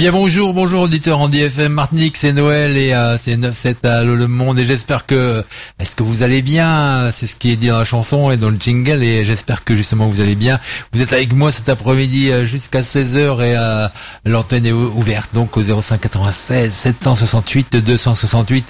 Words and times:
Bien 0.00 0.12
bonjour, 0.12 0.54
bonjour 0.54 0.84
auditeurs 0.84 1.20
en 1.20 1.28
DFM 1.28 1.74
Martinique, 1.74 2.16
c'est 2.16 2.32
Noël 2.32 2.74
et 2.78 2.94
euh, 2.94 3.18
c'est 3.18 3.36
9-7 3.36 3.86
à 3.86 4.02
Le 4.02 4.26
Monde 4.26 4.58
et 4.58 4.64
j'espère 4.64 5.04
que 5.04 5.44
est-ce 5.78 5.94
que 5.94 6.02
vous 6.02 6.22
allez 6.22 6.40
bien? 6.40 7.10
C'est 7.12 7.26
ce 7.26 7.36
qui 7.36 7.50
est 7.50 7.56
dit 7.56 7.68
dans 7.68 7.76
la 7.76 7.84
chanson 7.84 8.30
et 8.30 8.38
dans 8.38 8.48
le 8.48 8.56
jingle 8.58 9.02
et 9.02 9.26
j'espère 9.26 9.62
que 9.62 9.74
justement 9.74 10.08
vous 10.08 10.22
allez 10.22 10.36
bien. 10.36 10.58
Vous 10.94 11.02
êtes 11.02 11.12
avec 11.12 11.34
moi 11.34 11.52
cet 11.52 11.68
après-midi 11.68 12.30
euh, 12.30 12.46
jusqu'à 12.46 12.80
16h 12.80 13.42
et 13.42 13.54
euh, 13.58 13.88
l'antenne 14.24 14.64
est 14.64 14.72
ouverte 14.72 15.34
donc 15.34 15.58
au 15.58 15.62
05 15.62 16.00
96 16.00 16.72
768 16.72 17.76
268 17.76 18.66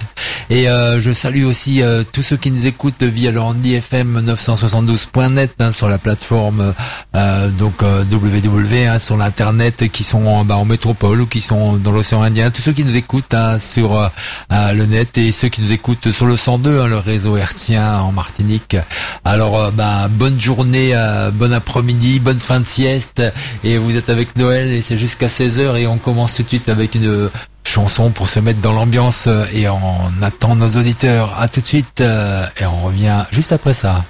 et 0.51 0.65
je 0.65 1.13
salue 1.13 1.45
aussi 1.45 1.81
tous 2.13 2.23
ceux 2.23 2.39
qui 2.39 2.51
nous 2.51 2.67
écoutent 2.67 3.05
via 3.05 3.31
le 3.31 3.41
DFM 3.55 4.21
972.net 4.33 5.53
hein, 5.61 5.71
sur 5.71 5.89
la 5.89 5.99
plateforme 5.99 6.75
donc 7.57 7.83
www 7.83 8.87
hein, 8.87 8.99
sur 8.99 9.17
l'internet 9.17 9.89
qui 9.93 10.03
sont 10.03 10.45
bah, 10.45 10.57
en 10.57 10.65
métropole 10.65 11.20
qui 11.27 11.41
sont 11.41 11.77
dans 11.77 11.93
l'océan 11.93 12.23
Indien, 12.23 12.51
tous 12.51 12.63
ceux 12.63 12.73
qui 12.73 12.85
nous 12.85 12.97
écoutent 12.97 13.35
hein, 13.35 13.59
sur 13.59 13.97
euh, 13.97 14.09
euh, 14.53 14.73
le 14.73 14.87
net 14.87 15.19
et 15.19 15.33
ceux 15.33 15.49
qui 15.49 15.61
nous 15.63 15.73
écoutent 15.73 16.11
sur 16.13 16.27
le 16.27 16.37
102, 16.37 16.81
hein, 16.81 16.87
le 16.87 16.99
réseau 16.99 17.37
hertzien 17.37 18.01
en 18.01 18.13
Martinique. 18.13 18.77
Alors, 19.25 19.59
euh, 19.59 19.71
bah, 19.71 20.09
bonne 20.09 20.41
journée, 20.41 20.95
bon 21.33 21.53
après-midi, 21.53 22.21
bonne 22.21 22.39
fin 22.39 22.61
de 22.61 22.67
sieste 22.67 23.23
et 23.65 23.79
vous 23.79 23.97
êtes 23.97 24.09
avec 24.09 24.37
Noël 24.37 24.73
et 24.73 24.83
c'est 24.83 24.99
jusqu'à 24.99 25.29
16h 25.29 25.77
et 25.77 25.87
on 25.87 25.99
commence 25.99 26.35
tout 26.35 26.43
de 26.43 26.49
suite 26.49 26.69
avec 26.69 26.95
une 26.95 27.31
chanson 27.65 28.11
pour 28.11 28.29
se 28.29 28.41
mettre 28.41 28.61
dans 28.61 28.73
l'ambiance 28.73 29.29
et 29.53 29.69
on 29.69 30.23
attend 30.23 30.57
nos 30.57 30.71
auditeurs. 30.71 31.39
À 31.39 31.49
tout 31.49 31.61
de 31.61 31.67
suite 31.67 32.01
et 32.01 32.67
on 32.67 32.85
revient 32.85 33.25
juste 33.33 33.53
après 33.53 33.75
ça. 33.75 34.05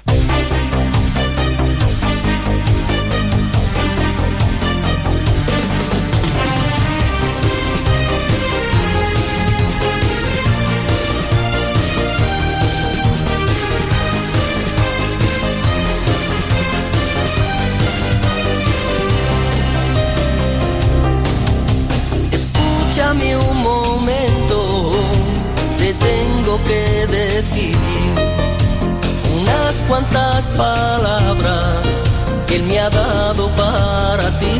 Cuantas 29.91 30.45
palabras 30.51 32.03
que 32.47 32.55
Él 32.55 32.63
me 32.63 32.79
ha 32.79 32.89
dado 32.89 33.49
para 33.55 34.25
ti. 34.39 34.55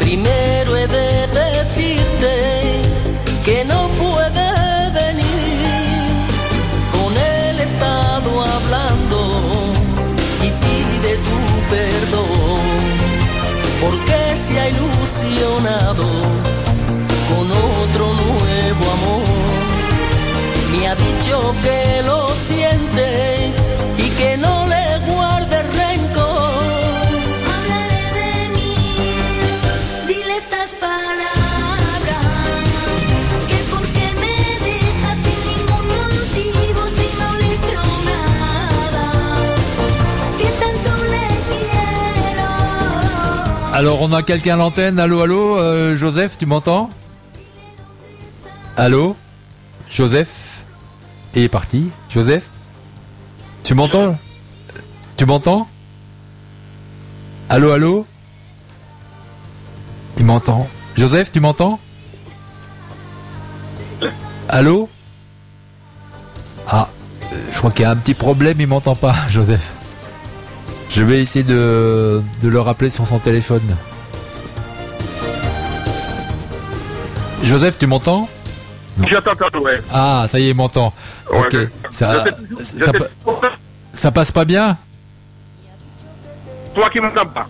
Primero 0.00 0.76
he 0.76 0.88
de 0.88 1.26
decirte 1.28 2.32
que 3.44 3.64
no 3.64 3.88
puede 4.02 4.50
venir. 5.00 6.10
Con 6.92 7.12
Él 7.16 7.60
he 7.60 7.66
estado 7.72 8.30
hablando 8.54 9.18
y 10.46 10.48
pide 10.64 11.12
tu 11.28 11.38
perdón, 11.74 12.62
porque 13.80 14.18
se 14.44 14.58
ha 14.58 14.68
ilusionado 14.70 16.47
Me 20.88 20.92
ha 20.92 20.96
dicho 20.96 21.54
que 21.62 22.02
lo 22.02 22.28
siente 22.48 23.52
que 24.16 24.36
no 24.38 24.66
le 24.66 24.84
guarde 25.06 25.62
rencor. 25.80 26.62
Háblale 27.52 28.04
de 28.18 28.32
mí, 28.56 28.74
dile 30.08 30.34
estas 30.38 30.70
palabras. 30.80 32.24
Que 33.48 33.58
porque 33.72 34.04
me 34.22 34.34
dejas 34.66 35.18
sin 35.24 35.40
ningún 35.50 35.86
motivo, 36.00 36.80
si 36.96 37.06
no 37.20 37.28
le 37.38 37.46
he 37.46 37.54
hecho 37.58 37.82
nada. 38.08 39.06
Que 40.38 40.48
tanto 40.62 40.92
le 41.12 41.26
quiero. 41.50 42.48
Alors 43.74 43.98
on 44.00 44.12
a 44.14 44.22
quelqu'un 44.22 44.54
à 44.54 44.56
l'antenne. 44.56 44.98
Allô, 44.98 45.20
allô, 45.20 45.58
euh, 45.58 45.94
Joseph, 45.96 46.38
tu 46.38 46.46
m'entends? 46.46 46.88
Allô? 48.78 49.16
Joseph? 49.90 50.37
Il 51.34 51.42
est 51.42 51.48
parti. 51.48 51.90
Joseph 52.08 52.44
tu 53.68 53.74
m'entends 53.74 54.16
Tu 55.18 55.26
m'entends? 55.26 55.68
Allô, 57.50 57.70
allô? 57.70 58.06
Il 60.16 60.24
m'entend. 60.24 60.66
Joseph, 60.96 61.30
tu 61.30 61.40
m'entends? 61.40 61.78
Allô? 64.48 64.88
Ah, 66.66 66.88
je 67.52 67.58
crois 67.58 67.70
qu'il 67.70 67.82
y 67.82 67.84
a 67.84 67.90
un 67.90 67.96
petit 67.96 68.14
problème, 68.14 68.58
il 68.58 68.66
m'entend 68.66 68.96
pas, 68.96 69.14
Joseph. 69.28 69.70
Je 70.88 71.02
vais 71.02 71.20
essayer 71.20 71.44
de, 71.44 72.22
le 72.42 72.60
rappeler 72.60 72.88
sur 72.88 73.06
son 73.06 73.18
téléphone. 73.18 73.76
Joseph, 77.42 77.78
tu 77.78 77.86
m'entends? 77.86 78.30
J'entends, 79.06 79.60
ouais. 79.60 79.80
Ah, 79.92 80.26
ça 80.28 80.38
y 80.38 80.46
est, 80.46 80.50
il 80.50 80.54
m'entend. 80.54 80.92
ok. 81.30 81.56
Ça, 81.90 82.24
ça, 83.92 84.10
passe 84.10 84.32
pas 84.32 84.44
bien 84.44 84.76
Toi 86.74 86.90
qui 86.90 87.00
m'entends 87.00 87.26
pas. 87.26 87.46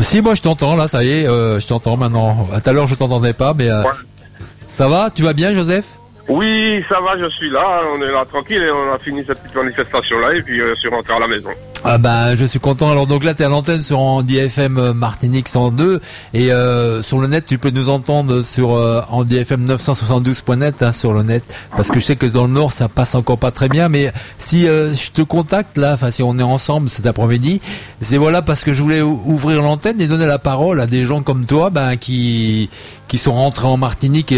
Si, 0.00 0.20
moi 0.20 0.34
je 0.34 0.42
t'entends, 0.42 0.76
là, 0.76 0.86
ça 0.86 1.02
y 1.02 1.08
est, 1.08 1.26
euh, 1.26 1.58
je 1.60 1.66
t'entends 1.66 1.96
maintenant. 1.96 2.46
Tout 2.46 2.70
à 2.70 2.72
l'heure, 2.72 2.86
je 2.86 2.94
t'entendais 2.94 3.32
pas, 3.32 3.54
mais. 3.54 3.70
Euh, 3.70 3.82
ça 4.66 4.88
va? 4.88 5.10
Tu 5.12 5.22
vas 5.22 5.32
bien, 5.32 5.54
Joseph? 5.54 5.86
Oui, 6.28 6.84
ça 6.88 7.00
va, 7.00 7.18
je 7.18 7.28
suis 7.30 7.50
là. 7.50 7.82
On 7.94 8.02
est 8.02 8.12
là 8.12 8.24
tranquille 8.26 8.62
et 8.62 8.70
on 8.70 8.92
a 8.92 8.98
fini 8.98 9.24
cette 9.26 9.42
petite 9.42 9.56
manifestation-là 9.56 10.34
et 10.34 10.42
puis 10.42 10.60
euh, 10.60 10.74
je 10.74 10.80
suis 10.80 10.88
rentré 10.88 11.14
à 11.14 11.18
la 11.18 11.26
maison. 11.26 11.50
Ah 11.84 11.96
bah 11.96 12.34
je 12.34 12.44
suis 12.44 12.58
content. 12.58 12.90
Alors 12.90 13.06
donc 13.06 13.24
là 13.24 13.34
tu 13.34 13.42
es 13.42 13.46
à 13.46 13.48
l'antenne 13.48 13.80
sur 13.80 14.00
Andy 14.00 14.38
FM 14.38 14.78
euh, 14.78 14.94
Martinique 14.94 15.48
102 15.48 16.00
et 16.34 16.52
euh, 16.52 17.02
sur 17.02 17.20
le 17.20 17.28
net 17.28 17.46
tu 17.46 17.58
peux 17.58 17.70
nous 17.70 17.88
entendre 17.88 18.42
sur 18.42 18.74
euh, 18.74 19.00
Andy 19.10 19.36
FM 19.36 19.64
972.net 19.64 20.82
hein, 20.82 20.92
sur 20.92 21.12
le 21.12 21.22
net 21.22 21.44
parce 21.76 21.90
que 21.90 22.00
je 22.00 22.04
sais 22.04 22.16
que 22.16 22.26
dans 22.26 22.46
le 22.46 22.52
nord 22.52 22.72
ça 22.72 22.88
passe 22.88 23.14
encore 23.14 23.38
pas 23.38 23.52
très 23.52 23.68
bien 23.68 23.88
mais 23.88 24.12
si 24.38 24.66
euh, 24.66 24.94
je 24.94 25.10
te 25.12 25.22
contacte 25.22 25.78
là 25.78 25.94
enfin 25.94 26.10
si 26.10 26.22
on 26.22 26.38
est 26.38 26.42
ensemble 26.42 26.90
cet 26.90 27.06
après-midi 27.06 27.60
c'est 28.00 28.16
voilà 28.16 28.42
parce 28.42 28.64
que 28.64 28.72
je 28.72 28.82
voulais 28.82 29.02
ouvrir 29.02 29.62
l'antenne 29.62 30.00
et 30.00 30.08
donner 30.08 30.26
la 30.26 30.38
parole 30.38 30.80
à 30.80 30.86
des 30.86 31.04
gens 31.04 31.22
comme 31.22 31.46
toi 31.46 31.70
ben 31.70 31.96
qui 31.96 32.70
qui 33.06 33.16
sont 33.16 33.32
rentrés 33.32 33.66
en 33.66 33.78
Martinique 33.78 34.34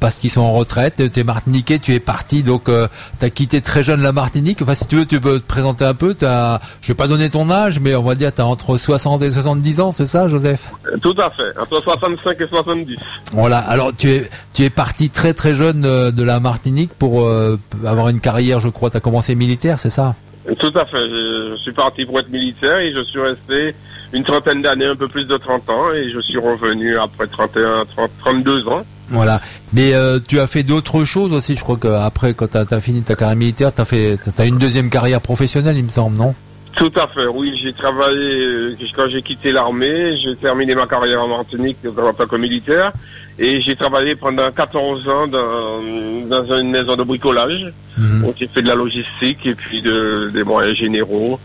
parce 0.00 0.18
qu'ils 0.18 0.28
sont 0.28 0.42
en 0.42 0.52
retraite. 0.52 1.10
Tu 1.10 1.20
es 1.20 1.24
martiniquais, 1.24 1.78
tu 1.78 1.94
es 1.94 1.98
parti 1.98 2.42
donc 2.42 2.64
tu 2.64 3.24
as 3.24 3.30
quitté 3.30 3.62
très 3.62 3.82
jeune 3.82 4.02
la 4.02 4.12
Martinique. 4.12 4.60
Enfin 4.60 4.74
si 4.74 4.86
tu 4.86 4.96
veux 4.96 5.06
tu 5.06 5.18
peux 5.18 5.40
te 5.40 5.46
présenter 5.46 5.86
un 5.86 5.94
peu. 5.94 6.14
T'as 6.58 6.66
je 6.80 6.88
vais 6.88 6.94
pas 6.94 7.08
donner 7.08 7.30
ton 7.30 7.50
âge, 7.50 7.80
mais 7.80 7.94
on 7.94 8.02
va 8.02 8.14
dire 8.14 8.34
tu 8.34 8.40
as 8.40 8.46
entre 8.46 8.76
60 8.76 9.22
et 9.22 9.30
70 9.30 9.80
ans, 9.80 9.92
c'est 9.92 10.06
ça, 10.06 10.28
Joseph? 10.28 10.70
Tout 11.02 11.14
à 11.18 11.30
fait, 11.30 11.58
entre 11.58 11.80
65 11.80 12.40
et 12.40 12.46
70. 12.46 12.96
Voilà. 13.32 13.58
Alors 13.58 13.94
tu 13.96 14.10
es 14.10 14.30
tu 14.54 14.64
es 14.64 14.70
parti 14.70 15.10
très 15.10 15.34
très 15.34 15.54
jeune 15.54 15.84
euh, 15.84 16.10
de 16.10 16.22
la 16.22 16.40
Martinique 16.40 16.90
pour 16.98 17.26
euh, 17.26 17.58
avoir 17.84 18.08
une 18.08 18.20
carrière, 18.20 18.60
je 18.60 18.68
crois. 18.68 18.90
Tu 18.90 18.96
as 18.96 19.00
commencé 19.00 19.34
militaire, 19.34 19.78
c'est 19.78 19.90
ça? 19.90 20.14
Tout 20.58 20.72
à 20.76 20.84
fait. 20.86 21.08
Je, 21.08 21.56
suis 21.62 21.72
parti 21.72 22.04
pour 22.04 22.20
être 22.20 22.30
militaire 22.30 22.78
et 22.78 22.92
je 22.92 23.02
suis 23.04 23.20
resté 23.20 23.74
une 24.12 24.22
trentaine 24.22 24.62
d'années, 24.62 24.86
un 24.86 24.94
peu 24.94 25.08
plus 25.08 25.26
de 25.26 25.36
30 25.36 25.68
ans, 25.68 25.92
et 25.92 26.08
je 26.10 26.20
suis 26.20 26.38
revenu 26.38 26.96
après 26.96 27.26
31, 27.26 27.84
30, 27.84 28.10
32 28.20 28.68
ans. 28.68 28.84
Voilà. 29.10 29.40
Mais 29.72 29.94
euh, 29.94 30.18
tu 30.26 30.38
as 30.38 30.46
fait 30.46 30.62
d'autres 30.62 31.04
choses 31.04 31.32
aussi. 31.32 31.56
Je 31.56 31.62
crois 31.62 31.76
qu'après, 31.76 32.34
quand 32.34 32.48
tu 32.48 32.74
as, 32.74 32.80
fini 32.80 33.02
ta 33.02 33.16
carrière 33.16 33.36
militaire, 33.36 33.74
tu 33.74 33.80
as 33.80 33.84
fait 33.84 34.18
as 34.38 34.44
une 34.44 34.58
deuxième 34.58 34.90
carrière 34.90 35.20
professionnelle, 35.20 35.76
il 35.76 35.84
me 35.84 35.90
semble, 35.90 36.16
non? 36.16 36.34
Tout 36.76 36.92
à 36.94 37.06
fait, 37.08 37.26
oui. 37.26 37.58
J'ai 37.62 37.72
travaillé, 37.72 38.44
euh, 38.44 38.76
quand 38.94 39.08
j'ai 39.08 39.22
quitté 39.22 39.50
l'armée, 39.50 40.16
j'ai 40.22 40.36
terminé 40.36 40.74
ma 40.74 40.86
carrière 40.86 41.22
en 41.22 41.28
Martinique 41.28 41.78
en 41.86 42.12
tant 42.12 42.26
que 42.26 42.36
militaire. 42.36 42.92
Et 43.38 43.60
j'ai 43.62 43.76
travaillé 43.76 44.14
pendant 44.14 44.50
14 44.50 45.08
ans 45.08 45.26
dans, 45.26 45.82
dans 46.28 46.58
une 46.58 46.70
maison 46.70 46.96
de 46.96 47.02
bricolage. 47.02 47.72
Mhm. 47.98 48.24
où 48.26 48.34
j'ai 48.38 48.46
fait 48.46 48.60
de 48.60 48.68
la 48.68 48.74
logistique 48.74 49.46
et 49.46 49.54
puis 49.54 49.80
de, 49.80 50.30
des 50.34 50.44
moyens 50.44 50.76
généraux. 50.76 51.40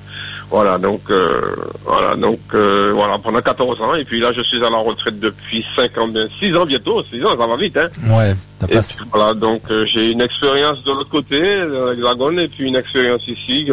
Voilà, 0.49 0.77
donc 0.77 0.99
euh, 1.09 1.39
voilà, 1.85 2.17
donc 2.17 2.39
euh, 2.53 2.91
voilà, 2.93 3.17
pendant 3.19 3.41
14 3.41 3.81
ans. 3.81 3.95
Et 3.95 4.03
puis 4.03 4.19
là, 4.19 4.33
je 4.33 4.41
suis 4.41 4.57
à 4.57 4.69
la 4.69 4.77
retraite 4.79 5.17
depuis 5.17 5.65
5 5.77 5.97
ans, 5.97 6.09
6 6.39 6.55
ans 6.57 6.65
bientôt, 6.65 7.01
6 7.03 7.25
ans, 7.25 7.37
ça 7.37 7.47
va 7.47 7.55
vite, 7.55 7.77
hein. 7.77 7.87
Ouais, 8.09 8.35
passe. 8.67 8.97
voilà, 9.13 9.33
donc 9.33 9.61
j'ai 9.85 10.11
une 10.11 10.19
expérience 10.19 10.83
de 10.83 10.91
l'autre 10.91 11.09
côté, 11.09 11.39
dans 11.39 11.91
l'Hexagone, 11.91 12.39
et 12.39 12.49
puis 12.49 12.65
une 12.67 12.75
expérience 12.75 13.25
ici. 13.29 13.71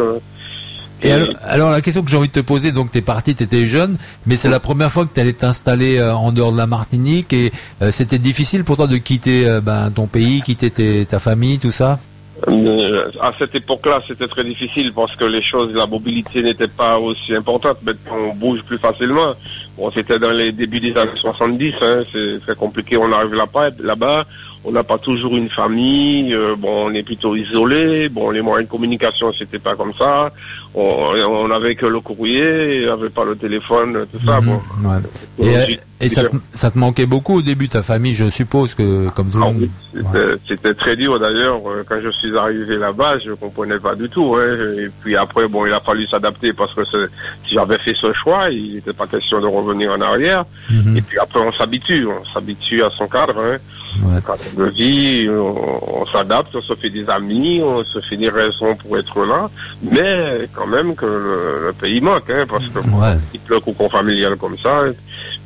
Et 1.01 1.11
alors, 1.47 1.71
la 1.71 1.81
question 1.81 2.03
que 2.03 2.09
j'ai 2.09 2.17
envie 2.17 2.27
de 2.27 2.33
te 2.33 2.39
poser, 2.39 2.71
donc 2.71 2.91
t'es 2.91 3.01
parti, 3.01 3.35
t'étais 3.35 3.65
jeune, 3.65 3.97
mais 4.25 4.35
c'est 4.35 4.49
la 4.49 4.59
première 4.59 4.91
fois 4.91 5.05
que 5.05 5.13
tu 5.13 5.19
allais 5.19 5.33
t'installer 5.33 5.97
euh, 5.97 6.13
en 6.13 6.31
dehors 6.31 6.51
de 6.51 6.57
la 6.57 6.67
Martinique 6.67 7.31
et 7.33 7.51
euh, 7.81 7.91
c'était 7.91 8.19
difficile 8.19 8.63
pour 8.63 8.75
toi 8.77 8.87
de 8.87 8.97
quitter 8.97 9.47
euh, 9.47 9.61
ben, 9.61 9.91
ton 9.91 10.07
pays, 10.07 10.41
quitter 10.41 11.05
ta 11.05 11.19
famille, 11.19 11.59
tout 11.59 11.71
ça? 11.71 11.99
Euh, 12.47 13.11
à 13.21 13.33
cette 13.37 13.53
époque-là, 13.55 14.01
c'était 14.07 14.27
très 14.27 14.43
difficile 14.43 14.93
parce 14.93 15.15
que 15.15 15.25
les 15.25 15.41
choses, 15.41 15.73
la 15.73 15.85
mobilité 15.85 16.41
n'était 16.41 16.67
pas 16.67 16.97
aussi 16.97 17.35
importante. 17.35 17.77
Maintenant, 17.83 18.15
on 18.31 18.35
bouge 18.35 18.61
plus 18.63 18.77
facilement. 18.77 19.33
Bon, 19.77 19.91
c'était 19.91 20.19
dans 20.19 20.31
les 20.31 20.51
débuts 20.51 20.79
des 20.79 20.95
années 20.95 21.11
70, 21.19 21.73
hein, 21.81 22.03
c'est 22.11 22.39
très 22.41 22.55
compliqué. 22.55 22.97
On 22.97 23.11
arrive 23.11 23.33
là-bas, 23.33 23.69
là-bas, 23.79 24.25
on 24.65 24.71
n'a 24.71 24.83
pas 24.83 24.97
toujours 24.97 25.35
une 25.37 25.49
famille. 25.49 26.33
euh, 26.33 26.55
bon, 26.57 26.87
on 26.87 26.93
est 26.93 27.03
plutôt 27.03 27.35
isolé. 27.35 28.09
Bon, 28.09 28.29
les 28.31 28.41
moyens 28.41 28.67
de 28.67 28.71
communication, 28.71 29.31
c'était 29.31 29.59
pas 29.59 29.75
comme 29.75 29.93
ça. 29.93 30.31
On, 30.75 30.81
on 30.81 31.49
avait 31.51 31.75
que 31.75 31.85
le 31.87 31.99
courrier, 31.99 32.75
il 32.77 32.83
n'y 32.83 32.89
avait 32.89 33.09
pas 33.09 33.23
le 33.23 33.35
téléphone, 33.35 34.05
tout 34.11 34.19
ça. 34.25 34.39
Bon. 34.41 34.61
Mhm, 34.79 34.85
ouais. 34.85 34.97
Et, 35.39 35.57
euh, 35.57 35.65
et 36.01 36.09
ça, 36.09 36.25
te, 36.25 36.35
ça 36.53 36.69
te 36.71 36.77
manquait 36.77 37.05
beaucoup 37.07 37.37
au 37.37 37.41
début, 37.41 37.67
ta 37.69 37.81
famille, 37.81 38.13
je 38.13 38.29
suppose 38.29 38.75
que 38.75 39.09
comme 39.09 39.29
tout 39.31 39.37
le 39.39 39.43
Ah 39.43 39.47
monde. 39.47 39.61
oui, 39.61 40.37
c'était 40.47 40.73
très 40.75 40.95
dur 40.95 41.19
d'ailleurs. 41.19 41.59
euh, 41.67 41.83
Quand 41.87 41.99
je 42.03 42.09
suis 42.11 42.37
arrivé 42.37 42.77
là-bas, 42.77 43.17
je 43.19 43.31
comprenais 43.31 43.79
pas 43.79 43.95
du 43.95 44.07
tout. 44.09 44.35
hein. 44.35 44.57
Et 44.77 44.89
puis 45.01 45.15
après, 45.15 45.47
bon, 45.47 45.65
il 45.65 45.73
a 45.73 45.79
fallu 45.79 46.05
s'adapter 46.07 46.53
parce 46.53 46.73
que 46.75 46.83
si 46.85 47.55
j'avais 47.55 47.79
fait 47.79 47.95
ce 47.99 48.13
choix, 48.13 48.49
il 48.49 48.75
n'était 48.75 48.93
pas 48.93 49.07
question 49.07 49.41
de 49.41 49.47
revenir 49.47 49.91
en 49.91 50.01
arrière. 50.01 50.45
Mhm. 50.69 50.97
Et 50.97 51.01
puis 51.01 51.17
après, 51.17 51.39
on 51.39 51.51
s'habitue, 51.53 52.05
on 52.07 52.23
s'habitue 52.33 52.83
à 52.83 52.89
son 52.91 53.07
cadre, 53.07 53.35
hein. 53.39 53.57
Ouais. 54.03 54.21
de 54.57 54.65
vie. 54.71 55.27
On, 55.29 56.01
on 56.01 56.05
s'adapte, 56.07 56.55
on 56.55 56.61
se 56.61 56.73
fait 56.75 56.89
des 56.89 57.09
amis, 57.09 57.61
on 57.63 57.83
se 57.83 57.99
fait 58.01 58.17
des 58.17 58.29
raisons 58.29 58.75
pour 58.75 58.97
être 58.97 59.19
là. 59.25 59.49
Mais 59.81 60.47
quand 60.55 60.67
même 60.67 60.95
que 60.95 61.05
le, 61.05 61.67
le 61.67 61.73
pays 61.73 62.01
manque, 62.01 62.29
hein, 62.29 62.45
parce 62.49 62.65
que 62.67 62.79
Ouais. 62.89 63.17
il 63.33 63.39
pleut 63.39 63.59
cocon 63.59 63.89
familial 63.89 64.35
comme 64.37 64.57
ça. 64.57 64.83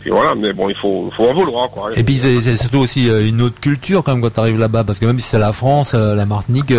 puis 0.01 0.09
voilà, 0.11 0.35
mais 0.35 0.53
bon, 0.53 0.69
il 0.69 0.75
faut, 0.75 1.09
faut 1.15 1.27
en 1.29 1.33
vouloir, 1.33 1.69
quoi. 1.69 1.89
Et 1.95 2.03
puis 2.03 2.15
c'est 2.15 2.55
surtout 2.57 2.79
aussi 2.79 3.09
euh, 3.09 3.25
une 3.27 3.41
autre 3.41 3.59
culture 3.59 4.03
quand 4.03 4.13
même 4.13 4.21
quand 4.21 4.33
tu 4.33 4.39
arrives 4.39 4.59
là-bas, 4.59 4.83
parce 4.83 4.99
que 4.99 5.05
même 5.05 5.19
si 5.19 5.27
c'est 5.29 5.39
la 5.39 5.53
France, 5.53 5.93
euh, 5.95 6.13
la 6.15 6.25
Martinique, 6.25 6.73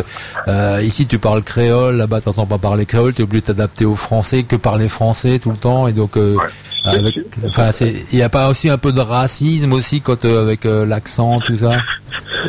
euh, 0.49 0.81
ici 0.83 1.07
tu 1.07 1.19
parles 1.19 1.43
créole, 1.43 1.97
là-bas 1.97 2.21
tu 2.21 2.29
n'entends 2.29 2.47
pas 2.47 2.59
parler 2.59 2.85
créole, 2.87 3.15
tu 3.15 3.23
es 3.23 3.25
obligé 3.25 3.41
de 3.41 3.47
t'adapter 3.47 3.85
au 3.85 3.95
français, 3.95 4.43
que 4.43 4.57
parler 4.57 4.89
français 4.89 5.39
tout 5.39 5.51
le 5.51 5.57
temps, 5.57 5.89
et 5.89 5.93
donc 5.93 6.17
euh, 6.17 6.37
Ouais. 6.37 6.47
Avec, 6.85 7.19
enfin 7.49 7.71
il 7.81 8.17
n'y 8.17 8.23
a 8.23 8.29
pas 8.29 8.49
aussi 8.49 8.69
un 8.69 8.79
peu 8.79 8.93
de 8.93 9.01
racisme 9.01 9.73
aussi 9.73 10.01
quand 10.01 10.25
euh, 10.25 10.43
avec 10.43 10.67
euh, 10.67 10.85
l'accent 10.87 11.41
tout 11.41 11.57
ça? 11.57 11.73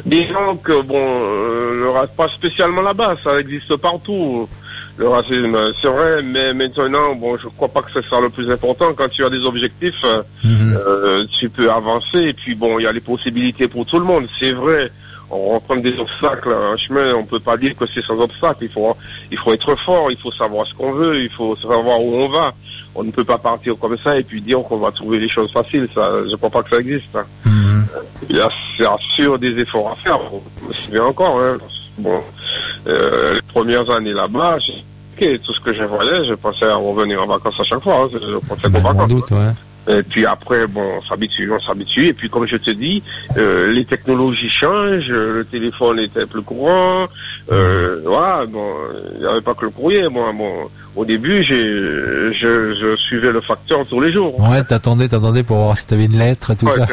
Disons 0.05 0.57
que 0.63 0.81
bon, 0.81 0.99
euh, 1.01 1.79
le 1.79 1.89
racisme, 1.89 2.15
pas 2.17 2.27
spécialement 2.29 2.81
là-bas, 2.81 3.15
ça 3.23 3.39
existe 3.39 3.75
partout. 3.77 4.47
Le 4.97 5.09
racisme, 5.09 5.57
c'est 5.81 5.89
vrai, 5.89 6.21
mais 6.23 6.53
maintenant, 6.53 7.15
bon, 7.15 7.37
je 7.37 7.47
crois 7.49 7.67
pas 7.67 7.81
que 7.81 7.91
c'est 7.93 8.05
ça 8.09 8.19
le 8.21 8.29
plus 8.29 8.49
important. 8.49 8.93
Quand 8.93 9.09
tu 9.09 9.25
as 9.25 9.29
des 9.29 9.43
objectifs, 9.43 9.93
euh, 10.05 10.21
Mhm. 10.43 10.77
euh, 10.87 11.25
tu 11.37 11.49
peux 11.49 11.69
avancer. 11.69 12.19
Et 12.19 12.33
puis 12.33 12.55
bon, 12.55 12.79
il 12.79 12.83
y 12.83 12.87
a 12.87 12.93
les 12.93 13.01
possibilités 13.01 13.67
pour 13.67 13.85
tout 13.85 13.99
le 13.99 14.05
monde. 14.05 14.25
C'est 14.39 14.53
vrai, 14.53 14.89
on 15.29 15.49
rencontre 15.49 15.81
des 15.81 15.97
obstacles, 15.99 16.49
un 16.49 16.77
chemin, 16.77 17.13
on 17.13 17.25
peut 17.25 17.41
pas 17.41 17.57
dire 17.57 17.75
que 17.75 17.85
c'est 17.93 18.03
sans 18.05 18.17
obstacle. 18.21 18.59
Il 18.61 18.69
faut, 18.69 18.95
il 19.31 19.37
faut 19.37 19.51
être 19.53 19.75
fort, 19.85 20.11
il 20.11 20.17
faut 20.17 20.31
savoir 20.31 20.65
ce 20.65 20.73
qu'on 20.73 20.93
veut, 20.93 21.21
il 21.21 21.29
faut 21.29 21.57
savoir 21.57 22.01
où 22.01 22.15
on 22.15 22.29
va. 22.29 22.53
On 22.95 23.03
ne 23.03 23.12
peut 23.12 23.25
pas 23.25 23.38
partir 23.38 23.75
comme 23.77 23.97
ça 23.97 24.18
et 24.18 24.24
puis 24.24 24.42
dire 24.42 24.59
qu'on 24.63 24.77
va 24.77 24.92
trouver 24.92 25.19
les 25.19 25.27
choses 25.30 25.51
faciles. 25.51 25.88
Ça, 25.94 26.09
je 26.30 26.36
crois 26.38 26.50
pas 26.50 26.63
que 26.63 26.69
ça 26.69 26.77
existe. 26.80 27.13
hein. 27.15 27.25
Mhm. 27.45 27.86
Il 28.30 28.36
y 28.38 28.39
a 28.42 28.50
sûr 29.15 29.38
des 29.38 29.59
efforts 29.59 29.92
à 29.92 29.95
faire. 29.97 30.19
Souviens 30.71 31.03
encore. 31.06 31.39
Hein. 31.39 31.57
Bon, 31.97 32.21
euh, 32.88 33.36
les 33.36 33.42
premières 33.42 33.89
années 33.89 34.13
là-bas, 34.13 34.57
j'ai- 34.59 34.83
ok, 35.36 35.42
tout 35.42 35.53
ce 35.53 35.59
que 35.62 35.74
je 35.74 35.83
voyais, 35.83 36.25
je 36.25 36.33
pensais 36.33 36.65
à 36.65 36.75
revenir 36.75 37.21
en 37.21 37.27
vacances 37.27 37.59
à 37.59 37.63
chaque 37.63 37.81
fois. 37.83 38.03
hein. 38.03 38.09
Je 38.13 38.38
pensais 38.47 38.69
Ben, 38.69 38.81
sans 38.81 38.94
vacances. 38.94 39.09
doute, 39.09 39.31
ouais. 39.31 39.51
Et 39.88 40.01
puis 40.01 40.25
après, 40.25 40.65
bon, 40.65 40.81
on 40.97 41.01
s'habitue, 41.03 41.51
on 41.51 41.59
s'habitue. 41.59 42.07
Et 42.07 42.13
puis 42.13 42.27
comme 42.30 42.47
je 42.47 42.57
te 42.57 42.71
dis, 42.71 43.03
euh, 43.38 43.71
les 43.71 43.86
technologies 43.86 44.50
changent, 44.50 45.09
le 45.09 45.45
téléphone 45.45 46.00
était 46.00 46.25
plus 46.25 46.42
courant. 46.42 47.06
Euh, 47.51 48.01
voilà, 48.03 48.45
bon, 48.47 48.65
il 49.13 49.19
n'y 49.19 49.27
avait 49.27 49.42
pas 49.42 49.53
que 49.53 49.65
le 49.65 49.71
courrier. 49.71 50.09
Moi, 50.09 50.31
bon, 50.36 50.51
au 50.95 51.06
début, 51.06 51.44
j'ai, 51.44 51.62
je, 52.33 52.74
je 52.80 52.95
suivais 52.97 53.31
le 53.31 53.42
facteur 53.42 53.86
tous 53.88 54.00
les 54.01 54.12
jours. 54.12 54.39
Ouais, 54.39 54.63
t'attendais, 54.63 55.07
t'attendais 55.07 55.44
pour 55.44 55.57
voir 55.57 55.77
si 55.77 55.88
t'avais 55.88 56.06
une 56.06 56.18
lettre 56.18 56.51
et 56.51 56.56
tout 56.56 56.65
Ouais, 56.68 56.71
ça. 56.74 56.88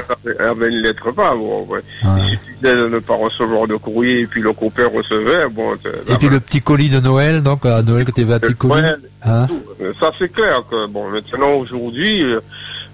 Avait 0.50 0.68
une 0.68 0.82
lettre 0.82 1.10
pas, 1.12 1.34
bon, 1.34 1.64
ouais. 1.68 1.80
Il 2.02 2.22
suffisait 2.38 2.76
de 2.76 2.88
ne 2.88 2.98
pas 2.98 3.14
recevoir 3.14 3.66
de 3.66 3.76
courrier 3.76 4.20
et 4.20 4.26
puis 4.26 4.40
le 4.40 4.52
copain 4.52 4.88
recevait, 4.92 5.48
bon. 5.50 5.74
Et 6.08 6.16
puis 6.18 6.28
le 6.28 6.40
petit 6.40 6.60
colis 6.60 6.90
de 6.90 7.00
Noël, 7.00 7.42
donc 7.42 7.64
à 7.66 7.82
Noël 7.82 8.04
quand 8.04 8.12
tu 8.12 8.32
un 8.32 8.38
petit 8.38 8.54
colis. 8.54 8.82
Hein 9.24 9.46
tout. 9.46 9.60
Ça 10.00 10.10
c'est 10.18 10.32
clair 10.32 10.62
que 10.68 10.88
bon 10.88 11.08
maintenant 11.10 11.52
aujourd'hui 11.52 12.22
euh, 12.24 12.40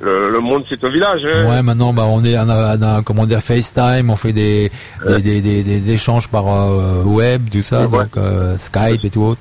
le, 0.01 0.31
le 0.31 0.41
monde 0.41 0.63
c'est 0.69 0.85
un 0.85 0.91
village. 0.91 1.23
Hein. 1.25 1.49
Ouais, 1.51 1.63
maintenant, 1.63 1.93
bah, 1.93 2.05
on 2.07 2.23
est, 2.25 2.37
on 2.39 2.49
a, 2.49 2.77
on 2.77 2.83
a, 2.83 3.03
comment 3.03 3.25
dire, 3.27 3.41
FaceTime, 3.41 4.11
on 4.11 4.17
fait 4.17 4.33
des, 4.33 4.71
des, 5.09 5.21
des, 5.23 5.41
des, 5.41 5.63
des 5.65 5.91
échanges 5.91 6.29
par 6.29 6.45
euh, 6.49 7.03
web, 7.05 7.49
tout 7.51 7.63
ça, 7.63 7.87
Ouais. 7.89 8.01
donc 8.05 8.17
euh, 8.17 8.57
Skype 8.59 9.05
et 9.05 9.11
tout 9.11 9.23
autre. 9.23 9.41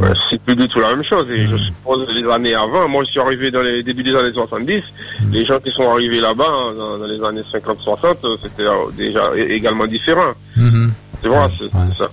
Ouais, 0.00 0.10
c'est 0.30 0.40
plus 0.42 0.54
du 0.54 0.68
tout 0.68 0.78
la 0.80 0.90
même 0.94 1.04
chose. 1.04 1.26
Et 1.30 1.44
Mm. 1.46 1.50
je 1.50 1.56
suppose 1.64 2.06
les 2.14 2.30
années 2.30 2.54
avant, 2.54 2.86
moi 2.88 3.02
je 3.04 3.10
suis 3.10 3.20
arrivé 3.20 3.50
dans 3.50 3.62
les 3.62 3.82
débuts 3.82 4.02
des 4.04 4.14
années 4.14 4.32
70, 4.32 4.82
Mm. 5.20 5.32
les 5.32 5.44
gens 5.44 5.58
qui 5.58 5.70
sont 5.72 5.90
arrivés 5.90 6.20
là-bas 6.20 6.44
hein, 6.46 6.74
dans, 6.76 6.98
dans 6.98 7.06
les 7.06 7.22
années 7.24 7.42
50-60, 7.52 8.16
euh, 8.24 8.36
c'était 8.42 8.62
euh, 8.62 8.90
déjà 8.96 9.22
également 9.36 9.86
différent. 9.86 10.32
Mhm. 10.56 10.92
Vois, 11.24 11.50
c'est 11.58 11.64
Ouais. 11.64 11.70
c'est 11.92 11.98
ça. 12.04 12.10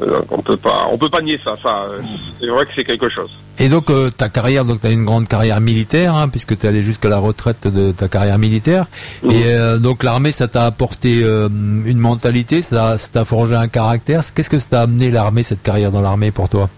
Euh, 0.00 0.20
Donc 0.20 0.26
on 0.30 0.42
peut 0.42 0.56
pas, 0.56 0.86
on 0.92 0.96
peut 0.98 1.08
pas 1.08 1.22
nier 1.22 1.40
ça. 1.42 1.56
Ça, 1.62 1.86
euh, 1.88 1.98
c'est 2.40 2.46
vrai 2.46 2.64
que 2.66 2.70
c'est 2.76 2.84
quelque 2.84 3.08
chose. 3.08 3.30
Et 3.58 3.68
donc 3.68 3.90
euh, 3.90 4.10
ta 4.10 4.28
carrière, 4.28 4.64
donc 4.64 4.80
tu 4.82 4.86
as 4.86 4.90
une 4.90 5.04
grande 5.04 5.26
carrière 5.26 5.60
militaire, 5.60 6.14
hein, 6.14 6.28
puisque 6.28 6.56
tu 6.56 6.66
es 6.66 6.68
allé 6.68 6.82
jusqu'à 6.82 7.08
la 7.08 7.18
retraite 7.18 7.66
de 7.66 7.90
ta 7.90 8.06
carrière 8.06 8.38
militaire. 8.38 8.86
Mhm. 9.24 9.30
Et 9.32 9.42
euh, 9.46 9.78
donc 9.78 10.04
l'armée, 10.04 10.30
ça 10.30 10.46
t'a 10.46 10.66
apporté 10.66 11.22
euh, 11.24 11.48
une 11.48 11.98
mentalité, 11.98 12.60
ça 12.62 12.96
ça 12.98 13.08
t'a 13.12 13.24
forgé 13.24 13.56
un 13.56 13.66
caractère. 13.66 14.20
Qu'est-ce 14.34 14.50
que 14.50 14.58
ça 14.58 14.68
t'a 14.70 14.80
amené 14.82 15.10
l'armée, 15.10 15.42
cette 15.42 15.62
carrière 15.62 15.90
dans 15.90 16.02
l'armée 16.02 16.30
pour 16.30 16.48
toi? 16.48 16.68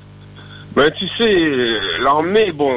Ben, 0.77 0.91
tu 0.97 1.07
sais, 1.19 1.79
l'armée, 2.01 2.53
bon, 2.53 2.71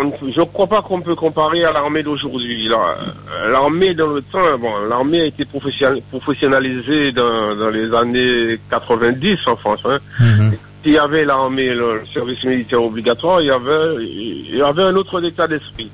on 0.00 0.04
ne 0.26 0.32
je 0.32 0.42
crois 0.42 0.66
pas 0.66 0.82
qu'on 0.82 1.00
peut 1.00 1.14
comparer 1.14 1.64
à 1.64 1.72
l'armée 1.72 2.02
d'aujourd'hui. 2.02 2.68
La- 2.68 3.48
L'armée 3.50 3.94
dans 3.94 4.08
le 4.08 4.22
temps, 4.22 4.58
bon, 4.58 4.70
l'armée 4.88 5.20
a 5.20 5.24
été 5.26 5.44
professionnal- 5.44 6.00
professionnalisée 6.10 7.12
dans, 7.12 7.54
dans 7.54 7.70
les 7.70 7.94
années 7.94 8.58
90 8.70 9.38
en 9.46 9.56
France. 9.56 9.80
Hein. 9.84 9.98
Mhm. 10.20 10.52
Il 10.84 10.92
y 10.92 10.98
avait 10.98 11.24
l'armée, 11.24 11.74
le, 11.74 12.02
service 12.12 12.42
militaire 12.44 12.82
obligatoire, 12.82 13.40
il 13.40 13.46
y 13.46 13.50
avait, 13.50 14.04
il 14.04 14.56
y 14.56 14.62
avait 14.62 14.82
un 14.82 14.96
autre 14.96 15.22
état 15.24 15.46
d'esprit. 15.46 15.90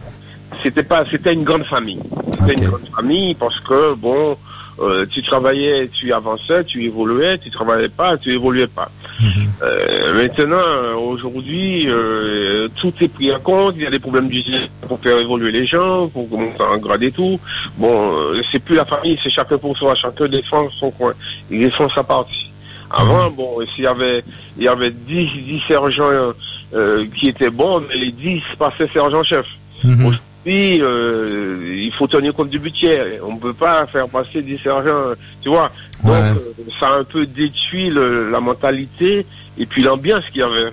C'était 0.63 0.83
pas, 0.83 1.05
c'était 1.11 1.33
une 1.35 1.45
grande 1.45 1.65
famille. 1.65 1.99
C'était 2.41 2.55
une 2.55 2.69
grande 2.69 2.89
famille 2.95 3.35
parce 3.35 3.59
que 3.61 3.95
bon, 3.95 4.37
euh, 4.81 5.07
tu 5.07 5.23
travaillais, 5.23 5.89
tu 5.89 6.13
avançais, 6.13 6.65
tu 6.65 6.85
évoluais, 6.85 7.39
tu 7.39 7.51
travaillais 7.51 7.89
pas, 7.89 8.17
tu 8.17 8.33
évoluais 8.33 8.67
pas. 8.67 8.91
Mhm. 9.21 9.53
Euh, 9.63 10.15
maintenant, 10.15 10.57
euh, 10.57 10.95
aujourd'hui, 10.95 11.87
euh, 11.89 12.69
tout 12.81 12.93
est 13.01 13.09
pris 13.09 13.33
en 13.33 13.39
compte. 13.41 13.75
Il 13.77 13.83
y 13.83 13.87
a 13.87 13.91
des 13.91 13.99
problèmes 13.99 14.29
d'usine 14.29 14.69
pour 14.89 14.99
faire 15.01 15.19
évoluer 15.19 15.53
les 15.53 15.67
gens, 15.67 16.09
pour 16.09 16.29
monter 16.29 16.63
en 16.63 16.79
grade 16.79 17.03
et 17.03 17.13
tout. 17.13 17.39
Bon, 17.79 18.13
euh, 18.13 18.43
c'est 18.51 18.59
plus 18.59 18.75
la 18.75 18.85
famille, 18.85 19.19
c'est 19.23 19.31
chacun 19.31 19.59
pour 19.59 19.77
soi, 19.77 19.95
chacun 19.95 20.27
défend 20.27 20.69
son 20.71 20.91
coin, 20.91 21.15
il 21.51 21.61
défend 21.61 21.89
sa 21.91 22.03
partie. 22.03 22.51
Avant, 22.91 23.31
bon, 23.31 23.59
s'il 23.75 23.85
y 23.85 23.87
avait, 23.87 24.23
il 24.57 24.65
y 24.65 24.69
avait 24.69 24.91
10, 24.91 25.29
10 25.47 25.63
sergents 25.67 26.33
euh, 26.75 27.07
qui 27.17 27.29
étaient 27.29 27.51
bons, 27.51 27.83
mais 27.89 27.97
les 27.97 28.13
10 28.13 28.43
passaient 28.59 28.89
sergent-chef. 28.93 29.47
Mhm. 29.83 30.17
Aujourd'hui, 30.47 30.81
euh, 30.83 31.75
il 31.87 31.93
faut 31.93 32.07
tenir 32.07 32.35
compte 32.35 32.51
du 32.51 32.59
budget. 32.59 33.19
On 33.27 33.35
ne 33.35 33.39
peut 33.41 33.55
pas 33.55 33.87
faire 33.87 34.09
passer 34.09 34.43
10 34.43 34.59
sergents, 34.63 35.15
tu 35.43 35.49
vois. 35.49 35.71
Donc, 36.03 36.13
Ouais. 36.13 36.21
euh, 36.21 36.63
ça 36.79 36.87
a 36.89 36.99
un 37.01 37.05
peu 37.05 37.25
détruit 37.27 37.89
le- 37.91 38.31
la 38.31 38.41
mentalité 38.41 39.25
et 39.59 39.67
puis 39.67 39.83
l'ambiance 39.83 40.25
qu'il 40.31 40.41
y 40.41 40.45
avait. 40.45 40.73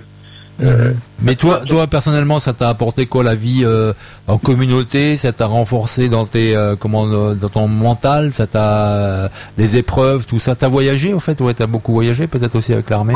Mhm. 0.58 0.94
Mais 1.22 1.34
toi, 1.36 1.62
toi 1.66 1.86
personnellement, 1.86 2.38
ça 2.38 2.52
t'a 2.52 2.68
apporté 2.68 3.06
quoi 3.06 3.24
la 3.24 3.34
vie 3.34 3.62
euh, 3.64 3.94
en 4.26 4.36
communauté? 4.36 5.16
Ça 5.16 5.32
t'a 5.32 5.46
renforcé 5.46 6.08
dans 6.10 6.26
tes, 6.26 6.54
euh, 6.54 6.76
comment, 6.76 7.06
euh, 7.06 7.34
dans 7.34 7.48
ton 7.48 7.66
mental? 7.68 8.32
Ça 8.32 8.46
t'a 8.46 8.92
euh, 8.92 9.28
les 9.56 9.78
épreuves, 9.78 10.26
tout 10.26 10.38
ça? 10.38 10.54
T'as 10.54 10.68
voyagé 10.68 11.14
en 11.14 11.20
fait? 11.20 11.40
Ouais, 11.40 11.54
t'as 11.54 11.66
beaucoup 11.66 11.92
voyagé, 11.94 12.26
peut-être 12.26 12.56
aussi 12.56 12.74
avec 12.74 12.90
l'armée? 12.90 13.14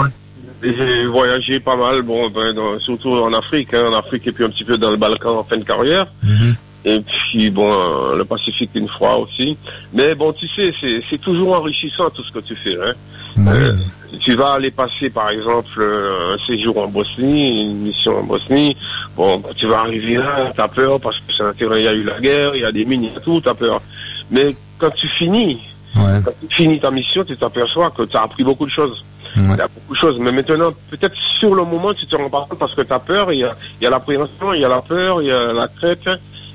J'ai 0.62 1.06
voyagé 1.06 1.60
pas 1.60 1.76
mal, 1.76 2.02
bon, 2.02 2.28
ben, 2.30 2.52
dans- 2.54 2.78
surtout 2.80 3.10
en 3.10 3.32
Afrique, 3.32 3.72
hein, 3.74 3.88
en 3.90 3.94
Afrique 3.94 4.26
et 4.26 4.32
puis 4.32 4.44
un 4.44 4.48
petit 4.50 4.64
peu 4.64 4.78
dans 4.78 4.90
le 4.90 4.96
Balkan 4.96 5.38
en 5.38 5.44
fin 5.44 5.56
de 5.58 5.64
carrière. 5.64 6.06
Mhm. 6.22 6.56
Et 6.86 7.00
puis, 7.00 7.50
bon, 7.50 7.72
euh, 7.72 8.16
le 8.16 8.24
Pacifique 8.24 8.70
une 8.74 8.88
fois 8.88 9.16
aussi. 9.18 9.56
Mais 9.92 10.14
bon, 10.14 10.32
tu 10.32 10.46
sais, 10.48 10.72
c'est 10.80 11.02
c'est 11.10 11.18
toujours 11.20 11.54
enrichissant 11.56 12.08
tout 12.10 12.22
ce 12.22 12.30
que 12.32 12.38
tu 12.38 12.54
fais. 12.54 12.76
Hein. 12.80 12.92
Bah. 13.38 13.52
Euh, 13.52 13.72
tu 14.20 14.34
vas 14.34 14.52
aller 14.52 14.70
passer, 14.70 15.10
par 15.10 15.30
exemple, 15.30 15.68
euh, 15.78 16.34
un 16.36 16.46
séjour 16.46 16.78
en 16.78 16.86
Bosnie, 16.86 17.62
une 17.62 17.78
mission 17.78 18.18
en 18.18 18.22
Bosnie. 18.22 18.76
Bon, 19.16 19.40
quand 19.40 19.52
tu 19.54 19.66
vas 19.66 19.80
arriver 19.80 20.14
là, 20.14 20.52
t'as 20.56 20.68
peur 20.68 21.00
parce 21.00 21.16
que 21.18 21.32
c'est 21.36 21.42
un 21.42 21.52
terrain, 21.52 21.76
il 21.76 21.84
y 21.84 21.88
a 21.88 21.92
eu 21.92 22.04
la 22.04 22.20
guerre, 22.20 22.54
il 22.54 22.62
y 22.62 22.64
a 22.64 22.72
des 22.72 22.84
mines, 22.84 23.04
il 23.04 23.12
y 23.12 23.16
a 23.16 23.20
tout, 23.20 23.40
t'as 23.40 23.54
peur. 23.54 23.82
Mais 24.30 24.54
quand 24.78 24.90
tu 24.90 25.08
finis, 25.18 25.58
Ouais. 25.96 26.20
quand 26.24 26.32
tu 26.48 26.54
finis 26.54 26.78
ta 26.78 26.90
mission, 26.90 27.24
tu 27.24 27.36
t'aperçois 27.36 27.90
que 27.90 28.02
tu 28.04 28.16
as 28.16 28.22
appris 28.22 28.44
beaucoup 28.44 28.66
de 28.66 28.70
choses. 28.70 29.02
Ouais. 29.38 29.44
Il 29.54 29.58
y 29.58 29.60
a 29.60 29.68
beaucoup 29.68 29.94
de 29.94 29.98
choses. 29.98 30.18
Mais 30.18 30.32
maintenant, 30.32 30.72
peut-être 30.90 31.14
sur 31.38 31.54
le 31.54 31.64
moment, 31.64 31.92
tu 31.94 32.06
te 32.06 32.16
rends 32.16 32.30
pas 32.30 32.46
compte 32.48 32.58
parce 32.58 32.74
que 32.74 32.82
tu 32.82 32.92
as 32.92 32.98
peur. 32.98 33.32
Il 33.32 33.40
y 33.40 33.44
a, 33.44 33.54
il 33.80 33.84
y 33.84 33.86
a 33.86 33.90
l'appréhension, 33.90 34.52
il 34.54 34.60
y 34.60 34.64
a 34.64 34.68
la 34.68 34.80
peur, 34.80 35.20
il 35.22 35.28
y 35.28 35.32
a 35.32 35.52
la 35.52 35.68
crête, 35.68 36.08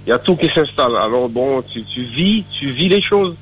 il 0.05 0.09
y 0.09 0.11
a 0.11 0.19
tout 0.19 0.35
qui 0.35 0.49
s'installe. 0.49 0.95
Alors 0.95 1.29
bon, 1.29 1.61
tu, 1.61 1.83
tu 1.83 2.01
vis, 2.01 2.43
tu 2.57 2.69
vis 2.71 2.89
les 2.89 3.01
choses. 3.01 3.35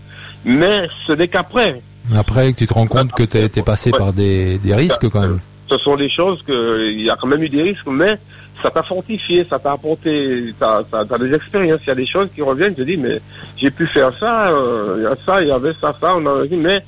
Mais 0.45 0.87
ce 1.07 1.13
n'est 1.13 1.27
qu'après. 1.27 1.81
Après, 2.15 2.51
tu 2.53 2.65
te 2.67 2.73
rends 2.73 2.87
compte 2.87 3.11
que 3.13 3.23
t'es 3.23 3.49
t'es 3.49 3.61
passé 3.61 3.91
Ouais. 3.91 3.97
par 3.97 4.13
des, 4.13 4.57
des 4.57 4.73
risques 4.75 5.07
quand 5.09 5.21
même. 5.21 5.39
Ce 5.69 5.77
sont 5.77 5.95
des 5.95 6.09
choses 6.09 6.41
que 6.45 6.89
il 6.91 7.03
y 7.03 7.09
a 7.09 7.15
quand 7.15 7.27
même 7.27 7.43
eu 7.43 7.49
des 7.49 7.61
risques, 7.61 7.85
mais 7.87 8.17
ça 8.61 8.71
t'a 8.71 8.83
fortifié, 8.83 9.45
ça 9.49 9.59
t'a 9.59 9.73
apporté, 9.73 10.53
t'as 10.59 10.81
as, 10.91 11.17
des 11.17 11.33
expériences. 11.33 11.79
Il 11.83 11.87
y 11.89 11.91
a 11.91 11.95
des 11.95 12.05
choses 12.07 12.27
qui 12.33 12.41
reviennent, 12.41 12.73
tu 12.73 12.81
te 12.81 12.85
dis, 12.85 12.97
mais 12.97 13.21
j'ai 13.55 13.69
pu 13.71 13.85
faire 13.87 14.11
ça, 14.19 14.49
euh, 14.49 14.95
il 14.97 15.03
y 15.03 15.05
a 15.05 15.15
ça, 15.25 15.41
il 15.41 15.47
y 15.47 15.51
avait 15.51 15.73
ça, 15.79 15.95
ça, 16.01 16.15
on 16.17 16.25
a 16.25 16.45
dit, 16.47 16.55
mais 16.57 16.83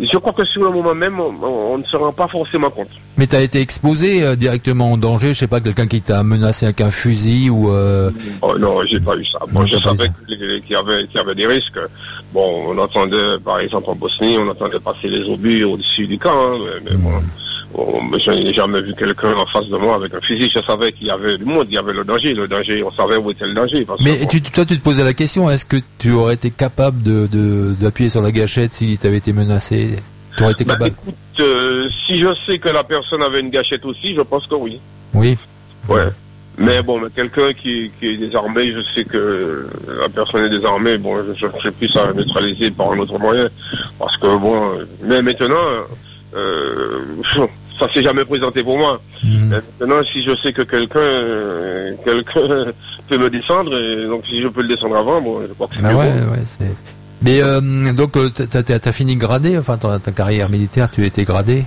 je 0.00 0.18
crois 0.18 0.32
que 0.32 0.44
sur 0.44 0.62
le 0.62 0.70
moment 0.70 0.94
même, 0.94 1.18
on, 1.20 1.32
on 1.42 1.78
ne 1.78 1.84
se 1.84 1.96
rend 1.96 2.12
pas 2.12 2.28
forcément 2.28 2.70
compte. 2.70 2.88
Mais 3.16 3.26
t'as 3.26 3.40
été 3.40 3.60
exposé 3.60 4.22
euh, 4.22 4.36
directement 4.36 4.92
en 4.92 4.96
danger, 4.96 5.28
je 5.32 5.38
sais 5.38 5.46
pas, 5.46 5.60
quelqu'un 5.60 5.86
qui 5.86 6.02
t'a 6.02 6.22
menacé 6.22 6.66
avec 6.66 6.80
un 6.82 6.90
fusil 6.90 7.48
ou... 7.50 7.70
euh, 7.72 8.10
Oh, 8.42 8.58
non, 8.58 8.84
j'ai 8.84 9.00
pas 9.00 9.16
eu 9.16 9.24
ça. 9.24 9.38
Bon, 9.50 9.60
Non, 9.60 9.66
je 9.66 9.78
savais 9.78 10.10
qu'il 10.26 10.38
y 10.70 10.74
avait, 10.76 11.06
qu'il 11.06 11.16
y 11.16 11.18
avait 11.18 11.34
des 11.34 11.46
risques. 11.46 11.78
Bon, 12.34 12.64
on 12.68 12.78
entendait, 12.78 13.38
par 13.44 13.60
exemple, 13.60 13.88
en 13.90 13.94
Bosnie, 13.94 14.36
on 14.38 14.48
entendait 14.48 14.78
passer 14.80 15.08
les 15.08 15.22
obus 15.30 15.64
au-dessus 15.64 16.06
du 16.06 16.18
camp, 16.18 16.30
hein, 16.34 16.58
mais, 16.84 16.90
mais 16.90 16.96
bon, 16.98 17.10
bon, 17.76 18.00
je 18.18 18.30
n'ai 18.30 18.52
jamais 18.52 18.80
vu 18.80 18.94
quelqu'un 18.94 19.34
en 19.34 19.46
face 19.46 19.68
de 19.68 19.76
moi 19.76 19.96
avec 19.96 20.14
un 20.14 20.20
fusil. 20.20 20.50
Je 20.54 20.60
savais 20.62 20.92
qu'il 20.92 21.06
y 21.06 21.10
avait 21.10 21.36
du 21.38 21.44
monde, 21.44 21.66
il 21.68 21.74
y 21.74 21.78
avait 21.78 21.92
le 21.92 22.04
danger, 22.04 22.34
le 22.34 22.48
danger, 22.48 22.82
on 22.82 22.90
savait 22.90 23.16
où 23.16 23.30
était 23.30 23.46
le 23.46 23.54
danger. 23.54 23.84
Parce 23.84 23.98
que, 23.98 24.04
Mais 24.04 24.18
bon, 24.20 24.26
tu, 24.26 24.40
toi, 24.42 24.64
tu 24.64 24.78
te 24.78 24.82
posais 24.82 25.04
la 25.04 25.14
question, 25.14 25.50
est-ce 25.50 25.64
que 25.66 25.76
tu 25.98 26.12
aurais 26.12 26.34
été 26.34 26.50
capable 26.50 27.02
de 27.02 27.26
de- 27.26 27.74
d'appuyer 27.78 28.08
sur 28.10 28.22
la 28.22 28.32
gâchette 28.32 28.72
si 28.72 28.96
tu 28.98 29.06
avais 29.06 29.18
été 29.18 29.32
menacé? 29.32 29.96
Tu 30.36 30.42
aurais 30.42 30.52
été 30.52 30.64
bah, 30.64 30.74
capable? 30.74 30.94
écoute, 31.02 31.14
euh, 31.40 31.88
si 32.06 32.18
je 32.18 32.28
sais 32.46 32.58
que 32.58 32.68
la 32.68 32.84
personne 32.84 33.22
avait 33.22 33.40
une 33.40 33.50
gâchette 33.50 33.84
aussi, 33.84 34.14
je 34.14 34.20
pense 34.22 34.46
que 34.46 34.54
oui. 34.54 34.80
Oui. 35.14 35.36
Ouais. 35.88 36.08
Mais 36.58 36.82
bon, 36.82 36.98
mais 37.00 37.08
quelqu'un 37.14 37.52
qui, 37.52 37.90
qui 37.98 38.06
est 38.06 38.16
désarmé, 38.16 38.72
je 38.72 38.80
sais 38.94 39.04
que 39.04 39.66
la 40.00 40.08
personne 40.08 40.44
est 40.46 40.48
désarmée, 40.50 40.96
bon, 40.96 41.16
je 41.26 41.34
je 41.34 41.38
cherche 41.40 41.70
plus 41.72 41.94
à 41.96 42.12
neutraliser 42.14 42.70
par 42.70 42.92
un 42.92 42.98
autre 42.98 43.18
moyen. 43.18 43.48
Parce 43.98 44.16
que 44.16 44.38
bon, 44.38 44.72
mais 45.02 45.20
maintenant, 45.20 45.56
euh, 46.34 47.00
ça 47.78 47.88
s'est 47.92 48.02
jamais 48.02 48.24
présenté 48.24 48.62
pour 48.62 48.78
moi. 48.78 49.00
Mais 49.24 49.56
Maintenant, 49.80 50.02
si 50.12 50.22
je 50.24 50.34
sais 50.42 50.52
que 50.52 50.62
quelqu'un 50.62 50.98
euh, 51.00 51.92
quelqu'un 52.04 52.72
peut 53.08 53.18
me 53.18 53.30
descendre, 53.30 53.76
et 53.78 54.06
donc 54.06 54.24
si 54.26 54.40
je 54.42 54.48
peux 54.48 54.62
le 54.62 54.68
descendre 54.68 54.96
avant, 54.96 55.20
bon, 55.20 55.40
je 55.48 55.52
crois 55.54 55.66
que 55.68 55.74
c'est 55.76 55.82
Bah 55.82 55.94
ouais, 55.94 56.12
moi. 56.12 56.32
ouais, 56.32 56.42
c'est... 56.44 56.70
Mais 57.22 57.40
euh, 57.42 57.92
donc, 57.92 58.16
euh, 58.16 58.28
t'as 58.30 58.62
t'as- 58.62 58.78
t'as 58.78 58.92
fini 58.92 59.16
gradé, 59.16 59.56
enfin, 59.58 59.78
ta, 59.78 59.98
ta 59.98 60.12
carrière 60.12 60.50
militaire, 60.50 60.90
tu 60.90 61.04
étais 61.06 61.24
gradé 61.24 61.64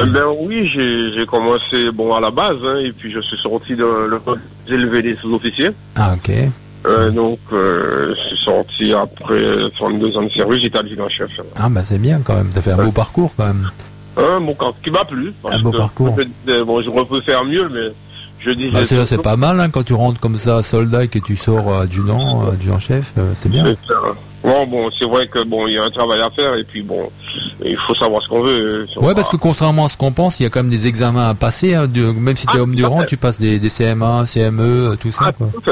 Eh 0.00 0.06
ben 0.06 0.26
oui, 0.40 0.68
j'ai 0.72 1.12
j'ai 1.12 1.26
commencé 1.26 1.90
bon 1.92 2.14
à 2.14 2.20
la 2.20 2.30
base, 2.30 2.58
hein, 2.64 2.78
et 2.78 2.92
puis 2.92 3.10
je 3.12 3.20
suis 3.20 3.36
sorti 3.38 3.74
de 3.74 3.84
le 3.84 4.20
élevé 4.68 5.02
des 5.02 5.16
sous-officiers. 5.16 5.70
Ah, 5.96 6.14
ok. 6.14 6.32
Euh, 6.86 7.10
donc, 7.10 7.38
euh, 7.52 8.14
je 8.14 8.28
suis 8.36 8.44
sorti 8.44 8.92
après 8.92 9.70
32 9.74 10.16
ans 10.16 10.22
de 10.22 10.28
service, 10.30 10.62
j'étais 10.62 10.78
adjudant-chef. 10.78 11.30
Ah, 11.56 11.68
bah 11.68 11.82
c'est 11.82 11.98
bien 11.98 12.20
quand 12.24 12.34
même, 12.36 12.50
t'as 12.54 12.60
fait 12.60 12.72
un 12.72 12.84
beau 12.84 12.92
parcours 12.92 13.32
quand 13.36 13.46
même. 13.46 13.70
Un 14.16 14.40
bon 14.40 14.54
camp 14.54 14.74
qui 14.82 14.90
m'a 14.90 15.04
plu. 15.04 15.32
Un 15.50 15.58
beau 15.60 15.72
parcours. 15.72 16.14
je 16.18 16.22
disais, 16.24 16.64
bon, 16.64 16.80
je 16.82 16.90
peux 17.04 17.20
faire 17.20 17.44
mieux, 17.44 17.68
mais 17.68 17.92
je 18.40 18.50
disais... 18.50 18.70
Bah, 18.70 18.80
c'est, 18.86 19.04
c'est 19.06 19.22
pas 19.22 19.36
mal 19.36 19.58
hein, 19.60 19.70
quand 19.70 19.82
tu 19.84 19.94
rentres 19.94 20.20
comme 20.20 20.36
ça 20.36 20.62
soldat 20.62 21.04
et 21.04 21.08
que 21.08 21.18
tu 21.18 21.36
sors 21.36 21.68
euh, 21.68 21.82
adjudant, 21.82 22.44
euh, 22.44 22.52
euh, 23.18 23.32
c'est 23.34 23.48
bien. 23.48 23.64
C'est. 23.86 23.94
Bon, 24.48 24.66
bon, 24.66 24.90
c'est 24.98 25.06
vrai 25.06 25.26
que 25.26 25.42
bon, 25.42 25.66
il 25.66 25.72
y 25.72 25.78
a 25.78 25.84
un 25.84 25.90
travail 25.90 26.20
à 26.20 26.28
faire, 26.28 26.54
et 26.56 26.64
puis 26.64 26.82
bon, 26.82 27.10
il 27.64 27.78
faut 27.78 27.94
savoir 27.94 28.22
ce 28.22 28.28
qu'on 28.28 28.42
veut. 28.42 28.86
Si 28.92 28.98
Ouais, 28.98 29.06
va- 29.08 29.14
parce 29.14 29.30
que 29.30 29.36
contrairement 29.38 29.86
à 29.86 29.88
ce 29.88 29.96
qu'on 29.96 30.12
pense, 30.12 30.38
il 30.38 30.42
y 30.42 30.46
a 30.46 30.50
quand 30.50 30.60
même 30.62 30.70
des 30.70 30.86
examens 30.86 31.30
à 31.30 31.34
passer. 31.34 31.74
hein, 31.74 31.86
de- 31.86 32.12
même 32.12 32.36
si 32.36 32.46
tu 32.46 32.54
es 32.56 32.58
Ah, 32.58 32.62
homme 32.62 32.74
du 32.74 32.84
rang, 32.84 33.04
tu 33.04 33.16
passes 33.16 33.40
des, 33.40 33.58
des 33.58 33.70
CMA, 33.70 34.24
CME, 34.26 34.62
euh, 34.92 34.96
tout 34.96 35.10
ça. 35.10 35.24
Ah, 35.28 35.32
Quoi. 35.32 35.48
tout. 35.64 35.70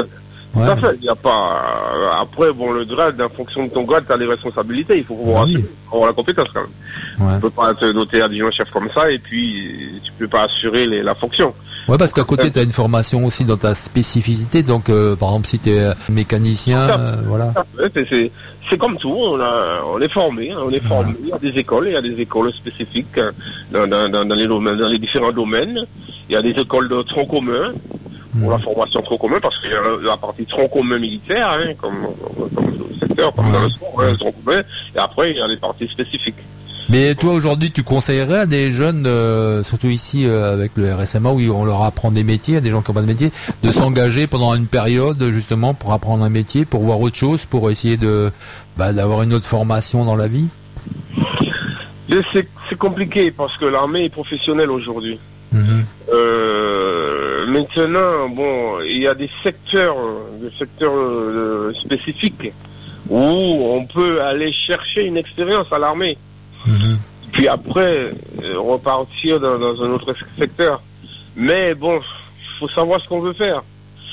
Ouais. 0.55 0.65
Tout 0.65 0.71
à 0.71 0.75
fait. 0.77 0.97
Il 0.99 1.05
y 1.05 1.09
a 1.09 1.15
pas. 1.15 1.61
euh, 1.95 2.21
Après, 2.21 2.51
bon, 2.53 2.71
le 2.71 2.85
grade, 2.85 3.19
en 3.21 3.29
fonction 3.29 3.65
de 3.65 3.69
ton 3.71 3.83
grade, 3.83 4.03
tu 4.05 4.13
as 4.13 4.17
des 4.17 4.25
responsabilités. 4.27 4.97
Il 4.99 5.03
faut 5.03 5.15
pouvoir 5.15 5.45
Oui. 5.45 5.63
avoir 5.91 6.07
la 6.07 6.13
compétence 6.13 6.47
quand 6.53 6.61
même. 6.61 7.27
Ouais. 7.27 7.35
Tu 7.35 7.41
peux 7.41 7.49
pas 7.49 7.73
te 7.73 7.91
doter 7.91 8.21
adjudant-chef 8.21 8.69
comme 8.71 8.89
ça, 8.93 9.09
et 9.11 9.17
puis 9.19 9.99
tu 10.03 10.11
peux 10.13 10.27
pas 10.27 10.43
assurer 10.43 10.85
les- 10.85 11.01
la 11.01 11.15
fonction. 11.15 11.53
Ouais, 11.87 11.97
parce 11.97 12.13
qu'à 12.13 12.23
côté, 12.23 12.49
tu 12.49 12.59
as 12.59 12.63
une 12.63 12.71
formation 12.71 13.25
aussi 13.25 13.43
dans 13.45 13.57
ta 13.57 13.75
spécificité. 13.75 14.63
Donc, 14.63 14.89
euh, 14.89 15.15
par 15.17 15.29
exemple, 15.29 15.47
si 15.47 15.59
tu 15.59 15.71
es 15.71 15.89
mécanicien, 16.09 16.79
euh, 16.79 17.15
voilà. 17.27 17.51
Ouais, 17.79 17.89
c'est- 18.09 18.31
comme 18.77 18.97
tout, 18.97 19.13
on, 19.15 19.39
a, 19.39 19.81
on 19.93 19.99
est 20.01 20.07
formé, 20.11 20.51
hein, 20.51 20.57
on 20.65 20.71
est 20.71 20.79
formé. 20.79 21.13
Il 21.21 21.27
y 21.29 21.31
a 21.33 21.37
des 21.37 21.59
écoles, 21.59 21.87
il 21.89 21.93
y 21.93 21.95
a 21.95 22.01
des 22.01 22.19
écoles 22.19 22.51
spécifiques 22.53 23.17
hein, 23.19 23.29
dans, 23.71 23.85
dans, 23.85 24.09
dans, 24.09 24.25
dans 24.25 24.33
les 24.35 24.47
domaines, 24.47 24.77
dans 24.77 24.87
les 24.87 24.97
différents 24.97 25.31
domaines. 25.31 25.79
Il 26.29 26.33
y 26.33 26.35
a 26.35 26.41
des 26.41 26.51
écoles 26.59 26.89
de 26.89 27.01
tronc 27.03 27.25
commun 27.27 27.71
pour 28.39 28.51
la 28.51 28.57
formation 28.59 29.01
tronc 29.01 29.17
commun, 29.17 29.39
parce 29.41 29.59
qu'il 29.59 29.71
y 29.71 29.73
a 29.73 29.81
la, 30.03 30.17
partie 30.17 30.45
tronc 30.45 30.67
commun 30.67 30.99
militaire, 30.99 31.49
hein, 31.49 31.73
comme, 31.79 32.07
comme, 32.55 32.77
secteur, 32.99 33.33
comme 33.35 33.51
dans 33.51 33.61
le 33.61 33.69
sport, 33.69 34.01
hein, 34.01 34.15
tronc 34.19 34.33
commun. 34.43 34.61
Et 34.95 34.99
après, 34.99 35.31
il 35.31 35.37
y 35.37 35.41
a 35.41 35.47
les 35.47 35.57
parties 35.57 35.87
spécifiques. 35.87 36.35
Mais 36.89 37.15
toi, 37.15 37.33
aujourd'hui, 37.33 37.71
tu 37.71 37.81
conseillerais 37.81 38.39
à 38.39 38.45
des 38.45 38.69
jeunes, 38.69 39.07
euh, 39.07 39.63
surtout 39.63 39.87
ici 39.87 40.27
euh, 40.27 40.53
avec 40.53 40.71
le 40.75 40.93
RSMA, 40.93 41.31
où 41.31 41.39
on 41.51 41.63
leur 41.63 41.83
apprend 41.83 42.11
des 42.11 42.23
métiers, 42.23 42.57
à 42.57 42.61
des 42.61 42.71
gens 42.71 42.81
qui 42.81 42.91
n'ont 42.91 42.95
pas 42.95 43.01
de 43.01 43.07
métier, 43.07 43.31
de 43.63 43.71
s'engager 43.71 44.27
pendant 44.27 44.53
une 44.53 44.67
période, 44.67 45.23
justement, 45.29 45.73
pour 45.73 45.93
apprendre 45.93 46.23
un 46.23 46.29
métier, 46.29 46.65
pour 46.65 46.81
voir 46.81 46.99
autre 46.99 47.15
chose, 47.15 47.45
pour 47.45 47.71
essayer 47.71 47.97
de 47.97 48.31
bah, 48.77 48.91
d'avoir 48.91 49.23
une 49.23 49.33
autre 49.33 49.47
formation 49.47 50.05
dans 50.05 50.15
la 50.15 50.27
vie? 50.27 50.47
C'est 52.29 52.77
compliqué 52.77 53.31
parce 53.31 53.57
que 53.57 53.65
l'armée 53.65 54.05
est 54.05 54.09
professionnelle 54.09 54.69
aujourd'hui. 54.69 55.19
Mhm. 55.51 55.85
Euh, 56.13 57.22
maintenant, 57.47 58.29
bon, 58.29 58.79
il 58.81 58.99
y 59.01 59.07
a 59.07 59.13
des 59.15 59.29
secteurs, 59.43 59.95
des 60.41 60.51
secteurs 60.57 60.93
euh, 60.95 61.71
spécifiques 61.83 62.51
où 63.09 63.17
on 63.17 63.85
peut 63.85 64.21
aller 64.21 64.51
chercher 64.51 65.05
une 65.05 65.17
expérience 65.17 65.67
à 65.71 65.79
l'armée, 65.79 66.17
Mhm. 66.65 66.97
puis 67.33 67.47
après 67.47 68.11
euh, 68.43 68.57
repartir 68.57 69.39
dans, 69.39 69.57
dans 69.59 69.83
un 69.83 69.89
autre 69.91 70.13
secteur. 70.37 70.81
Mais 71.35 71.73
bon, 71.75 71.99
il 71.99 72.59
faut 72.59 72.69
savoir 72.69 73.01
ce 73.01 73.07
qu'on 73.09 73.19
veut 73.21 73.33
faire. 73.33 73.61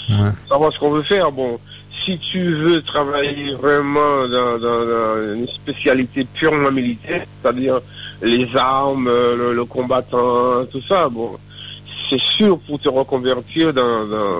Ouais. 0.08 0.30
Savoir 0.48 0.72
ce 0.72 0.78
qu'on 0.80 0.90
veut 0.90 1.02
faire. 1.04 1.30
Bon, 1.30 1.60
si 2.04 2.18
tu 2.18 2.42
veux 2.54 2.82
travailler 2.82 3.54
vraiment 3.54 4.26
dans, 4.26 4.58
dans- 4.58 4.86
dans 4.86 5.34
une 5.34 5.46
spécialité 5.48 6.24
purement 6.24 6.72
militaire, 6.72 7.24
c'est-à-dire 7.40 7.80
les 8.22 8.48
armes, 8.56 9.06
euh, 9.06 9.36
le, 9.36 9.54
le 9.54 9.64
combattant, 9.66 10.64
tout 10.72 10.82
ça, 10.88 11.08
bon, 11.08 11.36
c'est 12.10 12.20
sûr 12.36 12.58
pour 12.66 12.78
te 12.80 12.88
reconvertir 12.88 13.72
dans, 13.72 14.04
dans, 14.06 14.38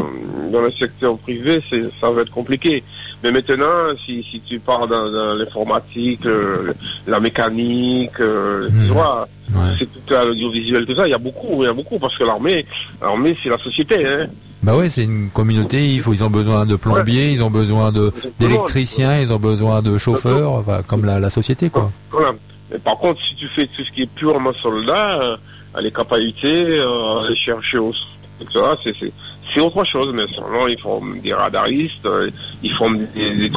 dans 0.52 0.60
le 0.60 0.70
secteur 0.72 1.16
privé, 1.18 1.62
c'est, 1.70 1.84
ça 2.00 2.10
va 2.10 2.22
être 2.22 2.30
compliqué. 2.32 2.82
Mais 3.22 3.30
maintenant, 3.30 3.94
si, 4.04 4.22
si 4.30 4.40
tu 4.40 4.58
pars 4.58 4.86
dans, 4.88 5.10
dans 5.10 5.34
l'informatique, 5.34 6.26
euh, 6.26 6.72
la 7.06 7.20
mécanique, 7.20 8.18
euh, 8.20 8.68
tu 8.86 8.92
vois, 8.92 9.26
Ouais. 9.52 9.74
c'est 9.80 9.86
tout 10.06 10.14
à 10.14 10.24
l'audiovisuel, 10.24 10.86
tout 10.86 10.94
ça, 10.94 11.08
il 11.08 11.10
y 11.10 11.14
a 11.14 11.18
beaucoup, 11.18 11.64
il 11.64 11.66
y 11.66 11.68
a 11.68 11.72
beaucoup, 11.72 11.98
parce 11.98 12.16
que 12.16 12.22
l'armée, 12.22 12.64
l'armée, 13.02 13.36
c'est 13.42 13.48
la 13.48 13.58
société, 13.58 14.06
hein. 14.06 14.26
Bah 14.62 14.76
ouais, 14.76 14.88
c'est 14.88 15.02
une 15.02 15.28
communauté. 15.30 15.84
Il 15.88 16.00
faut, 16.02 16.12
ils 16.12 16.22
ont 16.22 16.30
besoin 16.30 16.66
de 16.66 16.76
plombiers, 16.76 17.32
ils 17.32 17.42
ont 17.42 17.50
besoin 17.50 17.90
de 17.90 18.12
d'électriciens, 18.38 19.18
ils 19.18 19.32
ont 19.32 19.38
besoin 19.40 19.82
de 19.82 19.98
chauffeurs, 19.98 20.52
enfin, 20.52 20.82
comme 20.86 21.04
la, 21.04 21.18
la 21.18 21.30
société, 21.30 21.68
quoi. 21.70 21.90
Voilà. 22.12 22.32
Mais 22.70 22.78
par 22.78 22.96
contre, 22.98 23.20
si 23.28 23.34
tu 23.34 23.48
fais 23.48 23.66
tout 23.66 23.82
ce 23.84 23.90
qui 23.90 24.02
est 24.02 24.10
purement 24.14 24.52
soldat, 24.62 25.20
euh, 25.20 25.36
les 25.80 25.90
capacités, 25.90 26.80
euh, 26.80 27.34
chercher 27.36 27.78
au 27.78 27.92
etc., 28.40 28.60
c'est, 28.82 28.94
c'est, 28.98 29.12
c'est 29.52 29.60
autre 29.60 29.84
chose. 29.84 30.12
Mais 30.14 30.26
sinon, 30.34 30.66
ils 30.68 30.78
forment 30.78 31.20
des 31.20 31.34
radaristes, 31.34 32.06
euh, 32.06 32.30
ils 32.62 32.72
forment 32.72 32.98
des, 33.14 33.34
des 33.36 33.50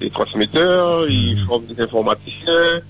des 0.00 0.10
transmetteurs, 0.10 1.08
ils 1.08 1.38
forment 1.46 1.66
des 1.66 1.80
informaticiens, 1.82 2.80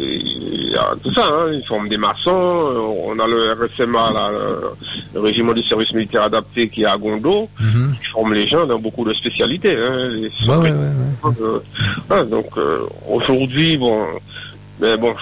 et, 0.00 0.74
a 0.76 0.94
tout 1.00 1.12
ça, 1.12 1.24
hein. 1.24 1.52
ils 1.52 1.64
forment 1.66 1.88
des 1.88 1.96
maçons. 1.96 2.30
euh, 2.30 3.04
On 3.06 3.16
a 3.20 3.26
le 3.28 3.52
RSMA, 3.52 4.10
là, 4.12 4.30
le, 5.14 5.20
régiment 5.20 5.52
du 5.52 5.62
service 5.62 5.92
militaire 5.92 6.22
adapté 6.24 6.68
qui 6.68 6.82
est 6.82 6.86
à 6.86 6.96
Gondo, 6.96 7.48
Mhm. 7.60 7.94
qui 8.00 8.04
forme 8.06 8.34
les 8.34 8.48
gens 8.48 8.66
dans 8.66 8.78
beaucoup 8.80 9.04
de 9.04 9.12
spécialités. 9.14 9.76
Hein. 9.76 10.10
Ouais, 10.48 10.56
ouais, 10.56 10.72
ouais, 10.72 10.72
ouais. 10.72 11.32
euh, 11.40 11.58
ah, 12.10 12.24
donc 12.24 12.46
euh, 12.56 12.80
aujourd'hui, 13.08 13.76
bon, 13.76 14.04
mais 14.80 14.96
bon, 14.96 15.14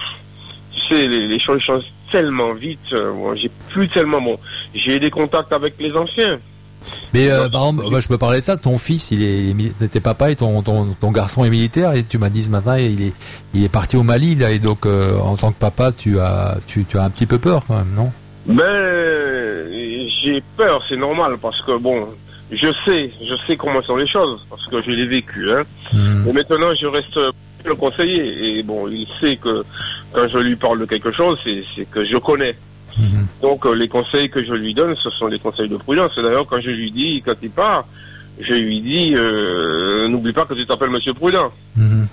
tu 0.73 0.81
sais, 0.89 1.07
les, 1.07 1.29
les 1.29 1.39
choses 1.39 1.61
changent 1.61 1.85
tellement 2.13 2.53
vite. 2.53 2.79
euh, 2.93 3.13
moi, 3.13 3.35
j'ai 3.35 3.51
plus 3.71 3.89
tellement 3.89 4.21
bon. 4.21 4.39
J'ai 4.75 5.01
des 5.01 5.11
contacts 5.11 5.53
avec 5.53 5.75
les 5.81 5.93
anciens. 5.97 6.39
Mais 7.15 7.31
euh, 7.31 7.49
par 7.49 7.69
exemple, 7.69 8.01
je 8.01 8.09
peux 8.09 8.19
parler 8.19 8.39
de 8.41 8.45
ça. 8.45 8.57
Ton 8.57 8.77
fils, 8.77 9.11
il 9.13 9.23
est, 9.23 9.89
tes 9.89 10.01
papa 10.01 10.31
et 10.31 10.37
ton, 10.37 10.63
ton, 10.63 10.95
ton 11.01 11.11
garçon 11.13 11.45
est 11.45 11.51
militaire 11.51 11.93
et 11.93 12.03
tu 12.03 12.19
m'as 12.19 12.29
dit 12.29 12.43
ce 12.43 12.51
matin, 12.51 12.79
il 12.79 13.01
est, 13.03 13.13
il 13.55 13.65
est 13.65 13.69
parti 13.69 13.97
au 13.97 14.03
Mali 14.03 14.35
là 14.35 14.51
et 14.51 14.59
donc 14.59 14.85
euh, 14.85 15.17
en 15.19 15.37
tant 15.37 15.53
que 15.53 15.59
papa, 15.59 15.93
tu 15.97 16.19
as, 16.19 16.59
tu, 16.67 16.85
tu 16.85 16.99
as 16.99 17.05
un 17.05 17.11
petit 17.11 17.27
peu 17.27 17.39
peur 17.39 17.65
quand 17.67 17.77
même, 17.77 17.93
non? 17.97 18.11
Ben, 18.47 19.69
j'ai 20.25 20.43
peur, 20.57 20.83
c'est 20.89 20.97
normal 20.97 21.37
parce 21.41 21.61
que 21.63 21.79
bon, 21.79 22.09
je 22.51 22.67
sais, 22.85 23.13
je 23.25 23.35
sais 23.47 23.57
comment 23.57 23.81
sont 23.83 23.97
les 23.97 24.09
choses 24.09 24.45
parce 24.51 24.67
que 24.67 24.83
je 24.83 24.91
l'ai 24.91 25.07
vécu. 25.07 25.53
Hein. 25.53 25.63
Mhm. 25.93 26.27
Et 26.29 26.33
maintenant, 26.33 26.75
je 26.81 26.87
reste 26.87 27.19
le 27.65 27.75
conseiller 27.75 28.59
et 28.59 28.63
bon, 28.63 28.89
il 28.89 29.07
sait 29.21 29.37
que 29.37 29.65
quand 30.13 30.29
je 30.29 30.39
lui 30.39 30.57
parle 30.57 30.81
de 30.81 30.85
quelque 30.87 31.13
chose, 31.13 31.39
c'est 31.45 31.85
que 31.91 32.05
je 32.05 32.17
connais. 32.17 32.55
Mhm. 32.99 33.27
Donc 33.41 33.65
euh, 33.67 33.73
les 33.75 33.89
conseils 33.89 34.29
que 34.29 34.45
je 34.45 34.53
lui 34.53 34.75
donne, 34.75 34.95
ce 35.03 35.11
sont 35.11 35.29
des 35.29 35.39
conseils 35.39 35.69
de 35.69 35.77
prudence. 35.77 36.13
Et 36.19 36.23
D'ailleurs, 36.23 36.47
quand 36.47 36.61
je 36.61 36.71
lui 36.71 36.91
dis, 36.91 37.23
quand 37.25 37.35
il 37.43 37.51
part, 37.51 37.87
je 38.41 38.53
lui 38.55 38.81
dis, 38.81 39.13
euh, 39.15 40.09
n'oublie 40.09 40.33
pas 40.33 40.45
que 40.45 40.55
tu 40.55 40.67
t'appelles 40.67 40.91
Monsieur 40.91 41.15
Prudent. 41.15 41.53
Mhm. 41.77 42.07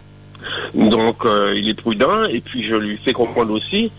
Donc 0.76 1.26
euh, 1.26 1.54
il 1.58 1.68
est 1.70 1.74
prudent 1.74 2.26
et 2.26 2.40
puis 2.42 2.64
je 2.64 2.76
lui 2.76 2.98
fais 2.98 3.14
comprendre 3.14 3.52
aussi 3.54 3.92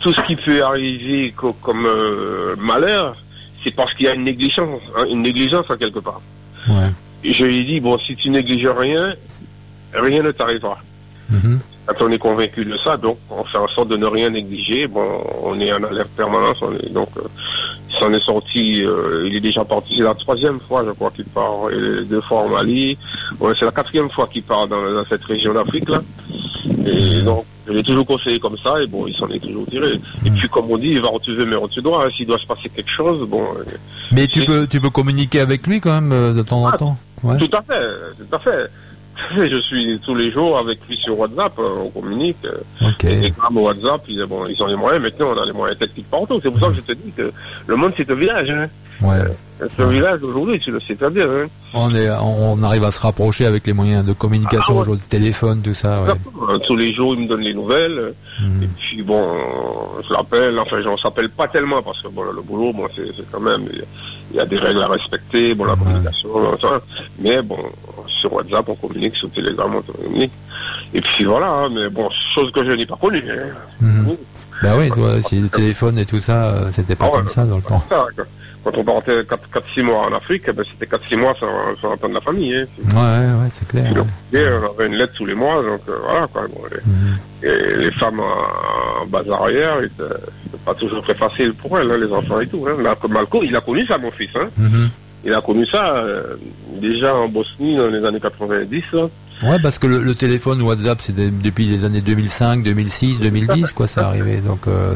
tout 0.00 0.12
ce 0.12 0.20
qui 0.22 0.36
peut 0.36 0.62
arriver 0.64 1.32
co- 1.36 1.52
comme 1.52 1.86
euh, 1.86 2.56
malheur, 2.58 3.16
c'est 3.62 3.70
parce 3.70 3.94
qu'il 3.94 4.06
y 4.06 4.08
a 4.08 4.14
une 4.14 4.24
négligence, 4.24 4.80
hein, 4.96 5.06
une 5.10 5.22
négligence 5.22 5.70
en 5.70 5.76
quelque 5.76 6.00
part. 6.00 6.20
Ouais. 6.68 6.90
Je 7.22 7.44
lui 7.44 7.64
dis 7.64 7.80
bon 7.80 7.98
si 7.98 8.16
tu 8.16 8.30
négliges 8.30 8.66
rien, 8.66 9.14
rien 9.92 10.22
ne 10.22 10.32
t'arrivera. 10.32 10.78
Mhm. 11.30 11.60
Quand 11.86 11.94
on 12.06 12.10
est 12.10 12.18
convaincu 12.18 12.64
de 12.64 12.76
ça, 12.78 12.96
donc 12.96 13.18
on 13.30 13.44
fait 13.44 13.58
en 13.58 13.68
sorte 13.68 13.88
de 13.88 13.96
ne 13.96 14.06
rien 14.06 14.30
négliger. 14.30 14.86
Bon, 14.86 15.06
on 15.42 15.58
est 15.60 15.70
en 15.72 15.82
alerte. 15.84 16.08
On 16.18 16.72
est, 16.74 16.90
donc, 16.92 17.08
euh, 17.18 17.22
il 17.90 17.96
s'en 17.98 18.10
est 18.12 18.24
sorti. 18.24 18.82
euh, 18.84 19.24
il 19.26 19.36
est 19.36 19.40
déjà 19.40 19.64
parti. 19.64 19.94
C'est 19.98 20.02
la 20.02 20.14
troisième 20.14 20.60
fois, 20.60 20.82
je 20.86 20.92
crois, 20.92 21.10
qu'il 21.10 21.26
part. 21.26 21.70
Et 21.72 22.04
deux 22.06 22.22
fois 22.22 22.40
en 22.40 22.48
Mali. 22.48 22.96
Ouais, 23.38 23.52
c'est 23.58 23.66
la 23.66 23.70
quatrième 23.70 24.08
fois 24.10 24.26
qu'il 24.32 24.42
part 24.42 24.66
dans, 24.66 24.80
dans 24.80 25.04
cette 25.08 25.24
région 25.24 25.52
d'Afrique 25.52 25.88
là. 25.90 26.00
Et 26.86 27.20
donc, 27.22 27.44
je 27.66 27.72
l'ai 27.72 27.82
toujours 27.82 28.06
conseillé 28.06 28.40
comme 28.40 28.56
ça. 28.56 28.82
Et 28.82 28.86
bon, 28.86 29.06
il 29.06 29.14
s'en 29.14 29.28
est 29.28 29.38
toujours 29.38 29.66
tiré. 29.66 30.00
Et 30.24 30.30
puis, 30.30 30.48
comme 30.48 30.70
on 30.70 30.78
dit, 30.78 30.92
il 30.92 31.00
va 31.00 31.12
où 31.12 31.18
tu 31.20 31.34
veux, 31.34 31.44
mais 31.44 31.56
où 31.56 31.68
tu 31.68 31.82
dois. 31.82 32.06
hein. 32.06 32.10
S'il 32.16 32.26
doit 32.26 32.38
se 32.38 32.46
passer 32.46 32.70
quelque 32.70 32.90
chose, 32.90 33.28
bon, 33.28 33.42
euh, 33.58 33.64
Mais 34.12 34.26
tu 34.26 34.44
peux, 34.46 34.66
tu 34.66 34.80
peux 34.80 34.90
communiquer 34.90 35.40
avec 35.40 35.66
lui 35.66 35.80
quand 35.80 35.92
même 36.00 36.12
euh, 36.12 36.32
de 36.32 36.42
temps 36.42 36.62
en 36.64 36.68
Ah, 36.68 36.76
temps. 36.78 36.96
Ouais. 37.22 37.36
tout 37.38 37.50
à 37.56 37.62
fait, 37.62 37.80
tout 38.18 38.34
à 38.36 38.38
fait. 38.38 38.66
Je 39.36 39.60
suis 39.62 39.98
tous 40.04 40.14
les 40.14 40.30
jours 40.30 40.58
avec 40.58 40.78
lui 40.88 40.96
sur 40.96 41.18
WhatsApp. 41.18 41.52
euh, 41.58 41.84
On 41.84 41.90
communique. 41.90 42.36
euh, 42.44 42.58
Ok. 42.88 43.04
Et 43.04 43.30
comme 43.30 43.56
WhatsApp, 43.58 44.02
ils, 44.08 44.24
bon, 44.26 44.46
ils 44.46 44.60
ont 44.62 44.66
les 44.66 44.76
moyens, 44.76 45.02
maintenant 45.02 45.32
on 45.36 45.40
a 45.42 45.46
les 45.46 45.52
moyens 45.52 45.78
techniques 45.78 46.10
partout. 46.10 46.40
C'est 46.42 46.50
pour 46.50 46.60
ça 46.60 46.68
que 46.68 46.74
je 46.74 46.80
te 46.80 46.92
dis 46.92 47.12
que 47.12 47.32
le 47.66 47.76
monde 47.76 47.92
c'est 47.96 48.10
un 48.10 48.14
village. 48.14 48.50
Hein. 48.50 48.66
Ouais. 49.02 49.18
C'est 49.60 49.82
un 49.82 49.86
village 49.88 50.22
aujourd'hui, 50.22 50.58
tu 50.60 50.70
le 50.72 50.80
sais 50.80 50.94
très 50.96 51.10
bien. 51.10 51.26
Hein. 51.26 51.46
On 51.74 51.94
est, 51.94 52.10
on 52.10 52.62
arrive 52.62 52.84
à 52.84 52.90
se 52.90 53.00
rapprocher 53.00 53.46
avec 53.46 53.66
les 53.66 53.72
moyens 53.72 54.04
de 54.04 54.12
communication 54.12 54.72
Ah 54.74 54.74
ouais. 54.74 54.80
aujourd'hui, 54.80 55.06
téléphone, 55.08 55.62
tout 55.62 55.74
ça. 55.74 56.02
Ouais. 56.02 56.10
Euh, 56.50 56.58
Tous 56.66 56.76
les 56.76 56.92
jours, 56.92 57.14
ils 57.14 57.22
me 57.22 57.28
donnent 57.28 57.40
les 57.42 57.54
nouvelles. 57.54 57.98
euh, 57.98 58.12
Mhm. 58.40 58.62
Et 58.64 58.66
puis 58.78 59.02
bon, 59.02 59.22
euh, 59.22 60.02
je 60.06 60.12
l'appelle. 60.12 60.58
Enfin, 60.58 60.82
je 60.82 60.88
ne 60.88 60.96
s'appelle 60.96 61.30
pas 61.30 61.46
tellement 61.48 61.82
parce 61.82 62.02
que 62.02 62.08
bon, 62.08 62.22
le 62.24 62.42
boulot, 62.42 62.72
bon, 62.72 62.86
c'est 62.94 63.04
quand 63.30 63.40
même, 63.40 63.68
il 64.30 64.36
y 64.36 64.40
a- 64.40 64.44
des 64.46 64.58
règles 64.58 64.82
à 64.82 64.88
respecter, 64.88 65.54
bon, 65.54 65.64
la 65.66 65.72
Ouais. 65.74 65.78
communication, 65.78 66.58
ça. 66.60 66.80
Mais 67.20 67.40
bon, 67.42 67.58
sur 68.20 68.32
WhatsApp, 68.32 68.68
on 68.68 68.74
communique, 68.74 69.14
sur 69.16 69.30
Telegram, 69.30 69.72
on 69.76 69.82
communique. 69.92 70.32
Et 70.92 71.00
puis 71.00 71.24
voilà, 71.24 71.46
hein, 71.48 71.68
mais 71.72 71.88
bon, 71.88 72.08
chose 72.34 72.50
que 72.52 72.64
je 72.64 72.72
n'ai 72.72 72.86
pas 72.86 72.96
connue. 73.00 73.22
Hein. 73.30 73.54
Mhm. 73.80 74.16
Bah 74.62 74.74
oui, 74.78 74.90
toi, 74.90 75.22
si 75.22 75.38
le 75.40 75.48
téléphone 75.48 75.98
et 75.98 76.06
tout 76.06 76.20
ça, 76.20 76.44
euh, 76.46 76.68
c'était 76.72 76.96
pas 76.96 77.08
Ah 77.12 77.16
comme 77.18 77.28
ça 77.28 77.44
dans 77.44 77.56
le 77.56 77.62
temps. 77.62 77.84
Ça, 77.88 78.06
quand- 78.64 78.76
on 78.78 78.84
partait 78.84 79.22
4-6 79.24 79.82
mois 79.82 80.06
en 80.06 80.12
Afrique, 80.14 80.44
eh 80.48 80.52
ben, 80.52 80.64
c'était 80.70 80.86
4-6 80.86 81.16
mois 81.16 81.34
sans, 81.38 81.46
sans 81.80 81.92
entendre 81.92 82.14
la 82.14 82.20
famille. 82.20 82.54
Hein. 82.56 82.66
Ouais, 82.94 83.42
ouais, 83.42 83.48
c'est 83.50 83.68
clair. 83.68 83.92
On 84.32 84.74
avait 84.80 84.86
une 84.88 84.94
lettre 84.94 85.12
tous 85.16 85.26
les 85.26 85.34
mois, 85.34 85.62
donc 85.62 85.80
euh, 85.88 85.92
voilà 86.04 86.26
quoi. 86.26 86.42
Bon, 86.48 86.62
les, 86.70 86.78
Mhm. 86.84 87.18
et 87.42 87.76
les 87.84 87.90
femmes 87.92 88.20
en, 88.20 89.02
en 89.02 89.06
bas 89.06 89.22
arrière, 89.32 89.76
c'était 89.82 90.14
c'était 90.44 90.64
pas 90.64 90.74
toujours 90.74 91.02
très 91.02 91.14
facile 91.14 91.52
pour 91.54 91.78
elles, 91.78 91.90
hein, 91.90 91.98
les 91.98 92.12
enfants 92.12 92.40
et 92.40 92.46
tout. 92.46 92.66
Hein. 92.68 92.82
Malco, 93.08 93.42
il 93.42 93.54
a 93.54 93.60
connu 93.60 93.84
ça, 93.86 93.98
mon 93.98 94.10
fils. 94.10 94.30
Hein. 94.36 94.48
Mhm. 94.56 94.88
Il 95.26 95.32
a 95.32 95.40
connu 95.40 95.64
ça 95.66 95.96
euh, 95.96 96.36
déjà 96.80 97.14
en 97.14 97.28
Bosnie 97.28 97.76
dans 97.76 97.86
les 97.88 98.04
années 98.04 98.20
90. 98.20 98.82
Là. 98.92 99.08
Ouais, 99.46 99.58
parce 99.62 99.78
que 99.78 99.86
le, 99.86 100.02
le 100.02 100.14
téléphone 100.14 100.62
WhatsApp, 100.62 101.00
c'est 101.00 101.14
depuis 101.14 101.66
les 101.66 101.84
années 101.84 102.00
2005, 102.00 102.62
2006, 102.62 103.20
2010, 103.20 103.72
quoi, 103.72 103.86
ça 103.86 104.08
arrivait. 104.08 104.38
Donc, 104.38 104.66
euh, 104.68 104.92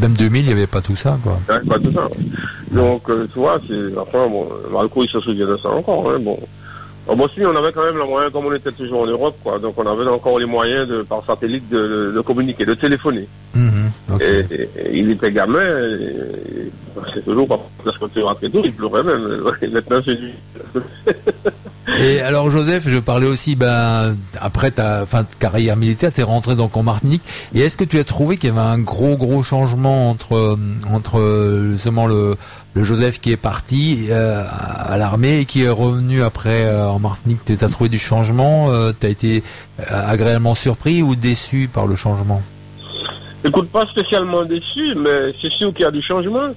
même 0.00 0.14
2000, 0.14 0.42
il 0.42 0.46
n'y 0.46 0.52
avait 0.52 0.66
pas 0.66 0.80
tout 0.80 0.96
ça, 0.96 1.18
quoi. 1.22 1.38
Pas 1.46 1.78
tout 1.78 1.92
ça. 1.92 2.08
Donc, 2.70 3.08
euh, 3.10 3.26
tu 3.32 3.38
vois, 3.40 3.60
c'est, 3.68 3.96
enfin, 3.98 4.26
bon, 4.28 4.48
Malco, 4.72 5.04
il 5.04 5.08
se 5.08 5.20
souvient 5.20 5.46
de 5.46 5.56
ça 5.56 5.68
encore. 5.70 6.10
Hein, 6.10 6.18
bon. 6.20 6.38
En 7.08 7.16
Bosnie, 7.16 7.44
on 7.44 7.56
avait 7.56 7.72
quand 7.72 7.82
même 7.84 7.96
le 7.96 8.04
moyen, 8.04 8.30
comme 8.30 8.46
on 8.46 8.52
était 8.54 8.70
toujours 8.70 9.00
en 9.02 9.06
Europe, 9.06 9.36
quoi. 9.42 9.58
Donc, 9.58 9.74
on 9.78 9.86
avait 9.86 10.08
encore 10.08 10.38
les 10.38 10.46
moyens 10.46 10.86
de, 10.86 11.02
par 11.02 11.24
satellite 11.26 11.68
de, 11.68 12.20
communiquer, 12.24 12.64
de 12.64 12.74
téléphoner. 12.74 13.26
Mhm. 13.54 13.90
Ok. 14.14 14.20
Et, 14.22 14.46
et- 14.54 14.62
et 14.76 14.98
il 14.98 15.10
était 15.10 15.32
gamin, 15.32 15.60
et 15.60 16.70
c'est 17.14 17.24
toujours 17.24 17.48
parce 17.84 17.98
que 17.98 18.04
tu 18.12 18.20
rentrais 18.22 18.48
tout, 18.50 18.60
il 18.64 18.72
pleurait 18.72 19.02
même. 19.02 19.22
Maintenant, 19.72 20.00
c'est 20.04 20.14
lui. 20.14 20.32
Et 21.88 22.20
alors 22.20 22.50
Joseph, 22.50 22.88
je 22.88 22.98
parlais 22.98 23.26
aussi, 23.26 23.56
ben 23.56 24.16
après 24.40 24.70
ta 24.70 25.06
fin 25.06 25.22
de 25.22 25.28
carrière 25.38 25.76
militaire, 25.76 26.12
tu 26.12 26.20
es 26.20 26.24
rentré 26.24 26.54
donc 26.54 26.76
en 26.76 26.82
Martinique. 26.82 27.22
Et 27.54 27.60
est-ce 27.60 27.76
que 27.76 27.84
tu 27.84 27.98
as 27.98 28.04
trouvé 28.04 28.36
qu'il 28.36 28.50
y 28.50 28.52
avait 28.52 28.60
un 28.60 28.78
gros 28.78 29.16
gros 29.16 29.42
changement 29.42 30.10
entre 30.10 30.58
entre 30.92 31.68
justement 31.72 32.06
le, 32.06 32.36
le 32.74 32.84
Joseph 32.84 33.20
qui 33.20 33.32
est 33.32 33.36
parti 33.36 34.08
euh, 34.10 34.44
à 34.46 34.96
l'armée 34.98 35.40
et 35.40 35.44
qui 35.46 35.62
est 35.62 35.70
revenu 35.70 36.22
après 36.22 36.66
euh, 36.66 36.86
en 36.86 36.98
Martinique? 36.98 37.40
Tu 37.44 37.56
as 37.60 37.68
trouvé 37.68 37.88
du 37.88 37.98
changement 37.98 38.70
euh, 38.70 38.92
Tu 38.98 39.06
as 39.06 39.10
été 39.10 39.42
euh, 39.80 39.84
agréablement 39.90 40.54
surpris 40.54 41.02
ou 41.02 41.16
déçu 41.16 41.68
par 41.72 41.86
le 41.86 41.96
changement? 41.96 42.42
Écoute, 43.42 43.70
pas 43.70 43.86
spécialement 43.86 44.44
déçu, 44.44 44.94
mais 44.96 45.34
c'est 45.40 45.50
sûr 45.52 45.72
qu'il 45.72 45.82
y 45.82 45.86
a 45.86 45.90
du 45.90 46.02
changement. 46.02 46.50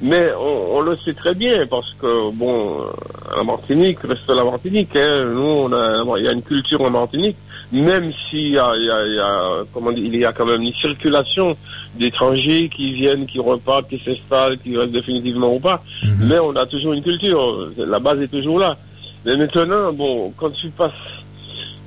Mais 0.00 0.30
on, 0.38 0.76
on 0.76 0.80
le 0.80 0.96
sait 0.96 1.12
très 1.12 1.34
bien 1.34 1.66
parce 1.66 1.92
que, 2.00 2.30
bon, 2.30 2.82
euh, 2.82 3.36
la 3.36 3.42
Martinique 3.42 3.98
reste 4.00 4.28
la 4.28 4.44
Martinique. 4.44 4.94
Hein. 4.94 5.24
Nous, 5.34 5.40
on 5.40 5.72
a, 5.72 6.18
il 6.18 6.24
y 6.24 6.28
a 6.28 6.32
une 6.32 6.42
culture 6.42 6.80
en 6.82 6.90
Martinique, 6.90 7.36
même 7.72 8.12
s'il 8.12 8.52
y 8.52 8.58
a, 8.58 8.72
il 8.76 8.84
y 8.84 8.90
a, 8.90 9.06
il 9.06 9.14
y 9.14 9.18
a, 9.18 9.64
comment 9.74 9.90
dire, 9.90 10.04
il 10.04 10.16
y 10.16 10.24
a 10.24 10.32
quand 10.32 10.46
même 10.46 10.62
une 10.62 10.72
circulation 10.74 11.56
d'étrangers 11.96 12.70
qui 12.74 12.92
viennent, 12.92 13.26
qui 13.26 13.40
repartent, 13.40 13.88
qui 13.88 13.98
s'installent, 13.98 14.58
qui 14.58 14.76
restent 14.76 14.92
définitivement 14.92 15.52
ou 15.52 15.58
pas. 15.58 15.82
Mhm. 16.04 16.28
Mais 16.28 16.38
on 16.38 16.54
a 16.54 16.66
toujours 16.66 16.92
une 16.92 17.02
culture. 17.02 17.70
La 17.76 17.98
base 17.98 18.20
est 18.20 18.28
toujours 18.28 18.60
là. 18.60 18.76
Mais 19.24 19.36
maintenant, 19.36 19.92
bon, 19.92 20.32
quand 20.36 20.50
tu 20.50 20.68
passes, 20.68 20.92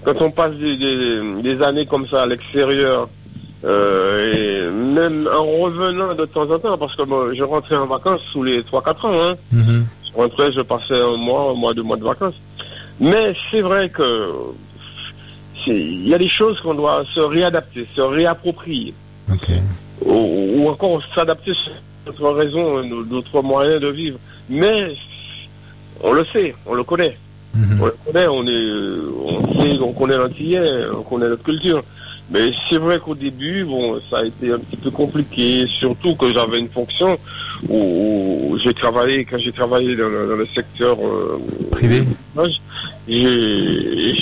quand 0.03 0.21
on 0.21 0.31
passe 0.31 0.53
des, 0.55 0.75
des, 0.75 1.41
des 1.41 1.61
années 1.61 1.85
comme 1.85 2.05
ça 2.07 2.23
à 2.23 2.25
l'extérieur, 2.25 3.07
euh, 3.63 4.33
et 4.33 4.71
même 4.71 5.27
en 5.31 5.45
revenant 5.45 6.13
de 6.15 6.25
temps 6.25 6.49
en 6.49 6.59
temps, 6.59 6.77
parce 6.77 6.95
que 6.95 7.03
moi, 7.03 7.29
je 7.33 7.43
rentrais 7.43 7.75
en 7.75 7.85
vacances 7.87 8.21
sous 8.31 8.43
les 8.43 8.61
3-4 8.63 9.05
ans, 9.07 9.21
hein. 9.21 9.35
Mhm. 9.51 9.85
Je 10.11 10.17
rentrais, 10.17 10.51
je 10.51 10.61
passais 10.61 10.99
un 10.99 11.15
mois, 11.17 11.51
un 11.51 11.53
mois, 11.53 11.73
deux 11.73 11.83
mois 11.83 11.97
de 11.97 12.03
vacances. 12.03 12.35
Mais 12.99 13.33
c'est 13.49 13.61
vrai 13.61 13.89
que 13.89 14.29
il 15.67 16.07
y 16.07 16.13
a 16.13 16.17
des 16.17 16.27
choses 16.29 16.59
qu'on 16.61 16.73
doit 16.73 17.03
se 17.13 17.19
réadapter, 17.19 17.87
se 17.95 18.01
réapproprier, 18.01 18.93
Ok. 19.31 19.49
ou, 20.05 20.13
ou 20.63 20.69
encore 20.69 21.01
s'adapter 21.13 21.53
sur 21.53 21.71
notre 22.07 22.29
raison, 22.31 22.83
nos- 22.83 23.05
notre 23.05 23.41
moyen 23.43 23.79
de 23.79 23.87
vivre. 23.87 24.17
Mais 24.49 24.95
on 26.03 26.13
le 26.13 26.25
sait, 26.25 26.55
on 26.65 26.73
le 26.73 26.83
connaît. 26.83 27.15
Mhm. 27.53 27.79
On 27.81 27.85
le 27.85 27.95
connaît, 28.05 28.27
on 28.27 28.45
est, 28.47 28.71
on 29.23 29.53
sait, 29.61 29.79
on 29.81 29.93
connaît 29.93 30.17
l'antillais, 30.17 30.85
on 30.97 31.03
connaît 31.03 31.29
notre 31.29 31.43
culture. 31.43 31.83
Mais 32.31 32.51
c'est 32.69 32.77
vrai 32.77 32.99
qu'au 32.99 33.13
début, 33.13 33.65
bon, 33.65 33.99
ça 34.09 34.19
a 34.19 34.25
été 34.25 34.53
un 34.53 34.59
petit 34.59 34.77
peu 34.77 34.89
compliqué, 34.89 35.67
surtout 35.79 36.15
que 36.15 36.31
j'avais 36.31 36.59
une 36.59 36.69
fonction 36.69 37.17
où, 37.67 38.51
où 38.51 38.57
j'ai 38.63 38.73
travaillé, 38.73 39.25
quand 39.25 39.37
j'ai 39.37 39.51
travaillé 39.51 39.95
dans 39.97 40.07
le, 40.07 40.27
dans 40.29 40.37
le 40.37 40.47
secteur 40.47 40.97
euh, 41.05 41.41
Privé. 41.71 42.03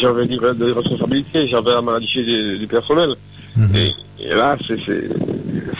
j'avais 0.01 0.25
des, 0.25 0.37
des 0.37 0.71
responsabilités, 0.71 1.47
j'avais 1.47 1.71
à 1.71 1.81
manager 1.81 2.23
du, 2.23 2.67
personnel. 2.67 3.13
Mhm. 3.55 3.75
Et, 3.75 3.91
et 4.21 4.29
là, 4.29 4.57
c'est 4.67 4.77
c'est- 4.85 5.09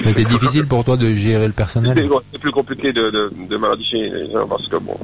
Mais 0.06 0.14
c'est 0.14 0.24
difficile 0.26 0.66
pour 0.66 0.84
toi 0.86 0.96
de 0.98 1.14
gérer 1.14 1.46
le 1.48 1.54
personnel. 1.54 2.08
c'est 2.32 2.40
plus 2.40 2.52
compliqué 2.52 2.94
de, 2.94 3.10
de, 3.12 3.32
de 3.50 3.58
manager 3.58 4.00
les 4.14 4.32
gens 4.32 4.48
parce 4.48 4.66
que 4.68 4.78
bon, 4.78 4.96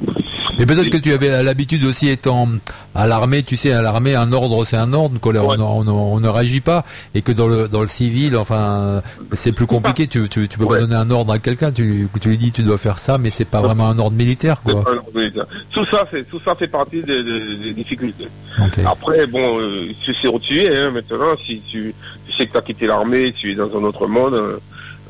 Mais 0.58 0.64
peut-être 0.64 0.88
que 0.88 0.96
tu 0.96 1.12
avais 1.12 1.42
l'habitude 1.42 1.84
aussi 1.84 2.08
étant 2.08 2.48
à 2.94 3.06
l'armée, 3.06 3.42
tu 3.42 3.56
sais, 3.56 3.72
à 3.72 3.82
l'armée, 3.82 4.14
un 4.14 4.32
ordre 4.32 4.64
c'est 4.64 4.76
un 4.78 4.92
ordre, 4.94 5.20
quoi, 5.20 5.32
on, 5.36 5.48
Ouais. 5.50 5.56
on- 5.60 5.86
on 6.14 6.20
ne 6.20 6.28
réagit 6.28 6.60
pas, 6.62 6.84
et 7.14 7.20
que 7.20 7.32
dans 7.32 7.46
le 7.46 7.68
dans 7.68 7.82
le 7.82 7.86
civil, 7.88 8.36
enfin, 8.36 9.02
c'est 9.32 9.52
plus 9.52 9.66
compliqué. 9.66 10.06
Tu 10.08 10.28
tu, 10.30 10.48
tu 10.48 10.58
peux 10.58 10.66
pas 10.66 10.78
donner 10.80 10.94
un 10.94 11.10
ordre 11.10 11.32
à 11.34 11.38
quelqu'un. 11.38 11.72
Tu 11.72 12.08
tu 12.20 12.28
lui 12.30 12.38
dis 12.38 12.52
tu 12.52 12.62
dois 12.62 12.78
faire 12.78 12.98
ça, 12.98 13.18
mais 13.18 13.28
c'est 13.30 13.44
pas 13.44 13.60
vraiment 13.60 13.88
un 13.90 13.98
ordre 13.98 14.16
militaire, 14.16 14.62
quoi. 14.62 14.82
pas 14.82 14.90
un 14.92 14.96
ordre 14.96 15.10
militaire. 15.14 15.46
tout 15.72 15.84
ça, 15.90 16.06
c'est 16.10 16.26
tout 16.28 16.40
ça 16.44 16.54
fait 16.54 16.68
partie 16.68 17.02
des, 17.02 17.22
des- 17.22 17.56
des 17.56 17.72
difficultés. 17.74 18.28
Après, 18.86 19.26
bon, 19.26 19.58
euh, 19.60 19.88
tu 20.02 20.14
sais 20.14 20.28
où 20.28 20.38
tu 20.38 20.62
es 20.62 20.74
hein, 20.74 20.90
maintenant. 20.90 21.36
Si 21.44 21.60
tu, 21.70 21.94
tu 22.26 22.32
sais 22.36 22.46
que 22.46 22.52
tu 22.52 22.56
as 22.58 22.62
quitté 22.62 22.86
l'armée, 22.86 23.25
tu 23.32 23.52
es 23.52 23.54
dans 23.54 23.70
un 23.76 23.82
autre 23.84 24.06
monde, 24.06 24.34
euh, 24.34 24.58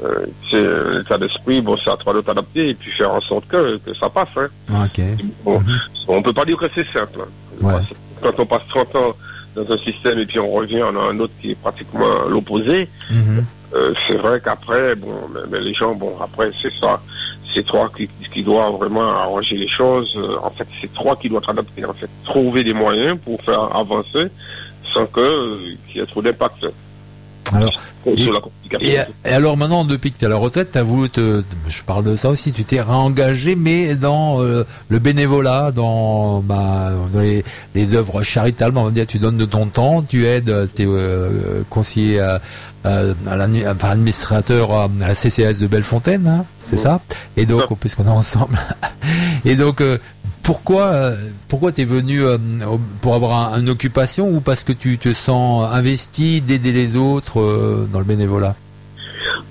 euh, 0.04 0.26
c'est 0.50 0.58
un 0.66 1.00
état 1.00 1.18
d'esprit, 1.18 1.60
bon, 1.60 1.76
c'est 1.82 1.90
à 1.90 1.96
toi 1.96 2.12
de 2.14 2.20
t'adapter 2.20 2.70
et 2.70 2.74
puis 2.74 2.90
faire 2.92 3.12
en 3.12 3.20
sorte 3.20 3.46
que, 3.48 3.78
que 3.78 3.94
ça 3.94 4.08
passe. 4.10 4.28
Hein. 4.36 4.84
Ok. 4.84 5.00
Bon, 5.44 5.58
Mhm. 5.60 5.78
on 6.08 6.22
peut 6.22 6.32
pas 6.34 6.44
dire 6.44 6.56
que 6.58 6.66
c'est 6.74 6.86
simple. 6.92 7.20
hein. 7.22 7.28
Ouais. 7.62 7.80
Quand 8.22 8.38
on 8.40 8.46
passe 8.46 8.62
30 8.68 8.94
ans 8.96 9.14
dans 9.54 9.72
un 9.72 9.78
système 9.78 10.18
et 10.18 10.26
puis 10.26 10.38
on 10.38 10.50
revient, 10.50 10.82
on 10.82 10.96
a 10.98 11.10
un 11.12 11.18
autre 11.18 11.32
qui 11.40 11.52
est 11.52 11.60
pratiquement 11.60 12.24
l'opposé. 12.28 12.88
Mhm. 13.10 13.44
Euh, 13.74 13.94
c'est 14.06 14.16
vrai 14.16 14.40
qu'après, 14.44 14.94
bon, 14.94 15.12
mais, 15.34 15.40
mais 15.50 15.60
les 15.60 15.74
gens, 15.74 15.94
bon, 15.94 16.14
après, 16.20 16.50
c'est 16.62 16.72
ça. 16.80 17.00
C'est 17.54 17.64
toi 17.64 17.90
qui, 17.96 18.08
qui 18.32 18.42
dois 18.42 18.70
vraiment 18.70 19.08
arranger 19.10 19.56
les 19.56 19.68
choses. 19.68 20.12
Euh, 20.16 20.36
En 20.42 20.50
fait, 20.50 20.66
c'est 20.80 20.92
toi 20.92 21.16
qui 21.16 21.28
dois 21.30 21.40
t'adapter. 21.40 21.84
En 21.86 21.94
fait, 21.94 22.08
trouver 22.24 22.62
des 22.64 22.74
moyens 22.74 23.18
pour 23.24 23.40
faire 23.42 23.74
avancer 23.74 24.26
sans 24.92 25.06
que 25.06 25.20
euh, 25.20 25.58
qu'il 25.88 26.00
y 26.00 26.04
ait 26.04 26.06
trop 26.06 26.20
d'impact. 26.22 26.66
Alors, 27.54 27.80
et-. 28.16 28.24
Et, 28.80 28.98
et 29.24 29.28
alors 29.28 29.56
maintenant, 29.56 29.84
depuis 29.84 30.10
que 30.12 30.18
tu 30.18 30.24
es 30.24 30.26
à 30.26 30.30
la 30.30 30.36
retraite, 30.36 30.72
tu 30.72 30.78
as 30.78 30.82
voulu 30.82 31.08
te, 31.10 31.42
je 31.68 31.82
parle 31.82 32.04
de 32.04 32.16
ça 32.16 32.28
aussi, 32.30 32.52
tu 32.52 32.64
t'es 32.64 32.80
réengagé, 32.80 33.54
mais 33.56 33.94
dans 33.94 34.42
euh, 34.42 34.64
le 34.88 34.98
bénévolat, 34.98 35.70
dans, 35.72 36.40
bah, 36.40 36.90
dans 37.12 37.20
les, 37.20 37.44
les 37.74 37.94
œuvres 37.94 38.22
charitables, 38.22 38.76
on 38.78 38.84
va 38.84 38.90
dire, 38.90 39.06
tu 39.06 39.18
donnes 39.18 39.36
de 39.38 39.44
ton 39.44 39.66
temps, 39.66 40.02
tu 40.02 40.26
aides, 40.26 40.68
tu 40.74 40.82
es 40.82 40.86
conseiller 41.70 42.20
à, 42.20 42.40
à, 42.84 42.98
à 43.28 43.36
l'admi- 43.36 43.66
enfin, 43.68 43.90
administrateur 43.90 44.72
à, 44.72 44.84
à 44.84 45.08
la 45.08 45.14
CCS 45.14 45.60
de 45.60 45.66
Bellefontaine, 45.66 46.26
hein, 46.26 46.44
c'est 46.60 46.76
ça? 46.76 47.00
Et 47.36 47.46
donc, 47.46 47.62
puisqu'on 47.78 48.06
est 48.06 48.10
ensemble. 48.10 48.58
et 49.44 49.54
donc, 49.56 49.80
euh, 49.80 49.98
pourquoi, 50.46 50.84
euh, 50.84 51.16
pourquoi 51.48 51.72
t'es 51.72 51.84
venu 51.84 52.22
euh, 52.24 52.38
pour 53.02 53.14
avoir 53.14 53.52
un- 53.52 53.60
une 53.60 53.68
occupation 53.68 54.28
ou 54.30 54.40
parce 54.40 54.62
que 54.64 54.72
tu 54.72 54.96
te 54.96 55.12
sens 55.12 55.68
investi 55.72 56.40
d'aider 56.40 56.72
les 56.72 56.96
autres 56.96 57.40
euh, 57.40 57.86
dans 57.92 57.98
le 57.98 58.04
bénévolat? 58.04 58.54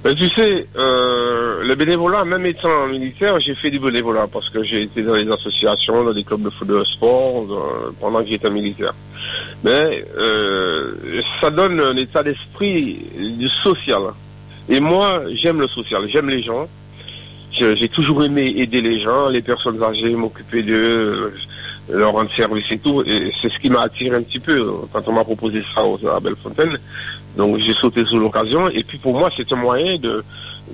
Ben, 0.04 0.16
tu 0.16 0.30
sais, 0.30 0.66
le 0.76 1.74
bénévolat, 1.76 2.24
même 2.26 2.46
étant 2.46 2.88
militaire, 2.88 3.40
j'ai 3.40 3.56
fait 3.56 3.72
du 3.72 3.80
bénévolat 3.80 4.28
parce 4.32 4.50
que 4.50 4.64
j'ai 4.64 4.84
été 4.84 5.02
dans 5.02 5.16
les 5.16 5.30
associations, 5.30 6.04
dans 6.04 6.14
des 6.14 6.24
clubs 6.24 6.44
de 6.44 6.50
foot 6.52 6.68
de 6.68 6.84
sport 6.86 7.46
pendant 8.00 8.22
que 8.24 8.30
j'étais 8.30 8.50
militaire. 8.52 8.94
Mais 9.64 10.06
ça 11.42 11.50
donne 11.50 11.80
un 11.80 11.98
état 11.98 12.22
d'esprit 12.22 13.00
du 13.18 13.50
social. 13.64 14.02
Et 14.70 14.80
moi, 14.80 15.22
j'aime 15.42 15.60
le 15.60 15.68
social, 15.68 16.04
j'aime 16.08 16.30
les 16.30 16.44
gens. 16.44 16.68
Je- 17.60 17.76
J'ai 17.76 17.90
toujours 17.90 18.24
aimé 18.24 18.54
aider 18.58 18.82
les 18.82 19.00
gens, 19.02 19.30
les 19.30 19.42
personnes 19.42 19.82
âgées, 19.82 20.14
m'occuper 20.16 20.62
d'eux, 20.64 20.74
euh, 20.76 21.34
leur 21.94 22.14
rendre 22.14 22.30
service 22.36 22.66
et 22.72 22.80
tout. 22.80 23.02
Et 23.06 23.32
c'est 23.42 23.50
ce 23.52 23.60
qui 23.60 23.70
m'a 23.70 23.82
attiré 23.84 24.16
un 24.16 24.22
petit 24.24 24.40
peu 24.40 24.54
euh, 24.60 24.72
quand 24.92 25.08
on 25.08 25.14
m'a 25.14 25.24
proposé 25.24 25.64
ça 25.74 25.82
à 26.16 26.20
Bellefontaine. 26.20 26.78
Donc 27.38 27.58
j'ai 27.60 27.74
sauté 27.74 28.04
sur 28.06 28.18
l'occasion. 28.18 28.70
Et 28.70 28.84
puis 28.84 28.98
pour 28.98 29.18
moi, 29.18 29.30
c'est 29.36 29.52
un 29.54 29.58
moyen 29.58 29.98
de, 29.98 30.24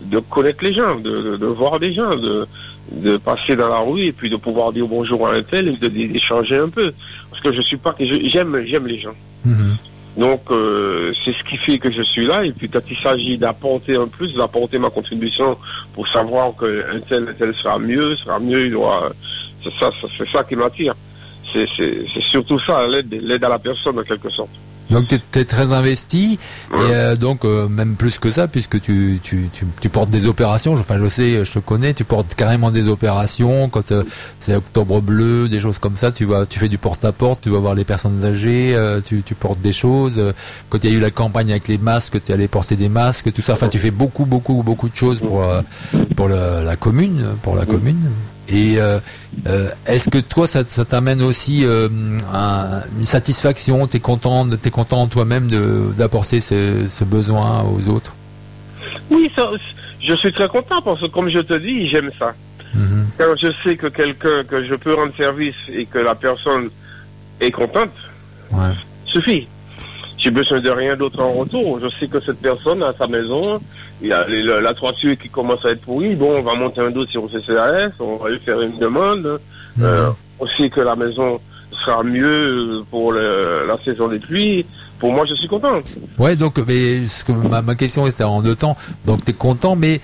de 0.06 0.20
connaître 0.20 0.64
les 0.64 0.74
gens, 0.74 0.96
de, 0.96 1.38
de, 1.38 1.46
voir 1.46 1.80
des 1.80 1.94
gens, 1.94 2.16
de, 2.16 2.46
de 2.92 3.18
passer 3.18 3.56
dans 3.56 3.70
la 3.70 3.80
rue 3.80 4.06
et 4.06 4.12
puis 4.12 4.30
de 4.30 4.36
pouvoir 4.38 4.72
dire 4.72 4.88
bonjour 4.88 5.28
à 5.28 5.34
un 5.34 5.44
tel 5.44 5.68
et 5.68 5.90
d'échanger 5.90 6.58
un 6.58 6.70
peu. 6.70 6.94
Parce 7.30 7.42
que 7.44 7.52
je 7.52 7.62
suis 7.62 7.78
pas 7.78 7.94
que 7.94 8.06
j'aime 8.06 8.64
j'aime 8.66 8.88
les 8.88 9.00
gens. 9.00 9.14
Mhm. 9.46 9.76
Donc 10.18 10.42
euh, 10.52 11.14
c'est 11.24 11.34
ce 11.34 11.44
qui 11.44 11.58
fait 11.58 11.80
que 11.80 11.92
je 11.92 12.02
suis 12.02 12.26
là. 12.26 12.44
Et 12.44 12.52
puis 12.52 12.70
quand 12.70 12.82
il 12.90 12.98
s'agit 12.98 13.38
d'apporter 13.38 13.96
un 13.96 14.08
plus, 14.08 14.34
d'apporter 14.36 14.78
ma 14.78 14.90
contribution 14.90 15.58
pour 15.94 16.08
savoir 16.10 16.54
qu'un 16.58 17.00
tel, 17.08 17.30
un 17.30 17.34
tel 17.34 17.54
sera 17.56 17.80
mieux, 17.80 18.16
sera 18.18 18.40
mieux, 18.40 18.66
il 18.66 18.72
doit. 18.72 19.12
C'est 19.64 19.74
ça, 19.80 19.92
c'est 20.18 20.28
ça 20.30 20.44
qui 20.44 20.56
m'attire. 20.56 20.96
C'est 21.54 21.68
surtout 22.30 22.60
ça, 22.60 22.88
l'aide 22.88 23.44
à 23.44 23.50
la 23.50 23.60
personne 23.60 24.00
en 24.00 24.04
quelque 24.04 24.30
sorte. 24.30 24.52
Donc 24.92 25.08
tu 25.08 25.40
es, 25.40 25.46
très 25.46 25.74
investi 25.74 26.34
et 26.34 26.76
euh, 26.76 27.16
donc 27.16 27.46
euh, 27.46 27.68
même 27.68 27.96
plus 27.96 28.20
que 28.20 28.30
ça 28.30 28.48
puisque 28.48 28.80
tu, 28.82 29.20
tu, 29.24 29.50
tu, 29.54 29.66
tu 29.80 29.90
portes 29.90 30.10
des 30.10 30.26
opérations. 30.28 30.74
Enfin 30.74 30.98
je 31.00 31.08
sais, 31.08 31.44
je 31.46 31.52
te 31.52 31.60
connais, 31.60 31.94
tu 31.94 32.04
portes 32.04 32.36
carrément 32.36 32.72
des 32.72 32.88
opérations 32.88 33.70
quand 33.70 33.92
euh, 33.92 34.04
c'est 34.40 34.56
Octobre 34.56 35.02
Bleu, 35.02 35.48
des 35.50 35.60
choses 35.60 35.80
comme 35.80 35.98
ça. 35.98 36.12
Tu 36.12 36.26
vas, 36.26 36.46
tu 36.46 36.60
fais 36.60 36.70
du 36.70 36.78
porte-à-porte, 36.78 37.42
tu 37.42 37.50
vas 37.50 37.60
voir 37.60 37.74
les 37.76 37.86
personnes 37.86 38.24
âgées, 38.26 38.78
tu, 39.06 39.24
tu 39.24 39.34
portes 39.36 39.62
des 39.62 39.72
choses. 39.72 40.22
Quand 40.70 40.84
il 40.84 40.90
y 40.90 40.94
a 40.94 40.98
eu 40.98 41.00
la 41.00 41.12
campagne 41.12 41.52
avec 41.52 41.68
les 41.68 41.78
masques, 41.78 42.22
tu 42.24 42.32
es 42.32 42.36
allé 42.36 42.48
porter 42.48 42.76
des 42.76 42.90
masques, 42.90 43.32
tout 43.34 43.42
ça. 43.42 43.54
Enfin 43.54 43.70
tu 43.70 43.80
fais 43.80 43.92
beaucoup 43.92 44.26
beaucoup 44.26 44.62
beaucoup 44.64 44.90
de 44.90 44.96
choses 44.96 45.20
pour 45.20 45.44
pour 46.16 46.28
le- 46.28 46.64
la 46.66 46.76
commune, 46.76 47.26
pour 47.42 47.56
la 47.56 47.66
commune. 47.66 48.10
Et 48.50 48.80
euh, 48.82 49.00
euh, 49.48 49.70
est-ce 49.86 50.10
que 50.10 50.18
toi, 50.18 50.48
ça, 50.48 50.66
ça 50.66 50.84
t'amène 50.84 51.22
aussi 51.22 51.64
euh, 51.64 51.88
un- 52.34 52.82
une 53.00 53.06
satisfaction? 53.06 53.88
T'es 53.88 54.00
content, 54.00 54.50
t'es 54.58 54.72
content 54.72 55.08
toi-même 55.08 55.48
de- 55.48 55.92
d'apporter 55.96 56.42
ce, 56.42 56.86
ce 56.90 57.04
besoin 57.04 57.64
aux 57.64 57.88
autres? 57.90 58.14
Oui, 59.10 59.32
ça, 59.36 59.50
je 60.02 60.14
suis 60.16 60.34
très 60.34 60.48
content 60.48 60.82
parce 60.82 61.00
que 61.02 61.06
comme 61.08 61.30
je 61.30 61.40
te 61.40 61.54
dis, 61.54 61.88
j'aime 61.90 62.10
ça. 62.18 62.34
Mhm. 62.74 63.08
Quand 63.18 63.36
je 63.42 63.48
sais 63.64 63.76
que 63.78 63.88
quelqu'un, 63.88 64.44
que 64.48 64.66
je 64.66 64.76
peux 64.76 64.94
rendre 64.96 65.16
service 65.16 65.56
et 65.72 65.86
que 65.86 66.00
la 66.00 66.16
personne 66.16 66.70
est 67.40 67.52
contente, 67.52 67.92
Ouais. 68.52 68.72
suffit. 69.06 69.48
J'ai 70.22 70.30
besoin 70.32 70.62
de 70.62 70.70
rien 70.70 70.96
d'autre 70.96 71.20
en 71.22 71.32
retour. 71.34 71.80
Je 71.82 71.90
sais 72.00 72.08
que 72.08 72.20
cette 72.20 72.40
personne 72.42 72.84
a 72.84 72.94
sa 72.98 73.08
maison, 73.08 73.60
il 74.02 74.10
y 74.10 74.14
a 74.14 74.28
les- 74.28 74.44
la, 74.44 74.62
la 74.62 74.74
toiture 74.76 75.18
qui 75.18 75.30
commence 75.30 75.66
à 75.66 75.72
être 75.72 75.82
pourrie. 75.82 76.14
Bon, 76.16 76.38
on 76.38 76.44
va 76.44 76.54
monter 76.54 76.80
un 76.82 76.92
dossier 76.92 77.18
au 77.20 77.28
CCAS, 77.28 77.92
on 78.00 78.18
va 78.18 78.30
lui 78.30 78.40
faire 78.40 78.62
une 78.62 78.78
demande. 78.78 79.40
Mhm. 79.78 79.84
Euh, 79.84 80.10
on 80.40 80.46
sait 80.58 80.70
que 80.70 80.82
la 80.82 80.96
maison 80.96 81.40
sera 81.86 82.04
mieux 82.04 82.84
pour 82.92 83.12
le- 83.14 83.66
la 83.68 83.78
saison 83.84 84.08
des 84.10 84.20
pluies. 84.20 84.66
Pour 85.00 85.12
moi, 85.12 85.26
je 85.28 85.34
suis 85.34 85.48
content. 85.48 85.80
Ouais, 86.20 86.36
donc 86.36 86.60
mais 86.68 87.08
ce 87.08 87.24
que 87.24 87.32
ma, 87.32 87.64
ma 87.64 87.74
question 87.74 88.08
c'était 88.08 88.24
en 88.24 88.44
deux 88.44 88.56
temps. 88.56 88.78
Donc 89.08 89.26
t'es 89.26 89.34
content, 89.34 89.76
mais 89.76 90.00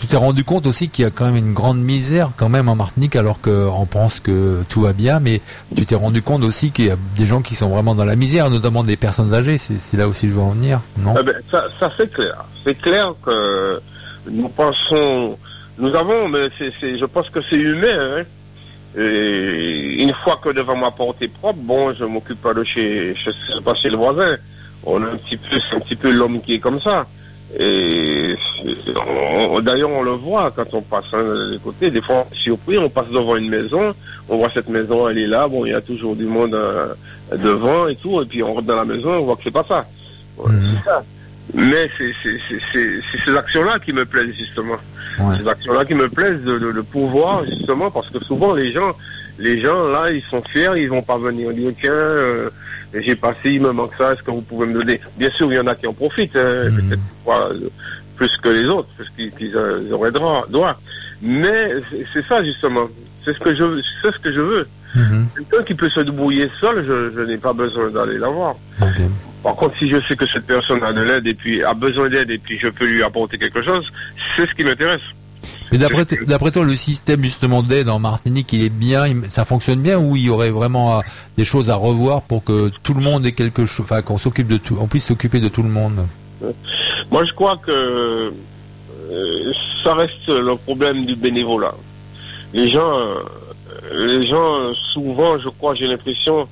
tu 0.00 0.06
t'es 0.06 0.16
rendu 0.16 0.44
compte 0.44 0.66
aussi 0.66 0.88
qu'il 0.88 1.04
y 1.04 1.06
a 1.06 1.10
quand 1.10 1.24
même 1.26 1.36
une 1.36 1.52
grande 1.52 1.78
misère 1.78 2.30
quand 2.36 2.48
même 2.48 2.68
en 2.68 2.74
Martinique, 2.74 3.16
alors 3.16 3.40
qu'on 3.40 3.86
pense 3.86 4.20
que 4.20 4.62
tout 4.68 4.82
va 4.82 4.92
bien, 4.92 5.20
mais 5.20 5.40
tu 5.76 5.86
t'es 5.86 5.94
rendu 5.94 6.22
compte 6.22 6.42
aussi 6.42 6.70
qu'il 6.70 6.86
y 6.86 6.90
a 6.90 6.96
des 7.16 7.26
gens 7.26 7.42
qui 7.42 7.54
sont 7.54 7.68
vraiment 7.68 7.94
dans 7.94 8.04
la 8.04 8.16
misère, 8.16 8.50
notamment 8.50 8.82
des 8.82 8.96
personnes 8.96 9.32
âgées. 9.34 9.58
C'est 9.58 9.96
là 9.96 10.08
aussi 10.08 10.22
que 10.26 10.32
je 10.32 10.36
veux 10.36 10.42
en 10.42 10.50
venir, 10.50 10.80
non? 10.98 11.14
Eh 11.18 11.22
ben, 11.22 11.34
ça, 11.50 11.92
c'est 11.96 12.12
clair. 12.12 12.44
C'est 12.64 12.74
clair 12.74 13.14
que 13.24 13.80
nous 14.30 14.48
pensons, 14.48 15.38
nous 15.78 15.94
avons, 15.94 16.28
mais 16.28 16.48
je 16.58 17.04
pense 17.04 17.28
que 17.30 17.40
c'est 17.48 17.56
humain. 17.56 18.18
hein. 18.18 18.22
Et 18.96 20.02
une 20.02 20.12
fois 20.22 20.38
que 20.42 20.50
devant 20.50 20.76
ma 20.76 20.90
porte 20.90 21.20
est 21.22 21.28
propre, 21.28 21.58
bon, 21.62 21.92
je 21.94 22.04
m'occupe 22.04 22.40
pas 22.40 22.54
de 22.54 22.62
chez, 22.62 23.14
chez 23.16 23.90
le 23.90 23.96
voisin. 23.96 24.36
On 24.84 25.02
a 25.02 25.06
un 25.06 25.16
petit 25.16 25.36
peu, 25.36 25.56
c'est 25.68 25.76
un 25.76 25.80
petit 25.80 25.96
peu 25.96 26.10
l'homme 26.10 26.40
qui 26.40 26.54
est 26.54 26.58
comme 26.60 26.80
ça. 26.80 27.06
Et 27.58 28.34
d'ailleurs, 29.62 29.90
on 29.90 30.02
le 30.02 30.12
voit 30.12 30.50
quand 30.54 30.72
on 30.74 30.82
passe 30.82 31.04
hein, 31.12 31.50
des 31.52 31.58
côtés. 31.58 31.90
Des 31.90 32.00
fois, 32.00 32.26
on 32.30 32.34
est 32.34 32.38
surpris, 32.38 32.78
on 32.78 32.88
passe 32.90 33.08
devant 33.08 33.36
une 33.36 33.48
maison, 33.48 33.94
on 34.28 34.36
voit 34.38 34.50
cette 34.52 34.68
maison, 34.68 35.08
elle 35.08 35.18
est 35.18 35.26
là. 35.26 35.46
Bon, 35.48 35.64
il 35.64 35.70
y 35.70 35.74
a 35.74 35.80
toujours 35.80 36.16
du 36.16 36.24
monde 36.24 36.54
euh, 36.54 36.94
devant 37.36 37.88
et 37.88 37.96
tout. 37.96 38.20
Et 38.22 38.26
puis 38.26 38.42
on 38.42 38.54
rentre 38.54 38.66
dans 38.66 38.76
la 38.76 38.84
maison, 38.84 39.10
on 39.14 39.24
voit 39.24 39.36
que 39.36 39.42
c'est 39.44 39.50
pas 39.50 39.64
ça. 39.68 39.86
Ouais, 40.36 40.50
Mhm. 40.52 40.76
c'est 40.78 40.84
ça. 40.90 41.02
Mais 41.52 41.88
c'est 41.98 42.12
c'est- 42.22 42.38
c'est- 42.48 42.60
c'est- 42.72 43.00
c'est 43.12 43.24
ces 43.24 43.36
actions-là 43.36 43.78
qui 43.78 43.92
me 43.92 44.04
plaisent 44.04 44.34
justement. 44.34 44.76
Ouais. 45.20 45.36
Ces 45.40 45.46
actions-là 45.46 45.84
qui 45.84 45.94
me 45.94 46.08
plaisent 46.08 46.42
de, 46.42 46.58
de, 46.58 46.72
de 46.72 46.80
pouvoir 46.80 47.44
justement 47.44 47.90
parce 47.90 48.08
que 48.10 48.18
souvent 48.24 48.54
les 48.54 48.72
gens, 48.72 48.92
les 49.38 49.60
gens 49.60 49.88
là, 49.88 50.10
ils 50.10 50.22
sont 50.22 50.42
fiers, 50.50 50.72
ils 50.76 50.88
vont 50.88 51.02
pas 51.02 51.18
venir 51.18 51.50
dire 51.52 51.70
tiens, 51.78 51.92
euh, 51.92 52.50
j'ai 53.02 53.16
passé, 53.16 53.50
il 53.52 53.60
me 53.62 53.72
manque 53.72 53.92
ça, 53.96 54.12
est-ce 54.12 54.22
que 54.22 54.30
vous 54.30 54.42
pouvez 54.42 54.66
me 54.66 54.74
donner? 54.74 55.00
Bien 55.16 55.30
sûr, 55.30 55.52
il 55.52 55.56
y 55.56 55.60
en 55.60 55.66
a 55.66 55.74
qui 55.74 55.86
en 55.86 55.92
profitent, 55.94 56.36
hein, 56.36 56.70
Mhm. 56.70 56.88
peut-être 56.88 57.02
pas 57.24 57.48
euh, 57.50 57.68
plus 58.16 58.30
que 58.42 58.48
les 58.48 58.66
autres, 58.68 58.88
parce 58.96 59.08
qu'ils 59.10 59.56
euh, 59.56 59.90
auraient 59.92 60.12
droit. 60.12 60.46
droit. 60.48 60.78
Mais 61.22 61.70
c'est- 62.12 62.26
ça 62.28 62.42
justement. 62.44 62.86
C'est 63.24 63.32
ce 63.34 63.38
que 63.40 63.54
je, 63.54 63.80
c'est 64.02 64.12
ce 64.12 64.18
que 64.18 64.32
je 64.32 64.40
veux. 64.40 64.66
Mhm. 64.94 65.28
Quelqu'un 65.36 65.64
qui 65.64 65.74
peut 65.74 65.88
se 65.88 66.00
débrouiller 66.00 66.50
seul, 66.60 66.84
je, 66.86 67.10
je 67.16 67.20
n'ai 67.26 67.38
pas 67.38 67.52
besoin 67.52 67.90
d'aller 67.90 68.18
la 68.18 68.28
voir. 68.28 68.54
Ok. 68.82 69.00
Par 69.42 69.54
contre, 69.56 69.76
si 69.78 69.88
je 69.88 70.00
sais 70.06 70.16
que 70.16 70.26
cette 70.26 70.46
personne 70.46 70.82
a 70.84 70.92
de 70.92 71.02
l'aide 71.02 71.26
et 71.26 71.34
puis 71.34 71.62
a 71.62 71.74
besoin 71.74 72.08
d'aide 72.08 72.30
et 72.30 72.38
puis 72.38 72.58
je 72.58 72.68
peux 72.68 72.84
lui 72.86 73.02
apporter 73.02 73.38
quelque 73.38 73.62
chose, 73.62 73.86
c'est 74.36 74.46
ce 74.48 74.54
qui 74.54 74.64
m'intéresse. 74.64 75.02
Mais 75.74 75.80
d'après 75.80 76.52
toi, 76.52 76.62
le 76.62 76.76
système 76.76 77.24
justement 77.24 77.60
d'aide 77.60 77.88
en 77.88 77.98
Martinique, 77.98 78.52
il 78.52 78.62
est 78.62 78.68
bien, 78.68 79.06
ça 79.28 79.44
fonctionne 79.44 79.80
bien 79.80 79.98
ou 79.98 80.14
il 80.14 80.22
y 80.22 80.30
aurait 80.30 80.52
vraiment 80.52 80.98
euh, 80.98 81.00
des 81.36 81.42
choses 81.42 81.68
à 81.68 81.74
revoir 81.74 82.22
pour 82.22 82.44
que 82.44 82.70
tout 82.84 82.94
le 82.94 83.00
monde 83.00 83.26
ait 83.26 83.32
quelque 83.32 83.66
chose, 83.66 83.84
enfin 83.84 84.00
qu'on 84.00 84.16
s'occupe 84.16 84.46
de 84.46 84.56
tout, 84.56 84.76
on 84.80 84.86
puisse 84.86 85.06
s'occuper 85.06 85.40
de 85.40 85.48
tout 85.48 85.64
le 85.64 85.68
monde? 85.68 86.06
Moi, 87.10 87.24
je 87.24 87.32
crois 87.32 87.56
que 87.56 87.72
euh, 89.10 89.52
ça 89.82 89.94
reste 89.94 90.28
le 90.28 90.54
problème 90.54 91.06
du 91.06 91.16
bénévolat. 91.16 91.74
Les 92.52 92.70
gens, 92.70 92.96
euh, 92.96 93.14
les 93.92 94.28
gens, 94.28 94.72
souvent, 94.92 95.40
je 95.40 95.48
crois, 95.48 95.74
j'ai 95.74 95.88
l'impression, 95.88 96.46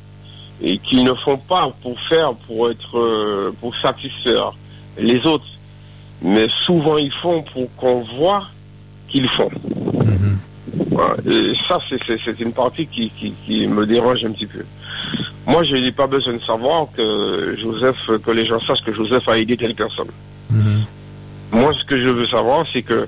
qu'ils 0.59 1.05
ne 1.05 1.15
font 1.15 1.39
pas 1.39 1.71
pour 1.81 1.97
faire, 2.09 2.35
pour 2.49 2.73
être, 2.73 3.53
pour 3.61 3.73
satisfaire 3.77 4.53
les 4.99 5.25
autres, 5.27 5.47
mais 6.23 6.49
souvent 6.67 6.99
ils 6.99 7.13
font 7.13 7.43
pour 7.43 7.73
qu'on 7.77 8.01
voit 8.19 8.49
qu'ils 9.13 9.29
font. 9.29 9.51
Mhm. 10.05 10.39
Et 11.31 11.53
ça, 11.69 11.79
c'est- 11.89 12.41
une 12.41 12.53
partie 12.53 12.87
qui, 12.87 13.11
qui, 13.11 13.33
qui 13.45 13.67
me 13.67 13.85
dérange 13.87 14.25
un 14.25 14.33
petit 14.33 14.47
peu. 14.47 14.65
Moi, 15.47 15.63
je 15.65 15.75
n'ai 15.77 15.93
pas 15.93 16.07
besoin 16.07 16.35
de 16.35 16.43
savoir 16.43 16.87
que 16.97 17.57
Joseph, 17.61 17.97
que 18.25 18.31
les 18.31 18.47
gens 18.47 18.61
sachent 18.61 18.83
que 18.83 18.93
Joseph 18.93 19.29
a 19.29 19.39
aidé 19.39 19.57
telle 19.57 19.75
personne. 19.75 20.09
Mhm. 20.51 20.85
Moi, 21.53 21.73
ce 21.79 21.85
que 21.85 22.01
je 22.01 22.09
veux 22.09 22.27
savoir, 22.27 22.65
c'est 22.73 22.83
que 22.83 23.07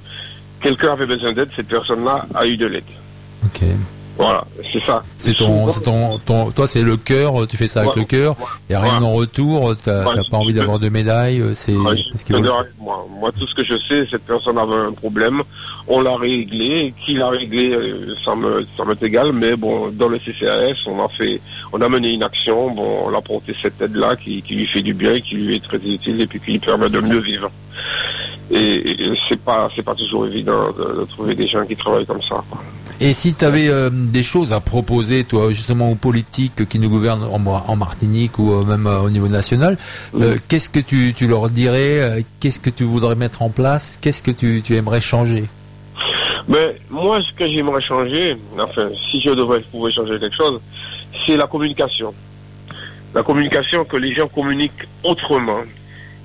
quelqu'un 0.60 0.92
avait 0.92 1.06
besoin 1.06 1.32
d'aide, 1.32 1.50
cette 1.56 1.68
personne-là 1.68 2.26
a 2.34 2.46
eu 2.46 2.56
de 2.56 2.66
l'aide. 2.66 2.84
Ok. 3.44 3.62
Voilà, 4.16 4.44
c'est 4.72 4.78
ça. 4.78 5.02
C'est 5.16 5.34
ton, 5.34 5.72
ton, 5.72 6.18
ton, 6.18 6.50
toi 6.52 6.66
c'est 6.68 6.82
le 6.82 6.96
cœur, 6.96 7.48
tu 7.48 7.56
fais 7.56 7.66
ça 7.66 7.80
avec 7.80 7.94
Ouais. 7.96 8.02
le 8.02 8.06
cœur, 8.06 8.36
et 8.70 8.76
rien 8.76 9.00
Ouais. 9.00 9.06
en 9.06 9.12
retour, 9.12 9.74
t'as 9.76 10.04
Ouais, 10.06 10.20
pas 10.30 10.36
envie 10.36 10.54
d'avoir 10.54 10.78
de 10.78 10.88
médaille, 10.88 11.40
euh, 11.40 11.52
c'est 11.54 11.72
ce 11.72 12.32
rien, 12.32 12.44
moi. 12.78 13.06
moi, 13.18 13.32
tout 13.36 13.44
ce 13.48 13.54
que 13.56 13.64
je 13.64 13.74
sais, 13.88 14.06
cette 14.08 14.22
personne 14.24 14.56
avait 14.56 14.72
un 14.86 14.92
problème, 14.92 15.42
on 15.88 16.00
l'a 16.00 16.16
réglé, 16.16 16.94
qui 17.04 17.14
l'a 17.14 17.28
réglé, 17.28 17.72
euh, 17.72 18.14
ça 18.24 18.36
me, 18.36 18.64
ça 18.76 18.84
m'est 18.84 19.02
égal, 19.02 19.32
mais 19.32 19.56
bon, 19.56 19.88
dans 19.90 20.08
le 20.08 20.18
CCAS, 20.20 20.76
on 20.86 21.04
a 21.04 21.08
fait, 21.08 21.40
on 21.72 21.80
a 21.80 21.88
mené 21.88 22.10
une 22.12 22.22
action, 22.22 22.70
bon, 22.70 23.06
on 23.06 23.14
a 23.18 23.20
porté 23.20 23.52
cette 23.60 23.82
aide-là 23.82 24.14
qui, 24.14 24.42
qui 24.42 24.54
lui 24.54 24.66
fait 24.66 24.82
du 24.82 24.94
bien, 24.94 25.20
qui 25.20 25.34
lui 25.34 25.56
est 25.56 25.64
très 25.64 25.78
utile 25.78 26.20
et 26.20 26.26
puis 26.28 26.38
qui 26.38 26.52
lui 26.52 26.58
permet 26.60 26.88
de 26.88 27.00
mieux 27.00 27.18
vivre. 27.18 27.50
Et, 28.50 28.90
et 28.92 29.12
c'est 29.28 29.40
pas, 29.40 29.68
c'est 29.74 29.82
pas 29.84 29.94
toujours 29.96 30.26
évident 30.26 30.70
de, 30.70 31.00
de 31.00 31.04
trouver 31.06 31.34
des 31.34 31.48
gens 31.48 31.66
qui 31.66 31.74
travaillent 31.74 32.06
comme 32.06 32.22
ça. 32.22 32.36
Et 33.00 33.12
si 33.12 33.34
tu 33.34 33.44
avais 33.44 33.68
des 33.90 34.22
choses 34.22 34.52
à 34.52 34.60
proposer, 34.60 35.24
toi, 35.24 35.52
justement 35.52 35.90
aux 35.90 35.96
politiques 35.96 36.68
qui 36.68 36.78
nous 36.78 36.88
gouvernent 36.88 37.24
en, 37.24 37.44
en 37.44 37.76
Martinique 37.76 38.38
ou 38.38 38.52
euh, 38.52 38.64
même 38.64 38.86
euh, 38.86 39.00
au 39.00 39.10
niveau 39.10 39.28
national, 39.28 39.76
euh, 40.14 40.38
qu'est-ce 40.48 40.70
que 40.70 40.78
tu, 40.78 41.12
tu 41.14 41.26
leur 41.26 41.50
dirais 41.50 41.98
euh, 42.00 42.20
Qu'est-ce 42.40 42.60
que 42.60 42.70
tu 42.70 42.84
voudrais 42.84 43.16
mettre 43.16 43.42
en 43.42 43.50
place 43.50 43.98
Qu'est-ce 44.00 44.22
que 44.22 44.30
tu, 44.30 44.62
tu 44.62 44.76
aimerais 44.76 45.00
changer? 45.00 45.44
Mais 46.46 46.76
moi, 46.90 47.20
ce 47.22 47.32
que 47.34 47.48
j'aimerais 47.48 47.82
changer, 47.82 48.36
enfin, 48.58 48.88
si 49.10 49.20
je 49.20 49.30
devrais 49.30 49.60
pouvoir 49.60 49.92
changer 49.92 50.18
quelque 50.20 50.36
chose, 50.36 50.60
c'est 51.26 51.36
la 51.36 51.46
communication. 51.46 52.14
La 53.14 53.22
communication, 53.22 53.84
que 53.84 53.96
les 53.96 54.14
gens 54.14 54.28
communiquent 54.28 54.86
autrement, 55.02 55.62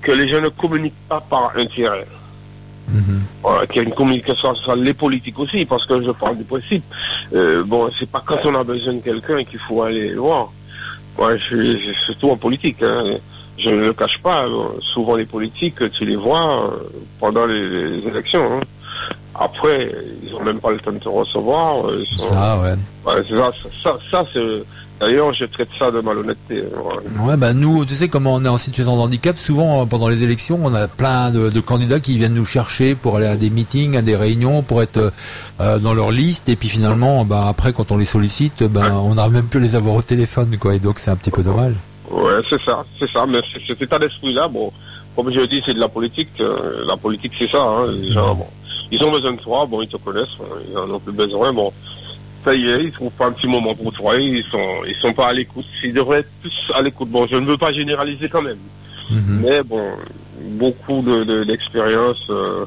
que 0.02 0.12
les 0.12 0.30
gens 0.30 0.42
ne 0.42 0.50
communiquent 0.50 1.08
pas 1.08 1.22
par 1.22 1.52
intérêt. 1.56 2.06
Mhm. 2.92 3.24
Voilà, 3.44 3.68
qu'il 3.68 3.78
y 3.78 3.86
a 3.86 3.88
une 3.88 3.94
communication 3.96 4.54
sur 4.56 4.76
les 4.76 4.94
politiques 4.94 5.40
aussi, 5.40 5.66
parce 5.66 5.86
que 5.86 6.02
je 6.04 6.12
parle 6.12 6.38
du 6.38 6.44
principe. 6.44 6.84
Euh, 7.34 7.64
bon, 7.64 7.90
c'est 7.98 8.10
pas 8.10 8.24
quand 8.26 8.40
on 8.46 8.56
a 8.56 8.64
besoin 8.64 8.94
de 8.96 9.00
quelqu'un 9.02 9.44
qu'il 9.44 9.60
faut 9.60 9.82
aller 9.84 10.10
le 10.10 10.20
voir. 10.20 10.52
Moi, 11.18 11.38
je 11.38 11.44
suis 11.44 11.96
surtout 12.06 12.32
en 12.32 12.38
politique. 12.38 12.82
hein. 12.82 13.18
Je 13.58 13.70
ne 13.70 13.88
le 13.88 13.94
cache 13.94 14.20
pas. 14.24 14.46
Souvent, 14.94 15.16
les 15.16 15.26
politiques, 15.26 15.90
tu 15.92 16.06
les 16.06 16.16
vois 16.16 16.66
euh, 16.72 16.78
pendant 17.20 17.46
les, 17.46 17.68
les 18.00 18.08
élections. 18.08 18.54
hein. 18.58 18.62
Après, 19.36 19.92
ils 20.24 20.34
ont 20.36 20.44
même 20.44 20.60
pas 20.60 20.72
le 20.72 20.80
temps 20.80 20.92
de 20.92 21.00
te 21.00 21.10
recevoir. 21.10 21.88
euh, 21.88 22.04
sont- 22.18 22.34
Ça, 22.34 22.60
ouais. 22.60 22.76
Ouais, 23.06 23.24
c'est 23.28 23.36
ça, 23.38 23.52
ça, 23.84 23.98
ça, 24.12 24.26
c'est. 24.34 24.64
D'ailleurs, 25.00 25.34
je 25.34 25.46
traite 25.46 25.70
ça 25.80 25.90
de 25.92 26.02
malhonnêteté. 26.02 26.60
hein, 26.62 26.78
voilà. 26.84 27.02
Ouais, 27.26 27.38
bah 27.38 27.54
nous, 27.54 27.86
tu 27.86 27.96
sais, 27.96 28.10
comme 28.10 28.28
on 28.28 28.44
est 28.44 28.50
en 28.50 28.58
situation 28.58 28.98
de 28.98 29.02
handicap, 29.02 29.38
souvent 29.38 29.82
euh, 29.82 29.86
pendant 29.86 30.10
les 30.10 30.24
élections, 30.24 30.60
on 30.62 30.74
a 30.76 30.88
plein 30.90 31.32
de, 31.32 31.50
de 31.50 31.60
candidats 31.62 32.02
qui 32.02 32.18
viennent 32.18 32.34
nous 32.34 32.44
chercher 32.46 32.96
pour 32.96 33.16
aller 33.16 33.28
à 33.28 33.38
des 33.38 33.50
meetings, 33.50 33.96
à 33.96 34.02
des 34.02 34.18
réunions, 34.18 34.62
pour 34.62 34.82
être 34.82 34.98
euh, 34.98 35.10
euh, 35.62 35.80
dans 35.80 35.94
leur 35.94 36.12
liste, 36.12 36.50
et 36.50 36.56
puis 36.58 36.68
finalement, 36.68 37.24
bah 37.24 37.46
après, 37.48 37.72
quand 37.72 37.92
on 37.94 37.98
les 37.98 38.04
sollicite, 38.06 38.64
ben 38.64 38.92
on 38.94 39.16
n'arrive 39.16 39.34
même 39.34 39.48
plus 39.48 39.60
à 39.60 39.64
les 39.64 39.76
avoir 39.76 39.96
au 39.96 40.02
téléphone, 40.02 40.58
quoi. 40.60 40.76
Et 40.76 40.80
donc 40.80 41.00
c'est 41.00 41.12
un 41.12 41.16
petit 41.16 41.32
peu 41.32 41.44
dommage. 41.44 41.74
Ouais, 42.12 42.42
c'est 42.50 42.62
ça, 42.62 42.84
c'est 43.00 43.10
ça. 43.10 43.26
Mais 43.26 43.40
c'est- 43.54 43.66
cet 43.68 43.82
état 43.82 44.00
d'esprit-là, 44.00 44.48
bon, 44.50 44.72
comme 45.16 45.32
je 45.32 45.42
dis, 45.48 45.62
c'est 45.66 45.74
de 45.76 45.80
la 45.80 45.88
politique. 45.88 46.30
euh, 46.42 46.84
la 46.86 46.98
politique, 46.98 47.32
c'est 47.40 47.50
ça. 47.50 47.62
Hein, 47.62 47.86
les 48.02 48.12
gens, 48.12 48.36
bon, 48.36 48.48
ils 48.92 49.02
ont 49.04 49.12
besoin 49.12 49.32
de 49.32 49.40
toi, 49.40 49.66
bon, 49.66 49.82
ils 49.82 49.88
te 49.88 49.96
connaissent, 49.98 50.36
bon, 50.38 50.46
ils 50.70 50.78
en 50.78 50.90
ont 50.94 51.00
plus 51.00 51.14
besoin, 51.14 51.54
bon. 51.54 51.72
Ça 52.44 52.54
y 52.54 52.70
est, 52.70 52.84
ils 52.86 52.92
trouvent 52.92 53.12
pas 53.12 53.28
un 53.28 53.32
petit 53.34 53.48
moment 53.48 53.76
pour 53.76 53.92
toi, 53.92 54.16
ils 54.18 54.44
sont, 54.50 54.84
ils 54.88 54.96
sont 54.96 55.14
pas 55.14 55.28
à 55.30 55.34
l'écoute. 55.34 55.66
Ils 55.84 55.94
devraient 55.94 56.20
être 56.20 56.32
plus 56.42 56.54
à 56.74 56.82
l'écoute. 56.82 57.10
Bon, 57.10 57.28
je 57.28 57.36
ne 57.36 57.46
veux 57.46 57.58
pas 57.58 57.74
généraliser 57.74 58.30
quand 58.30 58.42
même, 58.42 58.58
Mhm. 59.12 59.42
mais 59.44 59.62
bon, 59.64 59.84
beaucoup 60.52 61.02
de, 61.02 61.24
de- 61.26 61.44
d'expériences, 61.44 62.26
euh, 62.30 62.64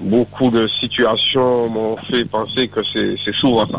beaucoup 0.00 0.50
de 0.50 0.68
situations 0.80 1.68
m'ont 1.68 1.96
fait 2.10 2.24
penser 2.24 2.68
que 2.68 2.80
c'est, 2.92 3.16
c'est 3.24 3.34
souvent 3.34 3.66
ça. 3.66 3.78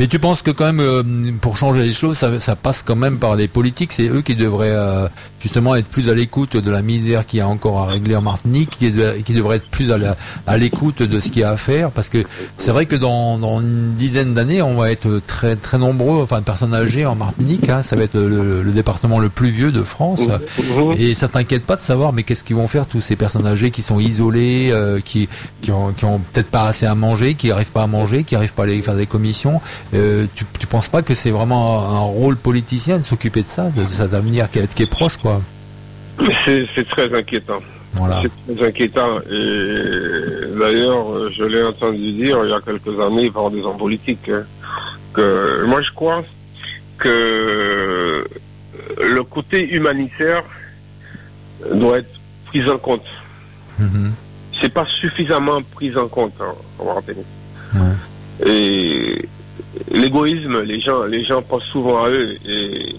Mais 0.00 0.06
tu 0.06 0.18
penses 0.18 0.42
que 0.42 0.50
quand 0.50 0.64
même, 0.72 0.80
euh, 0.80 1.02
pour 1.40 1.56
changer 1.56 1.82
les 1.82 1.92
choses, 1.92 2.16
ça, 2.18 2.40
ça 2.40 2.56
passe 2.56 2.82
quand 2.82 2.96
même 2.96 3.18
par 3.18 3.36
les 3.36 3.48
politiques. 3.48 3.92
C'est 3.92 4.08
eux 4.08 4.22
qui 4.22 4.34
devraient 4.34 4.70
euh, 4.74 5.06
justement 5.44 5.76
être 5.76 5.88
plus 5.88 6.08
à 6.08 6.14
l'écoute 6.14 6.56
de 6.56 6.70
la 6.70 6.80
misère 6.80 7.26
qu'il 7.26 7.38
y 7.38 7.42
a 7.42 7.46
encore 7.48 7.78
à 7.80 7.84
régler 7.86 8.16
en 8.16 8.22
Martinique, 8.22 8.70
qui, 8.78 8.90
de- 8.90 9.18
qui 9.24 9.34
devraient 9.34 9.56
être 9.56 9.68
plus 9.68 9.92
à, 9.92 10.56
l'écoute 10.56 11.02
de 11.02 11.20
ce 11.20 11.28
qu'il 11.30 11.42
y 11.42 11.44
a 11.44 11.50
à 11.50 11.56
faire. 11.58 11.90
Parce 11.90 12.08
que 12.08 12.24
c'est 12.56 12.70
vrai 12.72 12.86
que 12.86 12.96
dans, 12.96 13.38
dans 13.38 13.60
une 13.60 13.94
dizaine 13.94 14.32
d'années, 14.32 14.62
on 14.62 14.74
va 14.76 14.90
être 14.90 15.20
très 15.26 15.54
très 15.56 15.76
nombreux, 15.76 16.22
enfin 16.22 16.38
de 16.40 16.44
personnes 16.44 16.74
âgées 16.74 17.04
en 17.04 17.14
Martinique. 17.14 17.68
hein. 17.68 17.82
ça 17.82 17.94
va 17.94 18.04
être 18.04 18.18
le, 18.18 18.62
le 18.62 18.72
département 18.72 19.18
le 19.18 19.28
plus 19.28 19.50
vieux 19.50 19.70
de 19.70 19.82
France. 19.82 20.22
Mhm. 20.28 20.94
Et 20.98 21.12
ça 21.14 21.28
t'inquiète 21.28 21.64
pas 21.66 21.76
de 21.76 21.80
savoir, 21.80 22.14
mais 22.14 22.22
qu'est-ce 22.22 22.42
qu'ils 22.42 22.56
vont 22.56 22.66
faire 22.66 22.86
tous 22.86 23.02
ces 23.02 23.14
personnes 23.16 23.46
âgées 23.46 23.70
qui 23.70 23.82
sont 23.82 24.00
isolées, 24.00 24.70
euh, 24.72 24.98
qui 25.04 25.28
qui 25.60 25.70
ont, 25.72 25.92
qui 25.92 26.06
ont 26.06 26.20
peut-être 26.32 26.50
pas 26.50 26.68
assez 26.68 26.86
à 26.86 26.94
manger, 26.94 27.34
qui 27.34 27.50
arrivent 27.50 27.70
pas 27.70 27.82
à 27.82 27.86
manger, 27.86 28.24
qui 28.24 28.34
arrivent 28.34 28.54
pas 28.54 28.62
à 28.62 28.66
aller 28.66 28.80
faire 28.80 28.96
des 28.96 29.06
commissions. 29.06 29.60
Euh, 29.92 30.24
tu 30.34 30.46
tu 30.58 30.66
penses 30.66 30.88
pas 30.88 31.02
que 31.02 31.12
c'est 31.12 31.30
vraiment 31.30 31.90
un 31.90 32.00
rôle 32.00 32.36
politicien 32.36 32.96
de 32.98 33.02
s'occuper 33.02 33.42
de 33.42 33.46
ça, 33.46 33.64
de 33.68 33.84
cet 33.86 34.14
avenir 34.14 34.50
qui 34.50 34.58
est, 34.60 34.72
qui 34.74 34.82
est 34.84 34.86
proche, 34.86 35.18
quoi? 35.18 35.33
C'est, 36.44 36.88
très 36.88 37.12
inquiétant. 37.14 37.60
Voilà. 37.94 38.22
C'est 38.22 38.56
très 38.56 38.66
inquiétant. 38.68 39.20
Et 39.30 40.58
d'ailleurs, 40.58 41.30
je 41.32 41.44
l'ai 41.44 41.62
entendu 41.62 42.12
dire 42.12 42.38
il 42.44 42.50
y 42.50 42.52
a 42.52 42.60
quelques 42.60 43.00
années 43.00 43.30
par 43.30 43.50
des 43.50 43.62
hommes 43.62 43.78
politiques 43.78 44.28
hein, 44.28 44.44
que 45.12 45.64
moi 45.66 45.82
je 45.82 45.92
crois 45.92 46.24
que 46.98 48.24
le 49.02 49.22
côté 49.24 49.68
humanitaire 49.70 50.44
doit 51.72 51.98
être 51.98 52.20
pris 52.46 52.68
en 52.68 52.78
compte. 52.78 53.06
Mhm. 53.78 54.12
C'est 54.60 54.72
pas 54.72 54.86
suffisamment 55.00 55.62
pris 55.62 55.96
en 55.96 56.08
compte 56.08 56.34
hein, 56.40 56.54
en. 56.78 56.94
Ouais. 56.94 58.46
Et 58.46 59.28
l'égoïsme, 59.90 60.62
les 60.62 60.80
gens, 60.80 61.04
les 61.04 61.24
gens 61.24 61.42
pensent 61.42 61.64
souvent 61.64 62.04
à 62.04 62.08
eux 62.08 62.36
et 62.46 62.96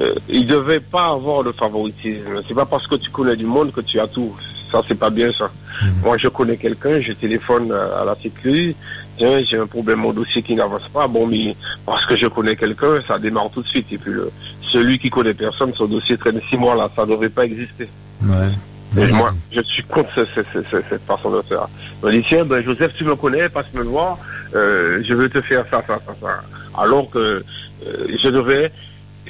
euh, 0.00 0.14
ils 0.28 0.46
devaient 0.46 0.80
pas 0.80 1.10
avoir 1.12 1.44
de 1.44 1.52
favoritisme. 1.52 2.42
C'est 2.48 2.54
pas 2.54 2.66
parce 2.66 2.86
que 2.86 2.96
tu 2.96 3.10
connais 3.10 3.36
du 3.36 3.44
monde 3.46 3.72
que 3.72 3.80
tu 3.80 3.98
as 4.00 4.06
tout. 4.08 4.34
Ça, 4.72 4.82
c'est 4.88 4.98
pas 4.98 5.10
bien 5.10 5.30
ça. 5.32 5.48
Mhm. 5.82 5.92
Moi, 6.02 6.16
je 6.18 6.28
connais 6.28 6.56
quelqu'un, 6.56 7.00
je 7.00 7.12
téléphone 7.12 7.70
à 7.72 8.04
la 8.04 8.14
sécu. 8.16 8.74
Tiens, 9.16 9.40
j'ai 9.48 9.56
un 9.56 9.66
problème, 9.68 10.00
mon 10.00 10.12
dossier 10.12 10.42
qui 10.42 10.54
n'avance 10.56 10.88
pas. 10.92 11.06
Bon, 11.06 11.26
mais 11.28 11.54
parce 11.86 12.04
que 12.06 12.16
je 12.16 12.26
connais 12.26 12.56
quelqu'un, 12.56 13.00
ça 13.06 13.18
démarre 13.18 13.50
tout 13.50 13.62
de 13.62 13.68
suite. 13.68 13.86
Et 13.92 13.98
puis, 13.98 14.10
le, 14.12 14.32
celui 14.72 14.98
qui 14.98 15.10
connaît 15.10 15.34
personne, 15.34 15.72
son 15.74 15.86
dossier 15.86 16.16
traîne 16.18 16.40
six 16.50 16.56
mois 16.56 16.74
là, 16.74 16.90
ça 16.96 17.02
ne 17.06 17.10
devrait 17.12 17.28
pas 17.28 17.44
exister. 17.44 17.88
Ouais. 18.22 18.48
Et 18.96 19.06
moi, 19.12 19.32
je 19.52 19.60
suis 19.62 19.82
contre 19.84 20.10
ce- 20.14 20.24
ce- 20.24 20.42
ce- 20.52 20.62
ce- 20.70 20.82
cette 20.88 21.04
façon 21.04 21.30
de 21.30 21.42
faire. 21.42 21.68
On 22.02 22.10
dit, 22.10 22.24
tiens, 22.28 22.44
ben, 22.44 22.62
Joseph, 22.64 22.92
tu 22.96 23.04
me 23.04 23.14
connais, 23.16 23.48
passe 23.48 23.72
me 23.74 23.82
voir, 23.82 24.18
euh, 24.54 25.02
je 25.06 25.14
veux 25.14 25.28
te 25.28 25.40
faire 25.42 25.64
ça, 25.70 25.82
ça, 25.86 26.00
ça, 26.04 26.14
ça. 26.20 26.42
Alors 26.80 27.10
que 27.10 27.18
euh, 27.86 28.06
je 28.22 28.28
devais, 28.28 28.72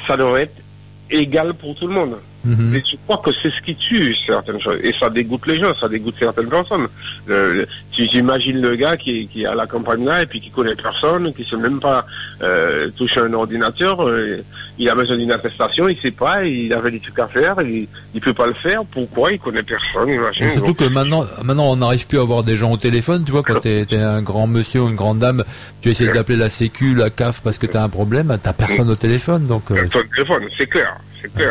ça 0.06 0.16
devrait 0.16 0.42
être 0.42 0.62
égal 1.10 1.54
pour 1.54 1.74
tout 1.74 1.86
le 1.86 1.94
monde. 1.94 2.16
Mhm. 2.44 2.74
Et 2.76 2.82
je 2.90 2.96
crois 3.06 3.18
que 3.24 3.30
c'est 3.42 3.50
ce 3.50 3.60
qui 3.62 3.74
tue 3.74 4.14
certaines 4.26 4.60
choses. 4.60 4.78
Et 4.82 4.92
ça 4.98 5.08
dégoûte 5.10 5.46
les 5.46 5.58
gens, 5.58 5.74
ça 5.80 5.88
dégoûte 5.88 6.14
certaines 6.18 6.48
personnes. 6.48 6.86
Le- 7.26 7.54
le- 7.54 7.68
tu 7.92 8.06
j'imagine 8.10 8.60
le 8.60 8.76
gars 8.76 8.96
qui, 8.96 9.26
qui 9.28 9.42
est 9.42 9.46
à 9.46 9.54
la 9.54 9.66
campagne 9.66 10.04
là 10.04 10.22
et 10.22 10.26
puis 10.26 10.40
qui 10.40 10.50
connaît 10.50 10.74
personne, 10.74 11.32
qui 11.32 11.44
sait 11.44 11.56
même 11.56 11.80
pas 11.80 12.04
euh, 12.42 12.90
toucher 12.96 13.20
un 13.20 13.32
ordinateur. 13.32 14.06
euh, 14.06 14.42
il 14.76 14.88
a 14.88 14.94
besoin 14.96 15.16
d'une 15.16 15.30
attestation, 15.30 15.88
il 15.88 15.96
sait 16.00 16.10
pas, 16.10 16.44
il 16.44 16.72
avait 16.72 16.90
des 16.90 16.98
trucs 16.98 17.18
à 17.20 17.28
faire, 17.28 17.54
il, 17.62 17.86
il 18.12 18.20
peut 18.20 18.34
pas 18.34 18.46
le 18.48 18.54
faire. 18.54 18.84
Pourquoi 18.84 19.30
Il 19.32 19.38
connaît 19.38 19.62
personne. 19.62 20.08
Imagine. 20.08 20.46
Et 20.46 20.48
surtout 20.48 20.74
que 20.74 20.84
maintenant, 20.84 21.24
maintenant, 21.44 21.70
on 21.70 21.76
n'arrive 21.76 22.06
plus 22.08 22.18
à 22.18 22.22
avoir 22.22 22.42
des 22.42 22.56
gens 22.56 22.72
au 22.72 22.76
téléphone. 22.76 23.22
Tu 23.24 23.30
vois, 23.30 23.44
quand 23.44 23.60
t'es 23.60 23.86
es 23.88 23.94
un 23.96 24.20
grand 24.22 24.48
monsieur 24.48 24.82
ou 24.82 24.88
une 24.88 24.96
grande 24.96 25.20
dame, 25.20 25.44
tu 25.80 25.90
essaies 25.90 26.12
d'appeler 26.12 26.36
la 26.38 26.48
Sécu, 26.48 26.94
la 26.94 27.08
CAF 27.10 27.40
parce 27.42 27.58
que 27.58 27.66
t'as 27.66 27.82
un 27.84 27.88
problème, 27.88 28.36
t'as 28.42 28.52
personne 28.52 28.90
au 28.90 28.96
téléphone, 28.96 29.46
donc 29.46 29.70
euh, 29.70 29.86
téléphone, 30.14 30.42
c'est 30.58 30.66
clair, 30.66 30.96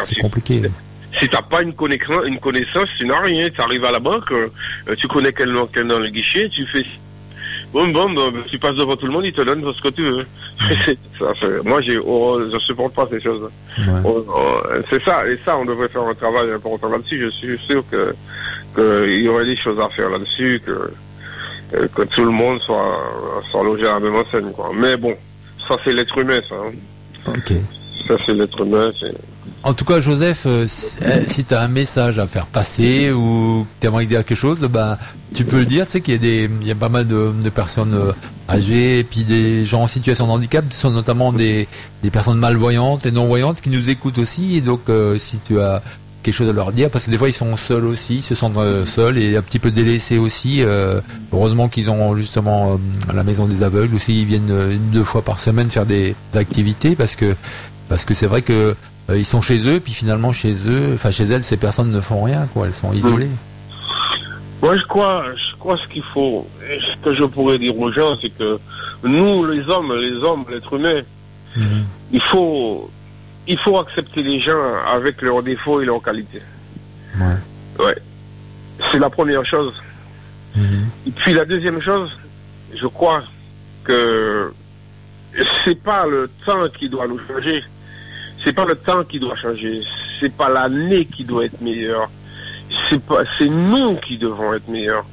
c'est 0.06 0.20
compliqué. 0.20 0.62
si 1.20 1.30
t'as 1.30 1.42
pas 1.42 1.62
une 1.62 1.74
connaissance, 1.74 2.26
une 2.26 2.40
connaissance, 2.40 2.90
tu 2.98 3.06
n'as 3.06 3.20
rien. 3.22 3.50
Tu 3.50 3.62
arrives 3.62 3.86
à 3.86 3.92
la 3.92 4.00
banque, 4.00 4.32
euh, 4.32 4.50
tu 4.98 5.08
connais 5.08 5.34
quel 5.34 5.52
nom, 5.52 5.68
quel 5.72 5.88
dans 5.88 6.00
le 6.00 6.10
guichet, 6.10 6.50
tu 6.50 6.66
fais 6.68 6.84
bon, 7.72 7.88
bon, 7.90 8.10
bon, 8.12 8.32
tu 8.50 8.60
passes 8.60 8.76
devant 8.76 8.96
tout 8.96 9.08
le 9.08 9.12
monde, 9.12 9.26
il 9.26 9.34
te 9.34 9.42
donne 9.42 9.64
ce 9.74 9.82
que 9.82 9.90
tu 9.90 10.02
veux. 10.04 10.26
Ça, 11.20 11.26
moi, 11.64 11.82
j'ai, 11.82 11.98
oh, 11.98 12.40
je 12.52 12.58
supporte 12.60 12.94
pas 12.94 13.08
ces 13.12 13.20
choses. 13.22 13.42
Ouais. 13.78 13.84
Oh, 14.06 14.24
oh, 14.28 14.62
c'est 14.90 15.04
ça, 15.04 15.28
et 15.28 15.38
ça, 15.44 15.58
on 15.58 15.66
devrait 15.66 15.90
faire 15.90 16.04
un 16.04 16.14
travail 16.14 16.52
important 16.52 16.90
là-dessus. 16.90 17.20
Je 17.20 17.30
suis 17.30 17.58
sûr 17.66 17.84
que 17.90 18.14
qu'il 18.76 19.22
y 19.24 19.28
aurait 19.28 19.46
des 19.46 19.58
choses 19.58 19.80
à 19.80 19.90
faire 19.90 20.10
là-dessus, 20.10 20.62
que 20.66 20.92
euh, 21.76 21.88
que 21.96 22.04
tout 22.04 22.24
le 22.24 22.32
monde 22.32 22.60
soit 22.62 23.42
soit 23.50 23.64
logé 23.64 23.86
à 23.88 23.94
la 23.94 24.00
même 24.00 24.16
enseigne, 24.16 24.52
quoi. 24.52 24.70
Mais 24.76 24.96
bon, 24.98 25.16
ça 25.68 25.76
c'est 25.84 25.94
l'être 25.94 26.16
humain, 26.18 26.40
ça. 26.48 26.56
hein. 26.56 26.72
Ok. 27.36 27.54
Ça 28.08 28.16
c'est 28.26 28.34
l'être 28.34 28.62
humain. 28.62 28.92
C'est... 29.00 29.14
En 29.66 29.74
tout 29.74 29.86
cas, 29.86 30.02
Joseph, 30.02 30.44
euh, 30.46 30.66
si- 30.68 30.98
euh, 31.04 31.22
tu 31.26 31.54
as 31.54 31.62
un 31.62 31.70
message 31.70 32.20
à 32.20 32.28
faire 32.28 32.48
passer 32.48 33.12
ou 33.12 33.66
tu 33.80 33.88
aimerais 33.88 34.06
dire 34.06 34.26
quelque 34.26 34.38
chose, 34.38 34.60
bah, 34.70 35.00
tu 35.34 35.46
peux 35.46 35.60
le 35.60 35.66
dire. 35.66 35.86
Tu 35.86 35.94
sais 35.94 36.02
qu'il 36.02 36.14
y 36.16 36.18
a 36.18 36.20
des, 36.20 36.50
il 36.62 36.68
y 36.68 36.72
a 36.72 36.76
pas 36.76 36.90
mal 36.90 37.08
de, 37.08 37.32
personnes 37.50 37.94
euh, 37.94 38.12
âgées 38.50 39.00
et 39.00 39.04
puis 39.06 39.24
des 39.24 39.64
gens 39.64 39.84
en 39.84 39.88
situation 39.88 40.28
de 40.28 40.32
handicap, 40.32 40.66
ce 40.70 40.82
sont 40.82 40.92
notamment 40.92 41.32
des, 41.32 41.70
des 42.02 42.10
personnes 42.10 42.40
malvoyantes 42.40 43.06
et 43.06 43.12
non 43.12 43.26
voyantes 43.28 43.62
qui 43.62 43.70
nous 43.70 43.90
écoutent 43.90 44.18
aussi. 44.18 44.58
Et 44.58 44.62
donc, 44.62 44.82
si 45.18 45.40
tu 45.40 45.62
as 45.62 45.82
quelque 46.24 46.34
chose 46.36 46.50
à 46.50 46.54
leur 46.54 46.72
dire 46.74 46.90
parce 46.90 47.06
que 47.06 47.12
des 47.12 47.18
fois 47.18 47.28
ils 47.30 47.34
sont 47.34 47.56
seuls 47.58 47.86
aussi, 47.86 48.22
se 48.22 48.34
sentent 48.36 48.58
seuls 48.86 49.18
et 49.18 49.38
un 49.38 49.42
petit 49.42 49.60
peu 49.60 49.72
délaissés 49.72 50.18
aussi. 50.18 50.62
heureusement 51.32 51.70
qu'ils 51.70 51.90
ont 51.90 52.16
justement 52.16 52.80
la 53.14 53.24
maison 53.24 53.46
des 53.46 53.64
aveugles 53.64 53.96
aussi, 53.96 54.22
ils 54.22 54.26
viennent 54.26 54.50
une 54.72 54.90
deux 54.92 55.04
fois 55.06 55.22
par 55.22 55.40
semaine 55.40 55.70
faire 55.70 55.86
des, 55.86 56.16
des 56.34 56.40
activités 56.40 56.96
parce 56.96 57.16
que 57.16 57.36
parce 57.90 58.06
que 58.06 58.14
c'est 58.14 58.28
vrai 58.28 58.42
que 58.42 58.76
euh, 59.10 59.18
ils 59.18 59.26
sont 59.26 59.42
chez 59.42 59.68
eux 59.68 59.80
puis 59.80 59.94
finalement 59.94 60.32
chez 60.34 60.54
eux, 60.68 60.92
enfin 60.94 61.12
chez 61.12 61.26
elles, 61.26 61.44
ces 61.44 61.58
personnes 61.58 61.92
ne 61.92 62.02
font 62.02 62.24
rien 62.24 62.48
quoi, 62.54 62.68
elles 62.68 62.74
sont 62.74 62.94
isolées. 62.94 63.30
Moi, 64.62 64.78
je 64.78 64.84
crois, 64.86 65.26
je 65.36 65.58
crois 65.60 65.78
ce 65.78 65.86
qu'il 65.92 66.04
faut, 66.04 66.48
et 66.70 66.80
ce 66.80 66.96
que 67.04 67.14
je 67.14 67.26
pourrais 67.26 67.60
dire 67.60 67.78
aux 67.78 67.92
gens, 67.92 68.16
c'est 68.22 68.30
que 68.30 68.58
nous, 69.04 69.46
les 69.46 69.68
hommes, 69.68 69.94
les 70.00 70.16
hommes, 70.24 70.46
l'être 70.50 70.74
humain, 70.74 71.02
Mhm. 71.56 71.84
il 72.12 72.22
faut, 72.32 72.90
il 73.48 73.60
faut 73.60 73.78
accepter 73.78 74.24
les 74.24 74.40
gens 74.40 74.74
avec 74.92 75.22
leurs 75.22 75.44
défauts 75.44 75.82
et 75.82 75.86
leurs 75.86 76.02
qualités. 76.02 76.42
Ouais. 77.20 77.86
Ouais. 77.86 77.98
C'est 78.92 78.98
la 79.00 79.10
première 79.10 79.46
chose. 79.46 79.74
Mhm. 80.56 80.86
Et 81.08 81.12
puis 81.12 81.34
la 81.34 81.46
deuxième 81.46 81.80
chose, 81.82 82.10
je 82.76 82.88
crois 82.88 83.22
que 83.84 84.52
c'est 85.66 85.76
pas 85.84 86.08
le 86.08 86.30
temps 86.46 86.68
qui 86.80 86.90
doit 86.90 87.08
nous 87.08 87.20
changer. 87.28 87.64
C'est 88.44 88.54
pas 88.54 88.66
le 88.66 88.76
temps 88.76 89.04
qui 89.04 89.20
doit 89.20 89.36
changer. 89.36 89.82
C'est 90.20 90.34
pas 90.36 90.50
l'année 90.50 91.06
qui 91.06 91.24
doit 91.24 91.46
être 91.46 91.62
meilleure. 91.62 92.10
C'est 92.90 93.02
pas, 93.02 93.24
c'est 93.38 93.48
nous 93.50 93.96
qui 93.98 94.18
devons 94.18 94.54
être 94.54 94.68
meilleurs 94.68 95.06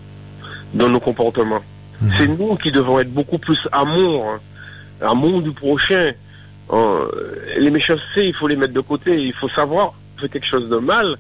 dans 0.75 0.89
nos 0.89 1.01
comportements. 1.01 1.61
Mhm. 2.01 2.13
C'est 2.17 2.27
nous 2.27 2.57
qui 2.57 2.73
devons 2.73 2.99
être 3.01 3.13
beaucoup 3.13 3.39
plus 3.39 3.59
amour, 3.73 4.27
hein. 4.31 4.41
amour 5.07 5.43
du 5.43 5.53
prochain. 5.53 6.13
Euh, 6.73 7.07
les 7.59 7.71
méchancetés, 7.71 8.29
il 8.29 8.35
faut 8.35 8.49
les 8.49 8.57
mettre 8.57 8.73
de 8.73 8.81
côté. 8.81 9.21
Il 9.21 9.33
faut 9.35 9.49
savoir 9.51 9.93
qu'on 9.93 10.23
fait 10.23 10.29
quelque 10.29 10.47
chose 10.49 10.69
de 10.69 10.77
mal. 10.77 11.17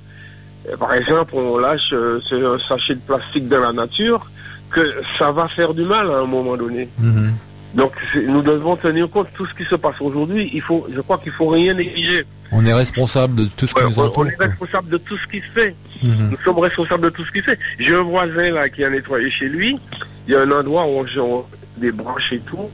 Euh, 0.69 0.77
Par 0.77 0.95
exemple, 0.95 1.35
on 1.35 1.59
lâche 1.59 1.93
euh, 1.93 2.21
ce 2.29 2.59
sachet 2.69 2.95
de 2.95 3.01
plastique 3.01 3.49
dans 3.49 3.61
la 3.61 3.73
nature, 3.73 4.31
que 4.71 4.95
ça 5.19 5.33
va 5.33 5.49
faire 5.49 5.75
du 5.75 5.83
mal 5.83 6.11
à 6.11 6.19
un 6.19 6.27
moment 6.27 6.57
donné. 6.57 6.89
Mhm. 6.99 7.35
Donc 7.75 7.93
nous 8.27 8.43
devons 8.43 8.77
tenir 8.77 9.09
compte 9.11 9.31
de 9.31 9.37
tout 9.37 9.47
ce 9.47 9.55
qui 9.55 9.65
se 9.65 9.77
passe 9.77 10.01
aujourd'hui. 10.01 10.51
Il 10.53 10.61
faut, 10.61 10.87
je 10.93 11.01
crois 11.01 11.19
qu'il 11.19 11.33
faut 11.33 11.49
rien 11.49 11.75
négliger. 11.75 12.25
On 12.53 12.67
est 12.67 12.73
responsable 12.75 13.37
de 13.37 13.45
tout 13.57 13.67
ce 13.69 13.75
qui 13.75 13.81
Ouais, 13.83 13.89
nous 13.89 14.01
on, 14.01 14.07
entoure. 14.07 14.25
on 14.25 14.27
est 14.29 14.37
responsable 14.49 14.89
de 14.89 14.97
tout 14.99 15.17
ce 15.17 15.27
qui 15.31 15.39
se 15.41 15.51
fait. 15.55 15.75
Mhm. 16.03 16.31
Nous 16.33 16.37
sommes 16.45 16.59
responsables 16.59 17.05
de 17.05 17.11
tout 17.11 17.25
ce 17.25 17.31
qui 17.31 17.39
se 17.39 17.45
fait. 17.45 17.59
J'ai 17.79 17.95
un 17.95 18.03
voisin 18.03 18.51
là 18.51 18.69
qui 18.69 18.83
a 18.83 18.91
nettoyé 18.91 19.31
chez 19.31 19.49
lui. 19.49 19.79
Il 20.27 20.33
y 20.33 20.37
a 20.37 20.41
un 20.41 20.51
endroit 20.51 20.85
où 20.87 20.99
on 21.01 21.21
on- 21.21 21.45
des 21.77 21.93
branches 21.93 22.33
et 22.33 22.41
tout, 22.41 22.69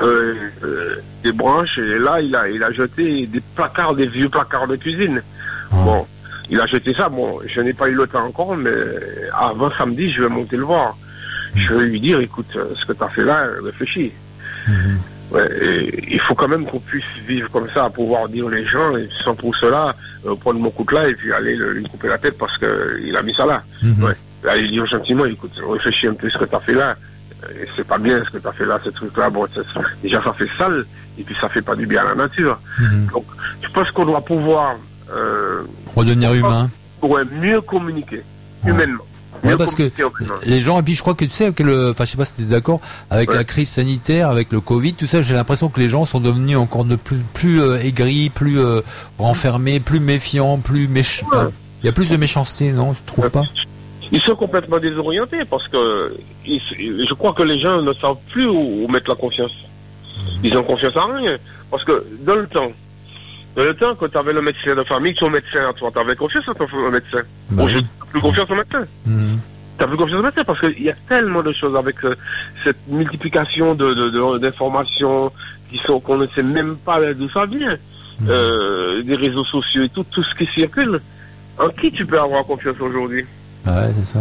euh, 0.00 0.34
euh, 0.62 0.96
des 1.24 1.32
branches. 1.32 1.76
Et 1.78 1.98
là, 1.98 2.20
il 2.20 2.34
a, 2.36 2.48
il 2.48 2.62
a 2.62 2.70
jeté 2.72 3.26
des 3.26 3.42
placards, 3.56 3.94
des 3.96 4.06
vieux 4.06 4.28
placards 4.28 4.68
de 4.68 4.76
cuisine. 4.76 5.20
Ah. 5.72 5.76
Bon, 5.84 6.06
il 6.48 6.60
a 6.60 6.66
jeté 6.66 6.94
ça. 6.94 7.08
Bon, 7.08 7.40
je 7.46 7.60
n'ai 7.60 7.72
pas 7.72 7.88
eu 7.88 7.94
le 7.94 8.06
temps 8.06 8.24
encore, 8.24 8.56
mais 8.56 8.70
avant 9.36 9.70
samedi, 9.76 10.12
je 10.12 10.22
vais 10.22 10.28
monter 10.28 10.56
le 10.56 10.62
voir. 10.62 10.96
Je 11.56 11.74
vais 11.74 11.86
lui 11.86 12.00
dire, 12.00 12.20
écoute, 12.20 12.46
euh, 12.54 12.66
ce 12.80 12.84
que 12.86 12.92
tu 12.92 13.02
as 13.02 13.08
fait 13.08 13.24
là, 13.24 13.46
réfléchis. 13.64 14.12
Mhm. 14.68 14.98
Ouais, 15.32 15.48
et 15.60 16.14
il 16.14 16.20
faut 16.20 16.34
quand 16.36 16.46
même 16.48 16.64
qu'on 16.66 16.78
puisse 16.78 17.04
vivre 17.26 17.50
comme 17.50 17.68
ça, 17.74 17.86
à 17.86 17.90
pouvoir 17.90 18.28
dire 18.28 18.48
les 18.48 18.64
gens, 18.64 18.96
et 18.96 19.08
sans 19.24 19.34
pour 19.34 19.54
cela, 19.56 19.94
euh, 20.24 20.36
prendre 20.36 20.60
mon 20.60 20.70
couteau 20.70 20.94
là 20.94 21.08
et 21.08 21.14
puis 21.14 21.32
aller 21.32 21.56
le- 21.56 21.72
lui 21.72 21.84
couper 21.84 22.06
la 22.08 22.18
tête 22.18 22.38
parce 22.38 22.56
que 22.58 23.00
il 23.02 23.16
a 23.16 23.22
mis 23.22 23.34
ça 23.34 23.44
là. 23.44 23.62
Mhm. 23.82 24.04
Ouais. 24.04 24.12
Là, 24.44 24.56
il 24.56 24.70
dit 24.70 24.80
gentiment, 24.88 25.24
écoute, 25.24 25.50
réfléchis 25.68 26.06
un 26.06 26.14
peu 26.14 26.30
ce 26.30 26.38
que 26.38 26.44
tu 26.44 26.54
as 26.54 26.60
fait 26.60 26.74
là. 26.74 26.94
Euh, 27.44 27.48
Et 27.64 27.68
c'est 27.76 27.86
pas 27.86 27.98
bien 27.98 28.22
ce 28.24 28.30
que 28.30 28.38
tu 28.38 28.46
as 28.46 28.52
fait 28.52 28.64
là, 28.66 28.78
ce 28.84 28.90
truc-là. 28.90 29.28
Bon, 29.30 29.46
déjà, 30.02 30.22
ça 30.22 30.32
fait 30.32 30.48
sale, 30.56 30.84
et 31.18 31.22
puis 31.24 31.34
ça 31.40 31.48
fait 31.48 31.60
pas 31.62 31.74
du 31.74 31.86
bien 31.86 32.02
à 32.02 32.10
la 32.10 32.14
nature. 32.14 32.58
Mhm. 32.78 33.08
Donc, 33.12 33.24
je 33.62 33.68
pense 33.72 33.90
qu'on 33.90 34.04
doit 34.06 34.24
pouvoir 34.24 34.76
euh, 35.12 35.62
Redevenir 35.94 36.34
humain. 36.34 36.70
ouais, 37.02 37.22
mieux 37.40 37.60
communiquer, 37.60 38.22
Ouais. 38.64 38.70
humainement. 38.70 39.04
Ouais, 39.44 39.56
parce 39.56 39.74
que 39.74 39.84
humainement. 39.84 40.34
les 40.44 40.58
gens, 40.60 40.80
et 40.80 40.82
puis 40.82 40.94
je 40.94 41.02
crois 41.02 41.14
que 41.14 41.24
tu 41.24 41.30
sais, 41.30 41.52
que 41.52 41.62
le, 41.62 41.90
enfin 41.90 42.04
je 42.04 42.10
sais 42.12 42.16
pas 42.16 42.24
si 42.24 42.36
tu 42.36 42.42
es 42.42 42.44
d'accord, 42.46 42.80
avec 43.10 43.30
Ouais. 43.30 43.36
la 43.36 43.44
crise 43.44 43.68
sanitaire, 43.68 44.28
avec 44.30 44.52
le 44.52 44.60
Covid, 44.60 44.94
tout 44.94 45.06
ça, 45.06 45.22
j'ai 45.22 45.34
l'impression 45.34 45.68
que 45.68 45.80
les 45.80 45.88
gens 45.88 46.04
sont 46.06 46.20
devenus 46.20 46.56
encore 46.56 46.84
de 46.84 46.96
plus, 46.96 47.18
plus 47.34 47.60
euh, 47.60 47.78
aigris, 47.80 48.30
plus 48.30 48.58
euh, 48.58 48.80
renfermés, 49.18 49.80
plus 49.80 50.00
méfiants, 50.00 50.58
plus 50.58 50.88
méchants. 50.88 51.26
Ouais. 51.32 51.50
Il 51.82 51.86
y 51.86 51.88
a 51.88 51.92
plus 51.92 52.10
de 52.10 52.16
méchanceté, 52.16 52.72
non 52.72 52.94
Tu 52.94 53.02
trouves 53.06 53.30
pas? 53.30 53.42
Ils 54.12 54.20
sont 54.20 54.36
complètement 54.36 54.78
désorientés 54.78 55.44
parce 55.44 55.66
que 55.68 56.16
ils- 56.46 56.60
je 57.08 57.14
crois 57.14 57.32
que 57.32 57.42
les 57.42 57.58
gens 57.60 57.82
ne 57.82 57.92
savent 57.92 58.16
plus 58.30 58.46
où, 58.46 58.84
où 58.84 58.88
mettre 58.88 59.10
la 59.10 59.16
confiance. 59.16 59.52
Ils 60.42 60.56
ont 60.56 60.62
confiance 60.62 60.96
en 60.96 61.14
rien. 61.16 61.36
Parce 61.70 61.84
que 61.84 62.04
dans 62.20 62.36
le 62.36 62.46
temps, 62.46 62.70
dans 63.56 63.64
le 63.64 63.74
temps, 63.74 63.94
quand 63.96 64.08
tu 64.08 64.16
avais 64.18 64.32
le 64.32 64.42
médecin 64.42 64.74
de 64.74 64.82
famille, 64.84 65.14
ton 65.14 65.28
médecin 65.30 65.68
à 65.68 65.72
toi, 65.72 65.90
tu 65.92 65.98
avais 65.98 66.14
confiance 66.14 66.46
en 66.48 66.54
ton 66.54 66.66
médecin. 66.90 67.22
Bah 67.50 67.64
Aujourd'hui, 67.64 67.86
plus 68.10 68.20
confiance 68.20 68.50
au 68.50 68.54
médecin. 68.54 68.84
Tu 69.04 69.10
n'as 69.82 69.86
plus 69.88 69.96
confiance 69.96 70.20
au 70.20 70.22
médecin 70.22 70.44
parce 70.44 70.60
qu'il 70.60 70.82
y 70.82 70.90
a 70.90 70.94
tellement 71.08 71.42
de 71.42 71.52
choses 71.52 71.76
avec 71.76 71.96
euh, 72.04 72.14
cette 72.64 72.78
multiplication 72.88 73.74
de, 73.74 73.92
de- 73.94 74.10
de- 74.10 74.38
d'informations 74.38 75.30
qui 75.70 75.78
sont 75.86 76.00
qu'on 76.00 76.16
ne 76.18 76.26
sait 76.28 76.42
même 76.42 76.76
pas 76.76 77.12
d'où 77.14 77.28
ça 77.28 77.46
vient. 77.46 77.76
Mhm. 78.20 78.28
Euh, 78.30 79.02
des 79.02 79.14
réseaux 79.16 79.44
sociaux 79.44 79.82
et 79.82 79.90
tout, 79.90 80.04
tout 80.10 80.22
ce 80.22 80.34
qui 80.34 80.46
circule. 80.52 81.00
En 81.58 81.68
qui 81.68 81.90
tu 81.92 82.06
peux 82.06 82.18
avoir 82.20 82.44
confiance 82.44 82.76
aujourd'hui? 82.80 83.24
Ouais, 83.66 83.90
c'est 83.94 84.04
ça. 84.06 84.20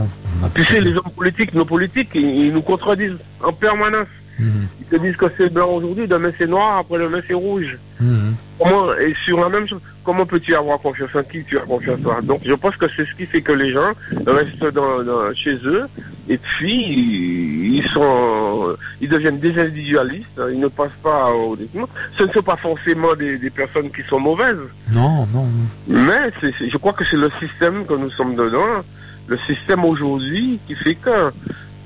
Tu 0.53 0.65
sais, 0.65 0.81
les 0.81 0.93
hommes 0.95 1.11
politiques, 1.15 1.53
nos 1.53 1.65
politiques, 1.65 2.09
ils, 2.15 2.47
ils 2.47 2.53
nous 2.53 2.61
contredisent 2.61 3.17
en 3.43 3.53
permanence. 3.53 4.07
Mhm. 4.39 4.67
Ils 4.81 4.85
te 4.85 4.95
disent 4.97 5.15
que 5.17 5.25
c'est 5.37 5.51
blanc 5.51 5.69
aujourd'hui, 5.69 6.07
demain 6.07 6.31
c'est 6.37 6.47
noir, 6.47 6.77
après 6.79 6.99
demain 6.99 7.21
c'est 7.27 7.33
rouge. 7.33 7.77
Mhm. 7.99 8.35
Comment, 8.59 8.93
et 8.95 9.13
sur 9.25 9.39
la 9.39 9.49
même 9.49 9.67
chose, 9.67 9.81
comment 10.03 10.25
peux-tu 10.25 10.55
avoir 10.55 10.79
confiance 10.79 11.09
en 11.15 11.23
qui 11.23 11.43
tu 11.43 11.57
as 11.57 11.61
confiance 11.61 11.99
en 12.05 12.21
Donc 12.21 12.41
je 12.45 12.53
pense 12.53 12.75
que 12.77 12.85
c'est 12.95 13.05
ce 13.05 13.13
qui 13.15 13.25
fait 13.25 13.41
que 13.41 13.51
les 13.51 13.71
gens 13.73 13.91
restent 14.25 14.73
dans, 14.73 15.03
dans- 15.03 15.33
chez 15.33 15.55
eux 15.65 15.85
et 16.29 16.37
puis 16.37 17.77
ils, 17.77 17.83
sont, 17.93 18.75
ils 19.01 19.09
deviennent 19.09 19.39
des 19.39 19.57
individualistes, 19.59 20.37
hein, 20.39 20.47
ils 20.51 20.59
ne 20.59 20.67
passent 20.69 20.91
pas 21.03 21.29
au 21.31 21.55
développement. 21.55 21.89
Ce 22.17 22.23
ne 22.23 22.31
sont 22.31 22.41
pas 22.43 22.55
forcément 22.55 23.13
des, 23.15 23.37
des 23.37 23.49
personnes 23.49 23.91
qui 23.91 24.01
sont 24.03 24.19
mauvaises, 24.19 24.57
Non, 24.91 25.25
non. 25.33 25.47
mais 25.87 26.31
je 26.41 26.77
crois 26.77 26.93
que 26.93 27.03
c'est 27.09 27.17
le 27.17 27.29
système 27.39 27.85
que 27.85 27.93
nous 27.93 28.09
sommes 28.11 28.35
dedans, 28.35 28.83
le 29.27 29.37
système 29.39 29.83
aujourd'hui 29.85 30.59
qui 30.67 30.75
fait 30.75 30.95
que, 30.95 31.31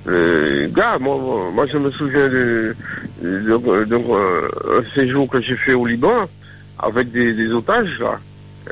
gars, 0.05 0.97
moi, 0.99 1.17
moi, 1.53 1.65
je 1.71 1.77
me 1.77 1.91
souviens 1.91 2.27
de, 2.29 2.75
de, 3.21 3.59
euh, 3.93 4.79
un 4.79 4.95
séjour 4.95 5.29
que 5.29 5.41
j'ai 5.41 5.55
fait 5.55 5.73
au 5.73 5.85
Liban 5.85 6.29
avec 6.77 7.11
des, 7.11 7.51
otages 7.51 7.99
là. 7.99 8.19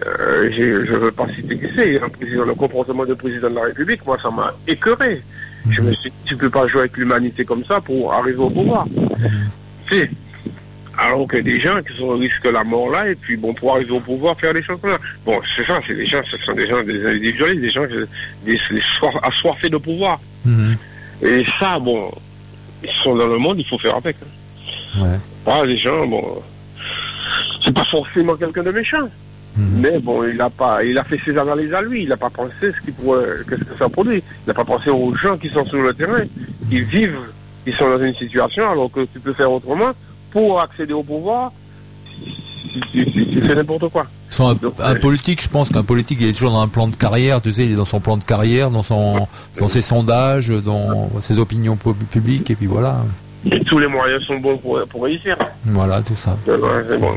Euh, 0.05 0.51
je 0.51 0.91
ne 0.91 0.97
veux 0.97 1.11
pas 1.11 1.27
citer 1.33 1.57
qui 1.57 1.65
c'est, 1.75 1.99
président, 1.99 2.45
le 2.45 2.53
comportement 2.53 3.03
du 3.03 3.15
président 3.15 3.49
de 3.49 3.55
la 3.55 3.63
République, 3.63 4.05
moi 4.05 4.17
ça 4.21 4.29
m'a 4.29 4.53
écœuré. 4.67 5.21
Je 5.69 5.81
me 5.81 5.91
suis 5.93 6.11
dit, 6.11 6.15
tu 6.25 6.37
peux 6.37 6.49
pas 6.49 6.67
jouer 6.67 6.81
avec 6.81 6.97
l'humanité 6.97 7.43
comme 7.43 7.63
ça 7.63 7.81
pour 7.81 8.13
arriver 8.13 8.37
au 8.37 8.49
pouvoir. 8.49 8.85
Sais, 9.89 10.09
alors 10.97 11.27
que 11.27 11.37
des 11.37 11.59
gens 11.59 11.81
qui 11.81 11.97
sont 11.97 12.05
au 12.05 12.17
risque 12.17 12.43
de 12.43 12.49
la 12.49 12.63
mort 12.63 12.89
là, 12.89 13.09
et 13.09 13.15
puis 13.15 13.37
bon, 13.37 13.53
pour 13.53 13.75
arriver 13.75 13.91
au 13.91 13.99
pouvoir, 13.99 14.39
faire 14.39 14.53
des 14.53 14.63
choses 14.63 14.79
comme 14.81 14.91
ça. 14.91 14.99
Bon, 15.25 15.39
c'est 15.55 15.65
ça, 15.65 15.79
c'est 15.85 15.95
des 15.95 16.05
gens, 16.05 16.21
ce 16.29 16.37
sont 16.37 16.53
des 16.53 16.67
gens, 16.67 16.83
des 16.83 17.05
individualistes, 17.05 17.61
des 17.61 17.69
gens 17.69 17.85
assoiffés 19.23 19.69
de 19.69 19.77
pouvoir. 19.77 20.19
Mhm. 20.45 20.77
Et 21.21 21.43
ça, 21.59 21.79
bon, 21.79 22.11
ils 22.83 22.89
sont 23.03 23.15
dans 23.15 23.27
le 23.27 23.37
monde, 23.37 23.57
il 23.59 23.65
faut 23.65 23.77
faire 23.77 23.95
avec. 23.95 24.15
hein. 24.21 25.01
Ouais. 25.01 25.19
Pas 25.45 25.65
les 25.65 25.77
gens, 25.77 26.05
bon, 26.07 26.41
c'est 27.63 27.73
pas 27.73 27.85
forcément 27.85 28.35
quelqu'un 28.35 28.63
de 28.63 28.71
méchant. 28.71 29.09
Mhm. 29.55 29.79
Mais 29.81 29.99
bon, 29.99 30.23
il 30.23 30.39
a 30.39 30.49
pas, 30.49 30.83
il 30.83 30.97
a 30.97 31.03
fait 31.03 31.19
ses 31.25 31.35
analyses 31.37 31.73
à 31.73 31.81
lui. 31.81 32.03
Il 32.03 32.09
n'a 32.09 32.17
pas 32.17 32.29
pensé 32.29 32.53
ce 32.61 32.85
qui 32.85 32.91
pourrait, 32.91 33.37
qu'est-ce 33.49 33.63
que 33.63 33.77
ça 33.77 33.89
produit. 33.89 34.17
Il 34.45 34.47
n'a 34.47 34.53
pas 34.53 34.65
pensé 34.65 34.89
aux 34.89 35.15
gens 35.15 35.37
qui 35.37 35.49
sont 35.49 35.65
sur 35.65 35.81
le 35.81 35.93
terrain, 35.93 36.23
qui 36.69 36.81
vivent, 36.81 37.17
qui 37.65 37.71
sont 37.73 37.89
dans 37.89 38.03
une 38.03 38.13
situation 38.13 38.69
alors 38.69 38.91
que 38.91 39.05
tu 39.11 39.19
peux 39.19 39.33
faire 39.33 39.51
autrement 39.51 39.91
pour 40.31 40.61
accéder 40.61 40.93
au 40.93 41.03
pouvoir. 41.03 41.51
Fais 42.93 43.55
n'importe 43.55 43.89
quoi. 43.89 44.05
Un, 44.39 44.53
Donc, 44.55 44.73
un 44.79 44.95
politique, 44.95 45.41
je 45.41 45.49
pense 45.49 45.69
qu'un 45.69 45.83
politique, 45.83 46.19
il 46.21 46.27
est 46.27 46.33
toujours 46.33 46.51
dans 46.51 46.61
un 46.61 46.67
plan 46.67 46.87
de 46.87 46.95
carrière. 46.95 47.41
Tu 47.41 47.51
sais, 47.53 47.65
il 47.65 47.71
est 47.71 47.75
dans 47.75 47.85
son 47.85 47.99
plan 47.99 48.17
de 48.17 48.23
carrière, 48.23 48.69
dans 48.71 48.83
son, 48.83 49.27
dans 49.59 49.67
ses 49.67 49.81
sondages, 49.81 50.49
dans 50.49 51.09
ses 51.21 51.37
opinions 51.39 51.75
pu- 51.75 51.93
publiques, 51.93 52.49
et 52.51 52.55
puis 52.55 52.67
voilà, 52.67 52.97
Et 53.51 53.59
tous 53.61 53.79
les 53.79 53.87
moyens 53.87 54.23
sont 54.23 54.37
bons 54.39 54.57
pour, 54.57 54.79
pour 54.89 55.03
réussir. 55.03 55.37
voilà, 55.65 56.01
tout 56.01 56.15
ça. 56.15 56.37
Ouais, 56.47 56.55
c'est 56.87 56.97
bon. 56.97 57.13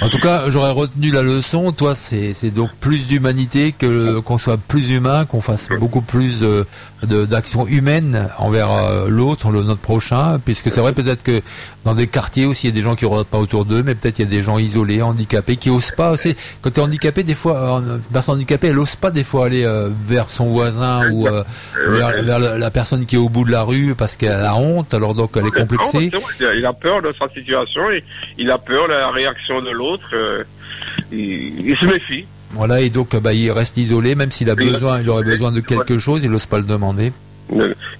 En 0.00 0.08
tout 0.08 0.18
cas, 0.18 0.44
j'aurais 0.48 0.70
retenu 0.70 1.10
la 1.10 1.22
leçon. 1.22 1.72
Toi, 1.72 1.94
c'est 1.94 2.50
donc 2.50 2.70
plus 2.80 3.06
d'humanité 3.06 3.72
que 3.72 4.18
qu'on 4.20 4.38
soit 4.38 4.56
plus 4.56 4.90
humain, 4.90 5.24
qu'on 5.24 5.40
fasse 5.40 5.68
beaucoup 5.78 6.00
plus 6.00 6.42
euh, 6.42 6.64
d'actions 7.02 7.66
humaines 7.66 8.28
envers 8.38 8.72
euh, 8.72 9.08
l'autre, 9.08 9.50
le 9.50 9.62
notre 9.62 9.80
prochain. 9.80 10.40
Puisque 10.44 10.70
c'est 10.70 10.80
vrai 10.80 10.92
peut-être 10.92 11.22
que 11.22 11.42
dans 11.84 11.94
des 11.94 12.06
quartiers 12.06 12.46
aussi, 12.46 12.66
il 12.66 12.70
y 12.70 12.72
a 12.72 12.74
des 12.74 12.82
gens 12.82 12.96
qui 12.96 13.04
regardent 13.04 13.26
pas 13.26 13.38
autour 13.38 13.64
d'eux, 13.64 13.82
mais 13.82 13.94
peut-être 13.94 14.18
il 14.18 14.22
y 14.22 14.28
a 14.28 14.30
des 14.30 14.42
gens 14.42 14.58
isolés, 14.58 15.02
handicapés, 15.02 15.56
qui 15.56 15.70
osent 15.70 15.90
pas. 15.90 16.12
aussi. 16.12 16.36
Quand 16.62 16.70
tu 16.70 16.80
es 16.80 16.82
handicapé, 16.82 17.22
des 17.22 17.34
fois, 17.34 17.78
euh, 17.78 17.96
une 17.96 18.00
personne 18.12 18.36
handicapée, 18.36 18.68
elle 18.68 18.78
ose 18.78 18.96
pas 18.96 19.10
des 19.10 19.24
fois 19.24 19.46
aller 19.46 19.66
vers 20.06 20.28
son 20.28 20.46
voisin 20.46 21.10
ou 21.10 21.24
vers, 21.24 22.22
vers 22.22 22.38
la, 22.38 22.70
personne 22.70 23.06
qui 23.06 23.16
est 23.16 23.18
au 23.18 23.28
bout 23.28 23.44
de 23.44 23.50
la 23.50 23.62
rue 23.62 23.94
parce 23.94 24.16
qu'elle 24.16 24.32
a 24.32 24.56
honte. 24.56 24.94
Alors 24.94 25.14
donc 25.14 25.32
elle 25.36 25.46
est 25.46 25.50
complexée. 25.50 26.10
Il 26.40 26.66
a 26.66 26.72
peur 26.72 27.02
de 27.02 27.12
sa 27.18 27.28
situation, 27.28 27.90
et 27.90 28.02
il 28.38 28.50
a 28.50 28.58
peur 28.58 28.88
de 28.88 28.92
la 28.92 29.10
réaction 29.10 29.60
de 29.60 29.70
l'autre. 29.70 29.83
Euh, 30.12 30.42
il, 31.12 31.68
il 31.70 31.76
se 31.76 31.84
méfie. 31.86 32.26
Voilà, 32.52 32.80
et 32.80 32.90
donc 32.90 33.14
euh, 33.14 33.20
bah, 33.20 33.32
il 33.32 33.50
reste 33.50 33.76
isolé, 33.78 34.14
même 34.14 34.30
s'il 34.30 34.48
a 34.50 34.54
Il- 34.58 34.70
besoin, 34.72 35.00
il 35.00 35.10
aurait 35.10 35.24
besoin 35.24 35.50
de 35.52 35.60
quelque 35.60 35.98
chose, 35.98 36.22
il 36.24 36.30
n'ose 36.30 36.46
pas 36.46 36.58
le 36.58 36.64
demander. 36.64 37.12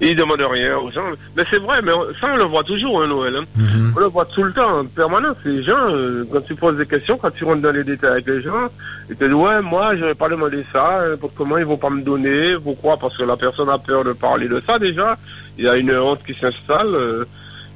Il 0.01 0.09
ne 0.09 0.15
demande 0.15 0.41
rien 0.41 0.77
aux 0.79 0.91
gens. 0.91 1.05
Mais 1.37 1.45
c'est 1.51 1.59
vrai, 1.59 1.83
mais 1.83 1.93
on- 1.93 2.07
ça 2.19 2.29
on 2.33 2.37
le 2.37 2.45
voit 2.45 2.65
toujours, 2.65 3.03
hein, 3.03 3.07
Noël. 3.09 3.37
hein. 3.37 3.45
Mhm. 3.57 3.93
On 3.95 4.01
le 4.01 4.07
voit 4.07 4.25
tout 4.25 4.43
le 4.43 4.53
temps, 4.53 4.79
en 4.81 4.85
permanence. 4.87 5.37
Les 5.45 5.63
gens, 5.63 5.91
euh, 5.91 6.25
quand 6.33 6.41
tu 6.41 6.55
poses 6.55 6.79
des 6.79 6.87
questions, 6.87 7.19
quand 7.19 7.31
tu 7.31 7.45
rentres 7.45 7.61
dans 7.61 7.71
les 7.73 7.85
détails 7.85 8.13
avec 8.13 8.27
les 8.27 8.41
gens, 8.43 8.69
ils 9.11 9.17
te 9.17 9.25
disent, 9.25 9.35
ouais, 9.35 9.61
moi, 9.61 9.97
je 9.97 10.05
vais 10.07 10.15
pas 10.15 10.29
demander 10.31 10.65
ça, 10.73 11.01
euh, 11.03 11.17
pour 11.19 11.33
comment 11.35 11.59
ils 11.59 11.65
vont 11.67 11.77
pas 11.77 11.91
me 11.91 12.01
donner, 12.03 12.55
pourquoi 12.63 12.97
Parce 12.97 13.17
que 13.19 13.23
la 13.23 13.37
personne 13.37 13.69
a 13.69 13.79
peur 13.79 14.03
de 14.03 14.13
parler 14.15 14.49
de 14.49 14.63
ça 14.67 14.79
déjà. 14.79 15.19
Il 15.59 15.65
y 15.65 15.69
a 15.69 15.77
une 15.77 15.95
honte 15.95 16.21
qui 16.27 16.35
s'installe. 16.35 16.95
Euh, 16.95 17.25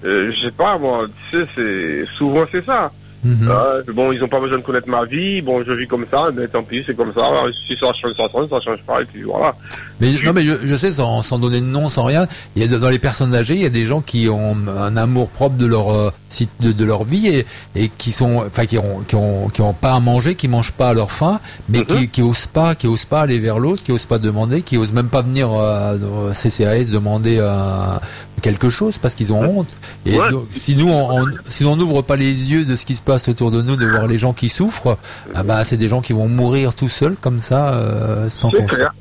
euh, 0.07 0.33
je 0.33 0.47
sais 0.47 0.53
pas, 0.53 0.79
moi, 0.79 1.07
tu 1.31 1.37
sais, 1.39 1.47
c'est 1.55 2.07
souvent 2.17 2.45
c'est 2.51 2.65
ça. 2.65 2.91
Mhm. 3.25 3.49
Ah, 3.51 3.75
bon, 3.93 4.13
ils 4.13 4.23
ont 4.23 4.29
pas 4.29 4.41
besoin 4.41 4.59
de 4.59 4.63
connaître 4.63 4.89
ma 4.89 5.05
vie. 5.05 5.43
Bon, 5.43 5.63
je 5.65 5.73
vis 5.73 5.87
comme 5.87 6.07
ça, 6.11 6.29
mais 6.35 6.47
tant 6.47 6.63
pis, 6.63 6.83
c'est 6.87 6.97
comme 6.97 7.13
ça. 7.13 7.23
Si 7.67 7.77
ça 7.77 7.93
change, 7.93 8.13
ça 8.17 8.29
change, 8.31 8.49
ça 8.49 8.61
change 8.61 8.83
pas, 8.87 9.03
et 9.03 9.05
puis 9.05 9.23
voilà. 9.23 9.55
Mais 10.01 10.13
non, 10.25 10.33
mais 10.33 10.45
je, 10.45 10.55
je 10.65 10.77
sais, 10.77 10.93
sans, 10.93 11.23
sans 11.23 11.39
donner 11.39 11.61
de 11.61 11.67
nom, 11.67 11.91
sans 11.91 12.05
rien, 12.05 12.27
il 12.55 12.63
y 12.63 12.65
a 12.75 12.79
dans 12.79 12.89
les 12.89 13.01
personnes 13.01 13.35
âgées, 13.35 13.55
il 13.55 13.63
y 13.63 13.67
a 13.67 13.71
des 13.71 13.87
gens 13.87 14.01
qui 14.01 14.29
ont 14.29 14.57
un 14.79 14.97
amour 14.97 15.29
propre 15.29 15.57
de 15.57 15.67
leur 15.67 15.93
euh, 15.93 16.11
de, 16.61 16.71
de 16.71 16.85
leur 16.85 17.03
vie 17.05 17.27
et, 17.27 17.47
et 17.75 17.91
qui 17.99 18.13
sont, 18.13 18.45
enfin, 18.47 18.67
qui 18.67 18.79
ont, 18.79 19.01
qui 19.09 19.17
ont, 19.17 19.49
qui 19.49 19.61
ont 19.63 19.73
pas 19.73 19.95
à 19.95 20.01
manger, 20.01 20.37
qui 20.37 20.47
mangent 20.47 20.73
pas 20.73 20.91
à 20.91 20.95
leur 20.95 21.11
faim, 21.11 21.41
mais 21.69 21.85
qui, 21.85 22.09
qui 22.09 22.23
osent 22.23 22.47
pas, 22.47 22.77
qui 22.77 22.87
osent 22.87 23.07
pas 23.07 23.23
aller 23.23 23.41
vers 23.41 23.59
l'autre, 23.59 23.83
qui 23.83 23.91
osent 23.91 24.07
pas 24.07 24.19
demander, 24.19 24.63
qui 24.63 24.77
osent 24.79 24.93
même 24.93 25.09
pas 25.09 25.23
venir 25.23 25.49
euh, 25.53 25.99
au 25.99 26.31
CCAS 26.33 26.93
demander 26.93 27.39
euh, 27.41 27.97
quelque 28.41 28.69
chose 28.71 28.99
parce 28.99 29.15
qu'ils 29.15 29.33
ont 29.33 29.41
honte. 29.43 29.69
Et 30.07 30.19
Ouais. 30.19 30.31
donc, 30.31 30.47
si 30.51 30.77
nous, 30.77 30.89
on, 30.89 31.21
on- 31.23 31.27
si 31.45 31.65
on 31.65 31.77
n'ouvre 31.77 32.03
pas 32.03 32.17
les 32.17 32.53
yeux 32.53 32.65
de 32.65 32.77
ce 32.77 32.87
qui 32.87 32.95
se 32.95 33.03
passe 33.03 33.29
autour 33.29 33.51
de 33.51 33.63
nous, 33.63 33.77
de 33.77 33.87
voir 33.87 34.07
les 34.07 34.19
gens 34.19 34.33
qui 34.33 34.49
souffrent, 34.49 34.97
ah 35.35 35.43
bah, 35.43 35.65
c'est 35.65 35.77
des 35.77 35.89
gens 35.89 36.01
qui 36.01 36.13
vont 36.13 36.29
mourir 36.29 36.75
tout 36.75 36.89
seuls 36.89 37.17
comme 37.21 37.41
ça, 37.41 37.75
euh, 37.75 38.29
sans 38.29 38.51
clair. 38.51 38.93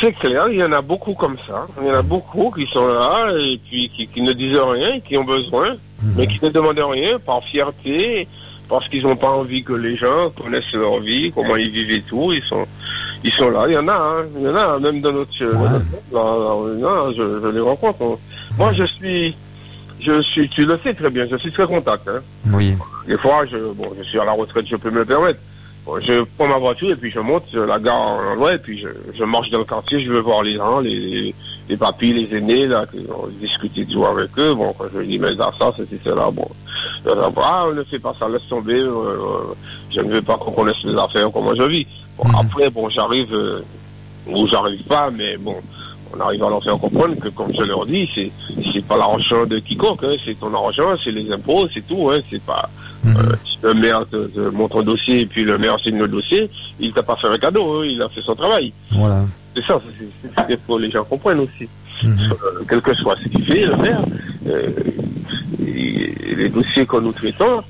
C'est 0.00 0.12
clair, 0.12 0.48
il 0.48 0.56
y 0.58 0.64
en 0.64 0.72
a 0.72 0.80
beaucoup 0.80 1.12
comme 1.14 1.36
ça. 1.46 1.66
Il 1.82 1.88
y 1.88 1.90
en 1.90 1.94
a 1.94 2.02
beaucoup 2.02 2.50
qui 2.50 2.66
sont 2.66 2.86
là 2.86 3.28
et 3.38 3.60
puis 3.68 3.90
qui, 3.94 4.06
qui 4.06 4.22
ne 4.22 4.32
disent 4.32 4.56
rien, 4.56 5.00
qui 5.00 5.16
ont 5.18 5.24
besoin, 5.24 5.72
Mhm. 6.02 6.14
mais 6.16 6.26
qui 6.26 6.38
ne 6.42 6.48
demandent 6.50 6.78
rien 6.78 7.18
par 7.18 7.42
fierté, 7.44 8.26
parce 8.68 8.88
qu'ils 8.88 9.02
n'ont 9.02 9.16
pas 9.16 9.30
envie 9.30 9.62
que 9.62 9.74
les 9.74 9.96
gens 9.96 10.30
connaissent 10.42 10.72
leur 10.72 11.00
vie, 11.00 11.30
comment 11.34 11.56
ils 11.56 11.70
vivent 11.70 11.90
et 11.90 12.02
tout. 12.02 12.32
Ils 12.32 12.42
sont, 12.42 12.64
ils 13.22 13.32
sont 13.32 13.50
là. 13.50 13.64
Il 13.68 13.74
y 13.74 13.78
en 13.78 13.88
a, 13.88 13.92
hein. 13.94 14.24
il 14.36 14.42
y 14.42 14.48
en 14.48 14.56
a 14.56 14.78
même 14.78 15.00
dans 15.02 15.12
notre, 15.12 15.30
dans 16.12 17.12
je, 17.12 17.40
je 17.42 17.48
les 17.48 17.60
rencontre. 17.60 18.18
Moi, 18.58 18.72
je 18.72 18.84
suis, 18.84 19.36
je 20.00 20.22
suis, 20.22 20.48
tu 20.48 20.64
le 20.64 20.78
sais 20.82 20.94
très 20.94 21.10
bien, 21.10 21.26
je 21.30 21.36
suis 21.36 21.52
très 21.52 21.66
contact. 21.66 22.08
Hein. 22.08 22.20
Oui. 22.52 22.74
Des 23.06 23.18
fois, 23.18 23.44
je, 23.46 23.56
bon, 23.72 23.90
je 23.98 24.02
suis 24.04 24.18
à 24.18 24.24
la 24.24 24.32
retraite, 24.32 24.66
je 24.68 24.76
peux 24.76 24.90
me 24.90 24.98
le 25.00 25.04
permettre. 25.04 25.40
Bon, 25.84 26.00
je 26.00 26.24
prends 26.38 26.46
ma 26.48 26.56
voiture 26.58 26.90
et 26.90 26.96
puis 26.96 27.10
je 27.10 27.20
monte, 27.20 27.44
je 27.52 27.58
la 27.58 27.78
gare 27.78 27.94
en 28.00 28.32
endroit 28.32 28.54
et 28.54 28.58
puis 28.58 28.78
je, 28.78 28.88
je 29.18 29.24
marche 29.24 29.50
dans 29.50 29.58
le 29.58 29.64
quartier, 29.64 30.02
je 30.02 30.10
veux 30.10 30.20
voir 30.20 30.42
les 30.42 30.54
gens, 30.54 30.80
les, 30.80 31.34
les 31.68 31.76
papis, 31.76 32.12
les 32.14 32.36
aînés, 32.38 32.66
là, 32.66 32.86
qui 32.90 33.04
ont 33.10 33.26
discuté 33.40 33.84
tout 33.84 34.04
avec 34.06 34.30
eux. 34.38 34.54
Bon, 34.54 34.72
quand 34.78 34.86
je 34.94 35.00
dis, 35.02 35.18
mais 35.18 35.34
là, 35.34 35.50
ça, 35.58 35.72
c'est 35.76 36.02
cela, 36.02 36.30
bon. 36.30 36.48
Ah, 37.06 37.66
on 37.68 37.74
ne 37.74 37.84
fait 37.84 37.98
pas 37.98 38.14
ça, 38.18 38.28
laisse 38.28 38.48
tomber, 38.48 38.80
euh, 38.80 38.88
euh, 38.88 39.54
je 39.94 40.00
ne 40.00 40.10
veux 40.10 40.22
pas 40.22 40.38
qu'on 40.38 40.52
connaisse 40.52 40.82
les 40.84 40.96
affaires, 40.96 41.28
comment 41.32 41.54
je 41.54 41.62
vis. 41.64 41.86
Bon, 42.16 42.26
Mhm. 42.28 42.34
après, 42.36 42.70
bon, 42.70 42.88
j'arrive, 42.88 43.32
euh, 43.34 43.60
ou 44.26 44.46
j'arrive 44.48 44.82
pas, 44.84 45.10
mais 45.10 45.36
bon, 45.36 45.56
on 46.12 46.20
arrive 46.20 46.42
à 46.44 46.48
leur 46.48 46.62
faire 46.62 46.78
comprendre 46.78 47.16
que, 47.18 47.28
comme 47.28 47.52
je 47.54 47.62
leur 47.62 47.86
dis, 47.86 48.08
c'est, 48.14 48.30
c'est 48.72 48.84
pas 48.84 48.96
l'argent 48.96 49.46
de 49.46 49.58
quiconque, 49.58 50.02
hein, 50.04 50.14
c'est 50.24 50.38
ton 50.38 50.52
argent, 50.54 50.96
c'est 51.02 51.10
les 51.12 51.30
impôts, 51.32 51.68
c'est 51.72 51.86
tout, 51.86 52.10
hein, 52.10 52.20
c'est 52.30 52.42
pas, 52.42 52.68
Mhm. 53.04 53.16
euh, 53.18 53.36
le 53.62 53.74
maire 53.74 54.06
te, 54.10 54.16
te 54.28 54.40
montre 54.40 54.80
un 54.80 54.82
dossier 54.82 55.20
et 55.20 55.26
puis 55.26 55.44
le 55.44 55.58
maire 55.58 55.78
signe 55.80 55.98
le 55.98 56.08
dossier, 56.08 56.48
il 56.80 56.92
t'a 56.92 57.02
pas 57.02 57.16
fait 57.16 57.26
un 57.28 57.36
cadeau, 57.38 57.80
hein, 57.82 57.86
il 57.86 58.00
a 58.00 58.08
fait 58.08 58.22
son 58.22 58.34
travail. 58.34 58.72
Voilà. 58.92 59.24
C'est 59.54 59.62
ça, 59.64 59.80
c'est, 59.98 60.06
c'est, 60.22 60.30
c'est 60.48 60.52
ce 60.60 60.66
que 60.66 60.78
les 60.80 60.90
gens 60.90 61.04
comprennent 61.04 61.40
aussi. 61.40 61.68
Mhm. 62.02 62.18
Euh, 62.32 62.64
quel 62.68 62.80
que 62.80 62.94
soit 62.94 63.16
ce 63.22 63.28
qu'il 63.28 63.44
fait, 63.44 63.66
le 63.66 63.76
maire, 63.76 64.02
euh, 64.46 64.70
les 65.58 66.48
dossiers 66.48 66.86
que 66.86 66.96
nous 66.98 67.12
traitons, 67.12 67.62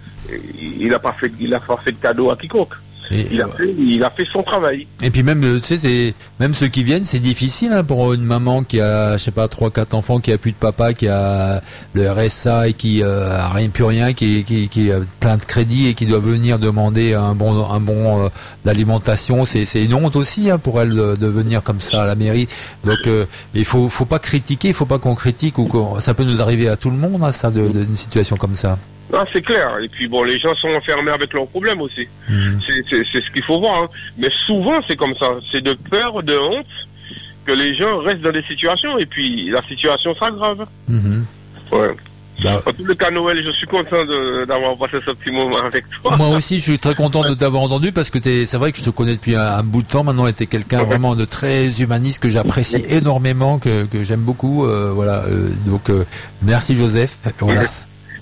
il 0.61 0.89
n'a 0.89 0.99
pas 0.99 1.13
fait, 1.13 1.31
il 1.41 1.53
a 1.55 1.61
pas 1.61 1.77
fait 1.79 1.93
de 1.93 1.97
cadeau 2.01 2.31
à 2.31 2.37
quiconque. 2.37 2.75
Et, 3.11 3.27
Il 3.33 3.43
a 3.43 3.49
fait, 3.49 3.75
il 3.79 4.03
a 4.03 4.11
fait 4.11 4.25
son 4.33 4.43
travail. 4.43 4.87
et 5.03 5.11
puis 5.11 5.23
même, 5.23 5.45
euh, 5.45 5.61
tu 5.61 5.67
sais, 5.67 5.77
c'est 5.79 6.15
même 6.41 6.55
ceux 6.55 6.69
qui 6.69 6.83
viennent, 6.83 7.05
c'est 7.05 7.19
difficile 7.21 7.73
hein, 7.73 7.85
pour 7.85 8.13
une 8.15 8.23
maman 8.25 8.63
qui 8.65 8.81
a, 8.81 9.17
je 9.17 9.23
sais 9.23 9.31
pas, 9.31 9.47
trois, 9.49 9.71
quatre 9.71 9.95
enfants, 9.95 10.21
qui 10.21 10.33
a 10.33 10.39
plus 10.39 10.53
de 10.53 10.57
papa, 10.57 10.95
qui 10.95 11.07
a 11.09 11.63
le 11.93 12.11
RSA 12.11 12.69
et 12.69 12.73
qui 12.73 13.03
euh, 13.03 13.31
a 13.39 13.49
rien 13.51 13.69
plus 13.69 13.85
rien, 13.85 14.13
qui, 14.15 14.43
qui, 14.45 14.69
qui 14.69 14.91
a 14.91 15.01
plein 15.21 15.37
de 15.37 15.45
crédits 15.45 15.89
et 15.89 15.95
qui 15.95 16.07
doit 16.07 16.19
venir 16.19 16.59
demander 16.59 17.15
un 17.15 17.35
bon, 17.35 17.71
un 17.71 17.81
bon 17.81 18.25
euh, 18.25 18.29
d'alimentation. 18.65 19.45
C'est, 19.45 19.65
c'est 19.65 19.85
une 19.85 19.95
honte 19.95 20.17
aussi 20.17 20.51
hein, 20.51 20.59
pour 20.59 20.81
elle 20.81 20.91
de, 20.91 21.15
de 21.17 21.27
venir 21.27 21.63
comme 21.63 21.81
ça 21.81 22.03
à 22.03 22.07
la 22.07 22.15
mairie. 22.15 22.49
Donc, 22.85 22.99
euh, 23.07 23.27
il 23.55 23.65
faut, 23.65 23.89
faut 23.89 24.05
pas 24.07 24.19
critiquer, 24.19 24.69
il 24.69 24.75
faut 24.75 24.87
pas 24.87 24.99
qu'on 24.99 25.15
critique 25.15 25.59
ou 25.59 25.67
qu'on, 25.67 26.01
ça 26.01 26.15
peut 26.15 26.25
nous 26.25 26.41
arriver 26.43 26.69
à 26.69 26.77
tout 26.77 26.91
le 26.91 26.97
monde, 26.97 27.23
hein, 27.23 27.33
ça, 27.33 27.51
de, 27.51 27.69
de- 27.69 27.85
une 27.85 27.97
situation 27.97 28.37
comme 28.37 28.57
ça. 28.57 28.79
Ah, 29.13 29.25
c'est 29.33 29.43
clair. 29.43 29.79
Et 29.83 29.89
puis 29.89 30.09
bon, 30.09 30.23
les 30.25 30.39
gens 30.39 30.55
sont 30.57 30.69
enfermés 30.69 31.11
avec 31.13 31.33
leurs 31.35 31.47
problèmes 31.47 31.81
aussi. 31.81 32.09
Mhm. 32.29 32.61
C'est, 32.91 33.05
ce 33.21 33.31
qu'il 33.33 33.43
faut 33.43 33.61
voir. 33.61 33.83
hein. 33.83 33.89
Mais 34.19 34.29
souvent, 34.47 34.81
c'est 34.89 34.97
comme 34.97 35.15
ça. 35.17 35.27
C'est 35.53 35.61
de 35.63 35.75
peur, 35.75 36.23
de 36.23 36.37
honte, 36.37 36.67
que 37.45 37.53
les 37.53 37.75
gens 37.75 37.99
restent 37.99 38.23
dans 38.23 38.33
des 38.33 38.43
situations 38.43 38.99
et 38.99 39.07
puis 39.07 39.51
la 39.51 39.63
situation 39.63 40.15
s'aggrave. 40.17 40.67
Mhm. 40.89 41.25
Ouais. 41.73 41.91
Bah, 42.43 42.61
En 42.67 42.73
tout 42.73 42.95
cas, 42.97 43.11
Noël, 43.13 43.41
je 43.45 43.51
suis 43.53 43.67
content 43.67 44.05
d'avoir 44.49 44.77
passé 44.77 44.97
ce 45.07 45.13
petit 45.13 45.31
moment 45.31 45.59
avec 45.65 45.85
toi. 46.03 46.17
Moi 46.17 46.31
aussi, 46.31 46.59
je 46.59 46.65
suis 46.65 46.79
très 46.81 46.97
content 46.97 47.23
de 47.29 47.35
t'avoir 47.35 47.63
entendu 47.63 47.93
parce 47.93 48.11
que 48.11 48.19
t'es, 48.19 48.45
c'est 48.45 48.57
vrai 48.57 48.73
que 48.73 48.79
je 48.79 48.83
te 48.85 48.91
connais 48.91 49.15
depuis 49.15 49.37
un, 49.37 49.47
un 49.59 49.63
bout 49.63 49.83
de 49.83 49.87
temps 49.89 50.03
maintenant 50.03 50.27
et 50.27 50.33
t'es 50.33 50.47
quelqu'un 50.47 50.83
vraiment 50.83 51.15
de 51.15 51.25
très 51.25 51.81
humaniste 51.81 52.21
que 52.23 52.29
j'apprécie 52.31 52.85
énormément, 52.89 53.59
que, 53.61 53.85
que 53.85 54.03
j'aime 54.03 54.23
beaucoup. 54.23 54.67
euh, 54.67 54.91
voilà. 54.93 55.23
euh, 55.29 55.51
donc, 55.67 55.91
euh, 55.91 56.05
merci 56.43 56.75
Joseph. 56.77 57.19
Voilà. 57.39 57.63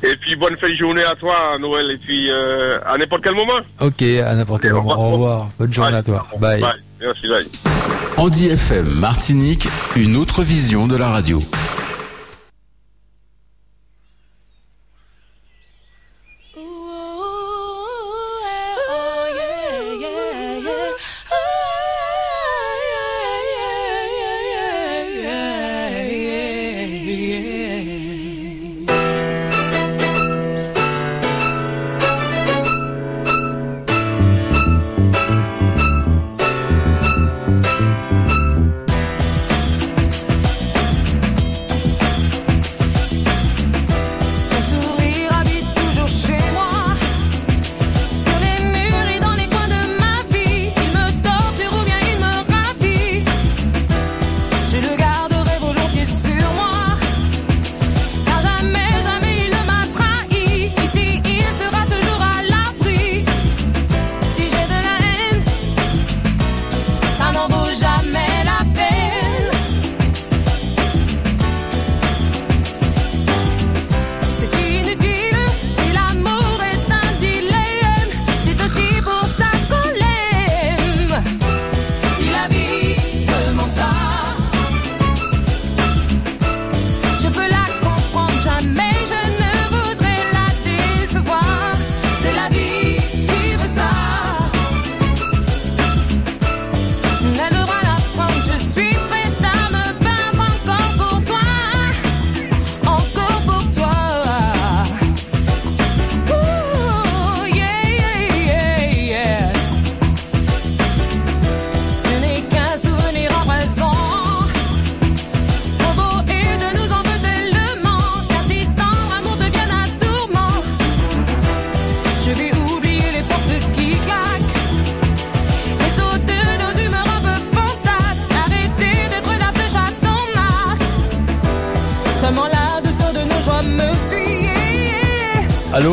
Et 0.05 0.17
puis 0.17 0.35
bonne 0.37 0.57
fin 0.57 0.69
de 0.69 0.75
journée 0.75 1.05
à 1.05 1.15
toi, 1.15 1.57
Noël. 1.61 1.91
Et 1.93 1.97
puis 1.97 2.31
euh, 2.31 2.79
à 2.87 2.99
n'importe 2.99 3.23
quel 3.23 3.35
moment. 3.35 3.61
Ok, 3.81 4.03
à 4.03 4.35
n'importe 4.35 4.63
quel 4.63 4.73
Au 4.73 4.83
moment. 4.83 4.91
revoir. 4.91 5.07
Au 5.09 5.11
revoir. 5.13 5.51
Bonne 5.59 5.73
journée 5.73 5.97
à 5.97 6.03
toi. 6.03 6.27
Bye. 6.39 6.61
Bye. 6.61 6.73
Merci, 7.01 7.29
bye. 7.29 7.45
Andy 8.17 8.49
FM 8.51 8.87
Martinique, 9.01 9.67
une 9.97 10.17
autre 10.17 10.43
vision 10.43 10.87
de 10.87 10.97
la 10.97 11.09
radio. 11.09 11.41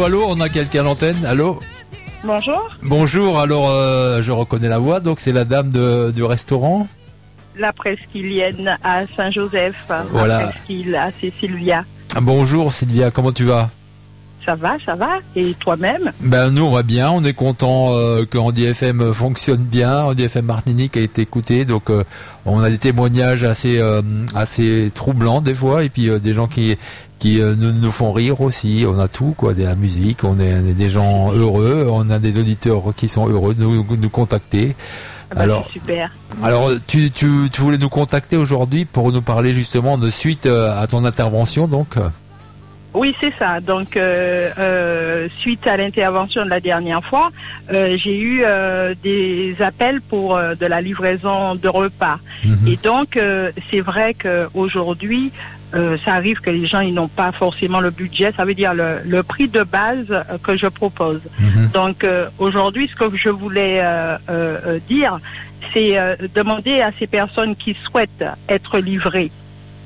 Allô, 0.10 0.26
on 0.28 0.40
a 0.42 0.50
quelqu'un 0.50 0.80
à 0.80 0.84
l'antenne 0.86 1.24
Allô 1.24 1.60
Bonjour, 2.24 2.76
Bonjour, 2.82 3.40
alors 3.40 3.70
euh, 3.70 4.24
je 4.24 4.32
reconnais 4.32 4.68
la 4.68 4.80
voix, 4.80 5.02
donc 5.02 5.20
c'est 5.20 5.32
la 5.32 5.46
dame 5.46 5.70
de, 5.70 6.10
du 6.10 6.24
restaurant 6.24 6.88
la 7.56 7.72
presqu'îlienne 7.74 8.76
à 8.84 9.04
Saint-Joseph, 9.16 9.76
Voilà. 10.10 10.40
la 10.40 10.48
presqu'île 10.48 10.96
à 10.96 11.12
c'est 11.22 11.32
Sylvia. 11.40 11.86
Ah, 12.16 12.22
Bonjour 12.22 12.74
Sylvia, 12.74 13.12
comment 13.12 13.32
tu 13.32 13.44
vas 13.44 13.70
Ça 14.44 14.56
va, 14.56 14.78
ça 14.84 14.96
va 14.96 15.20
Et 15.36 15.54
toi-même 15.60 16.12
Ben 16.22 16.50
nous 16.50 16.64
on 16.64 16.72
va 16.72 16.82
bien, 16.82 17.12
on 17.12 17.24
est 17.24 17.34
content 17.34 17.94
euh, 17.94 18.26
que 18.26 18.40
Andy 18.40 18.66
FM 18.66 19.14
fonctionne 19.14 19.62
bien, 19.62 20.06
Andy 20.06 20.24
FM 20.24 20.46
Martinique 20.46 20.98
a 20.98 21.02
été 21.02 21.22
écouté, 21.22 21.66
donc 21.66 21.92
euh, 21.92 22.04
on 22.48 22.62
a 22.62 22.72
des 22.72 22.80
témoignages 22.80 23.44
assez 23.44 23.78
euh, 23.78 24.02
assez 24.34 24.92
troublants 24.96 25.42
des 25.42 25.54
fois, 25.54 25.84
et 25.84 25.90
puis 25.90 26.10
des 26.20 26.34
gens 26.34 26.48
qui 26.48 26.76
qui 27.20 27.42
euh, 27.42 27.56
nous, 27.56 27.72
nous 27.72 27.92
font 27.92 28.12
rire 28.12 28.42
aussi, 28.42 28.86
on 28.88 28.98
a 29.00 29.08
tout 29.08 29.34
quoi, 29.38 29.54
de 29.54 29.64
la 29.64 29.76
musique, 29.76 30.24
on 30.24 30.40
est, 30.40 30.54
on 30.54 30.68
est 30.68 30.74
des 30.74 30.90
gens 30.90 31.32
heureux, 31.32 31.88
on 31.90 32.10
a 32.10 32.20
des 32.20 32.40
auditeurs 32.40 32.82
qui 32.96 33.08
sont 33.08 33.30
heureux 33.30 33.54
de 33.54 33.64
nous, 33.64 33.86
nous 33.96 34.10
contacter. 34.10 34.76
Ah 35.32 35.36
bah, 35.36 35.42
Alors, 35.44 35.70
super. 35.70 36.12
alors 36.42 36.72
tu, 36.88 37.12
tu, 37.12 37.28
tu 37.52 37.62
voulais 37.62 37.78
nous 37.78 37.90
contacter 37.90 38.38
aujourd'hui 38.38 38.86
pour 38.86 39.12
nous 39.12 39.22
parler 39.22 39.54
justement 39.54 39.98
de 39.98 40.10
suite 40.10 40.48
euh, 40.48 40.82
à 40.82 40.88
ton 40.88 41.06
intervention 41.06 41.68
donc? 41.68 41.98
Oui, 42.94 43.16
c'est 43.20 43.34
ça. 43.38 43.60
Donc, 43.60 43.96
euh, 43.96 44.50
euh, 44.58 45.28
suite 45.40 45.68
à 45.68 45.78
l'intervention 45.78 46.44
de 46.44 46.50
la 46.50 46.60
dernière 46.60 47.04
fois, 47.04 47.30
euh, 47.72 47.98
j'ai 48.04 48.20
eu 48.20 48.44
des 49.04 49.56
appels 49.60 50.02
pour 50.02 50.38
de 50.38 50.66
la 50.66 50.82
livraison 50.82 51.56
de 51.56 51.68
repas. 51.68 52.18
mhm. 52.44 52.68
Et 52.68 52.78
donc, 52.78 53.20
c'est 53.70 53.82
vrai 53.82 54.16
qu'aujourd'hui, 54.16 55.32
euh, 55.74 55.98
ça 56.04 56.14
arrive 56.14 56.40
que 56.40 56.50
les 56.50 56.66
gens 56.66 56.80
ils 56.80 56.94
n'ont 56.94 57.08
pas 57.08 57.32
forcément 57.32 57.80
le 57.80 57.92
budget. 57.92 58.32
Ça 58.36 58.46
veut 58.46 58.56
dire 58.56 58.74
le, 58.74 59.00
le 59.06 59.22
prix 59.24 59.48
de 59.48 59.64
base 59.64 60.06
euh, 60.10 60.24
que 60.42 60.58
je 60.58 60.68
propose. 60.68 61.22
Mhm. 61.40 61.70
Donc 61.74 62.04
euh, 62.04 62.28
aujourd'hui, 62.40 62.88
ce 62.88 62.96
que 62.96 63.16
je 63.16 63.30
voulais 63.30 63.80
euh, 63.84 64.18
euh, 64.30 64.80
dire, 64.88 65.20
c'est 65.74 65.98
euh, 66.00 66.16
demander 66.34 66.82
à 66.82 66.92
ces 66.98 67.08
personnes 67.08 67.56
qui 67.56 67.76
souhaitent 67.86 68.26
être 68.48 68.80
livrées 68.80 69.32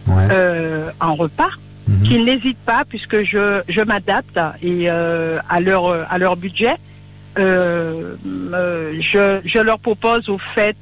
Ouais. 0.08 0.28
euh, 0.32 0.90
en 1.00 1.16
repas 1.16 1.50
Mhm. 1.88 2.04
qu'ils 2.08 2.24
n'hésitent 2.24 2.66
pas, 2.66 2.84
puisque 2.88 3.24
je, 3.24 3.62
je 3.68 3.82
m'adapte 3.82 4.38
et 4.62 4.90
euh, 4.90 5.40
à 5.50 5.60
leur 5.60 5.86
à 6.10 6.18
leur 6.18 6.38
budget. 6.38 6.76
Euh, 7.38 8.16
euh, 8.54 8.94
je, 9.02 9.42
je 9.44 9.60
leur 9.60 9.80
propose 9.80 10.30
au 10.30 10.38
fait 10.56 10.78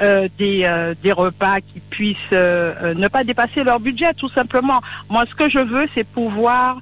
euh, 0.00 0.10
euh, 0.24 0.28
des, 0.38 0.62
euh, 0.64 0.94
des 1.02 1.12
repas 1.12 1.60
qui 1.60 1.80
puissent 1.90 2.16
euh, 2.32 2.94
ne 2.94 3.08
pas 3.08 3.22
dépasser 3.24 3.62
leur 3.64 3.80
budget, 3.80 4.12
tout 4.14 4.28
simplement. 4.30 4.80
Moi, 5.08 5.24
ce 5.28 5.34
que 5.34 5.48
je 5.48 5.58
veux, 5.58 5.86
c'est 5.94 6.04
pouvoir 6.06 6.78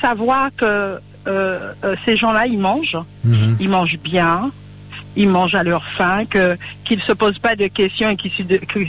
savoir 0.00 0.50
que 0.56 0.98
ces 2.04 2.16
gens-là, 2.16 2.46
ils 2.46 2.58
mangent, 2.58 2.98
Mhm. 3.24 3.56
ils 3.58 3.68
mangent 3.68 3.98
bien, 3.98 4.50
ils 5.16 5.28
mangent 5.28 5.54
à 5.56 5.62
leur 5.64 5.84
faim, 5.96 6.24
que 6.28 6.56
qu'ils 6.84 7.00
se 7.02 7.12
posent 7.12 7.38
pas 7.40 7.56
de 7.56 7.66
questions 7.66 8.10
et 8.10 8.16
qu'ils 8.16 8.30
se, 8.30 8.42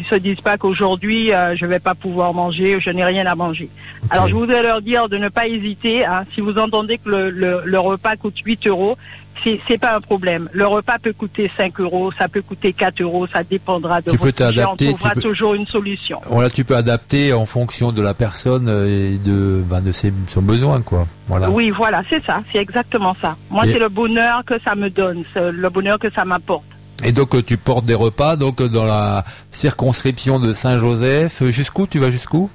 se 0.10 0.16
disent 0.16 0.42
pas 0.42 0.58
qu'aujourd'hui 0.58 1.34
euh, 1.34 1.56
je 1.56 1.66
vais 1.66 1.80
pas 1.80 1.96
pouvoir 1.96 2.34
manger, 2.34 2.80
je 2.80 2.90
n'ai 2.92 3.04
rien 3.06 3.26
à 3.26 3.34
manger. 3.36 3.70
Alors 4.12 4.28
je 4.28 4.36
voudrais 4.36 4.62
leur 4.62 4.82
dire 4.82 5.10
de 5.10 5.18
ne 5.18 5.30
pas 5.30 5.48
hésiter. 5.48 6.06
hein. 6.06 6.26
si 6.36 6.42
vous 6.42 6.58
entendez 6.60 6.98
que 7.00 7.10
le, 7.10 7.30
le, 7.32 7.62
le 7.66 7.80
repas 7.80 8.16
coûte 8.18 8.38
8 8.46 8.68
euros, 8.68 8.98
c'est 9.44 9.78
pas 9.78 9.96
un 9.96 10.02
problème. 10.02 10.50
Le 10.54 10.66
repas 10.68 10.98
peut 11.00 11.14
coûter 11.14 11.52
5 11.58 11.80
euros, 11.80 12.12
ça 12.18 12.28
peut 12.28 12.42
coûter 12.42 12.74
4 12.74 13.02
euros, 13.02 13.28
ça 13.28 13.44
dépendra 13.44 14.02
de 14.02 14.10
Tu 14.12 14.18
peux 14.18 14.26
votre. 14.26 14.44
On 14.44 14.52
t'adapter, 14.54 14.86
tu 14.88 14.92
trouvera 14.94 15.12
peux- 15.14 15.22
toujours 15.22 15.54
une 15.54 15.66
solution. 15.68 16.20
Voilà, 16.30 16.50
tu 16.50 16.64
peux 16.64 16.76
adapter 16.76 17.34
en 17.34 17.46
fonction 17.46 17.92
de 17.92 18.02
la 18.02 18.14
personne 18.14 18.68
euh, 18.70 19.14
et 19.14 19.18
de, 19.18 19.64
ben, 19.66 19.82
de 19.82 19.92
ses, 19.92 20.12
son 20.30 20.42
besoin, 20.42 20.82
quoi. 20.82 21.08
Voilà. 21.28 21.50
Oui, 21.50 21.70
voilà, 21.70 22.04
c'est 22.10 22.24
ça, 22.26 22.42
c'est 22.52 22.60
exactement 22.60 23.16
ça. 23.22 23.36
Moi, 23.50 23.66
Et- 23.68 23.74
c'est 23.74 23.80
le 23.80 23.90
bonheur 23.90 24.44
que 24.46 24.60
ça 24.64 24.76
me 24.76 24.90
donne, 24.90 25.24
c'est 25.34 25.52
le 25.52 25.70
bonheur 25.70 26.00
que 26.00 26.10
ça 26.12 26.26
m'apporte. 26.26 26.64
Et 27.04 27.12
donc 27.12 27.36
euh, 27.36 27.44
tu 27.44 27.58
portes 27.58 27.86
des 27.86 27.94
repas 27.94 28.36
donc 28.38 28.60
euh, 28.60 28.68
dans 28.68 28.86
la 28.86 29.24
circonscription 29.52 30.40
de 30.40 30.52
Saint-Joseph. 30.54 31.44
Jusqu'où? 31.50 31.86
Tu 31.88 32.00
vas 32.00 32.10
jusqu'où? 32.10 32.50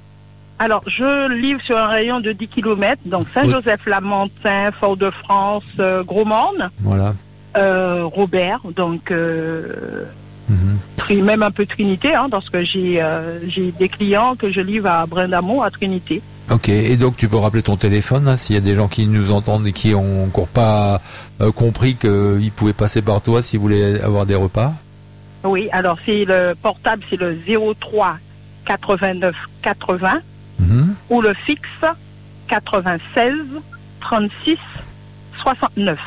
Alors, 0.62 0.84
je 0.86 1.28
livre 1.40 1.60
sur 1.62 1.76
un 1.76 1.88
rayon 1.88 2.20
de 2.20 2.30
10 2.30 2.46
km, 2.46 3.02
donc 3.06 3.24
Saint-Joseph-Lamentin, 3.34 4.70
Fort-de-France, 4.78 5.64
euh, 5.80 6.04
Gros-Morne, 6.04 6.70
Voilà. 6.82 7.14
euh, 7.56 8.04
Robert, 8.04 8.60
donc 8.76 9.10
euh, 9.10 10.04
Mhm. 10.48 11.24
Même 11.24 11.42
un 11.42 11.50
peu 11.50 11.66
Trinité, 11.66 12.14
hein, 12.14 12.28
parce 12.30 12.48
que 12.48 12.62
j'ai 12.62 13.02
euh, 13.02 13.40
j'ai 13.48 13.72
des 13.72 13.88
clients 13.88 14.36
que 14.36 14.50
je 14.52 14.60
livre 14.60 14.86
à 14.88 15.04
Brindamont, 15.06 15.60
à 15.62 15.70
Trinité. 15.70 16.22
Ok. 16.48 16.68
Et 16.68 16.96
donc 16.96 17.16
tu 17.16 17.26
peux 17.28 17.38
rappeler 17.38 17.62
ton 17.62 17.76
téléphone 17.76 18.28
hein, 18.28 18.36
s'il 18.36 18.54
y 18.54 18.58
a 18.58 18.62
des 18.62 18.76
gens 18.76 18.86
qui 18.86 19.06
nous 19.08 19.32
entendent 19.32 19.66
et 19.66 19.72
qui 19.72 19.94
ont 19.96 20.24
encore 20.24 20.46
pas 20.46 21.00
euh, 21.40 21.50
compris 21.50 21.96
qu'ils 21.96 22.52
pouvaient 22.54 22.72
passer 22.72 23.02
par 23.02 23.20
toi 23.20 23.42
s'ils 23.42 23.58
voulaient 23.58 24.00
avoir 24.00 24.26
des 24.26 24.36
repas? 24.36 24.72
Oui, 25.42 25.68
alors 25.72 25.98
c'est 26.06 26.24
le 26.24 26.54
portable, 26.54 27.02
c'est 27.10 27.18
le 27.20 27.36
03 27.80 28.16
89 28.64 29.34
80 29.62 30.20
Ou 31.10 31.20
le 31.20 31.34
fixe 31.34 31.84
96 32.48 33.34
36 34.00 34.58
69. 35.42 35.98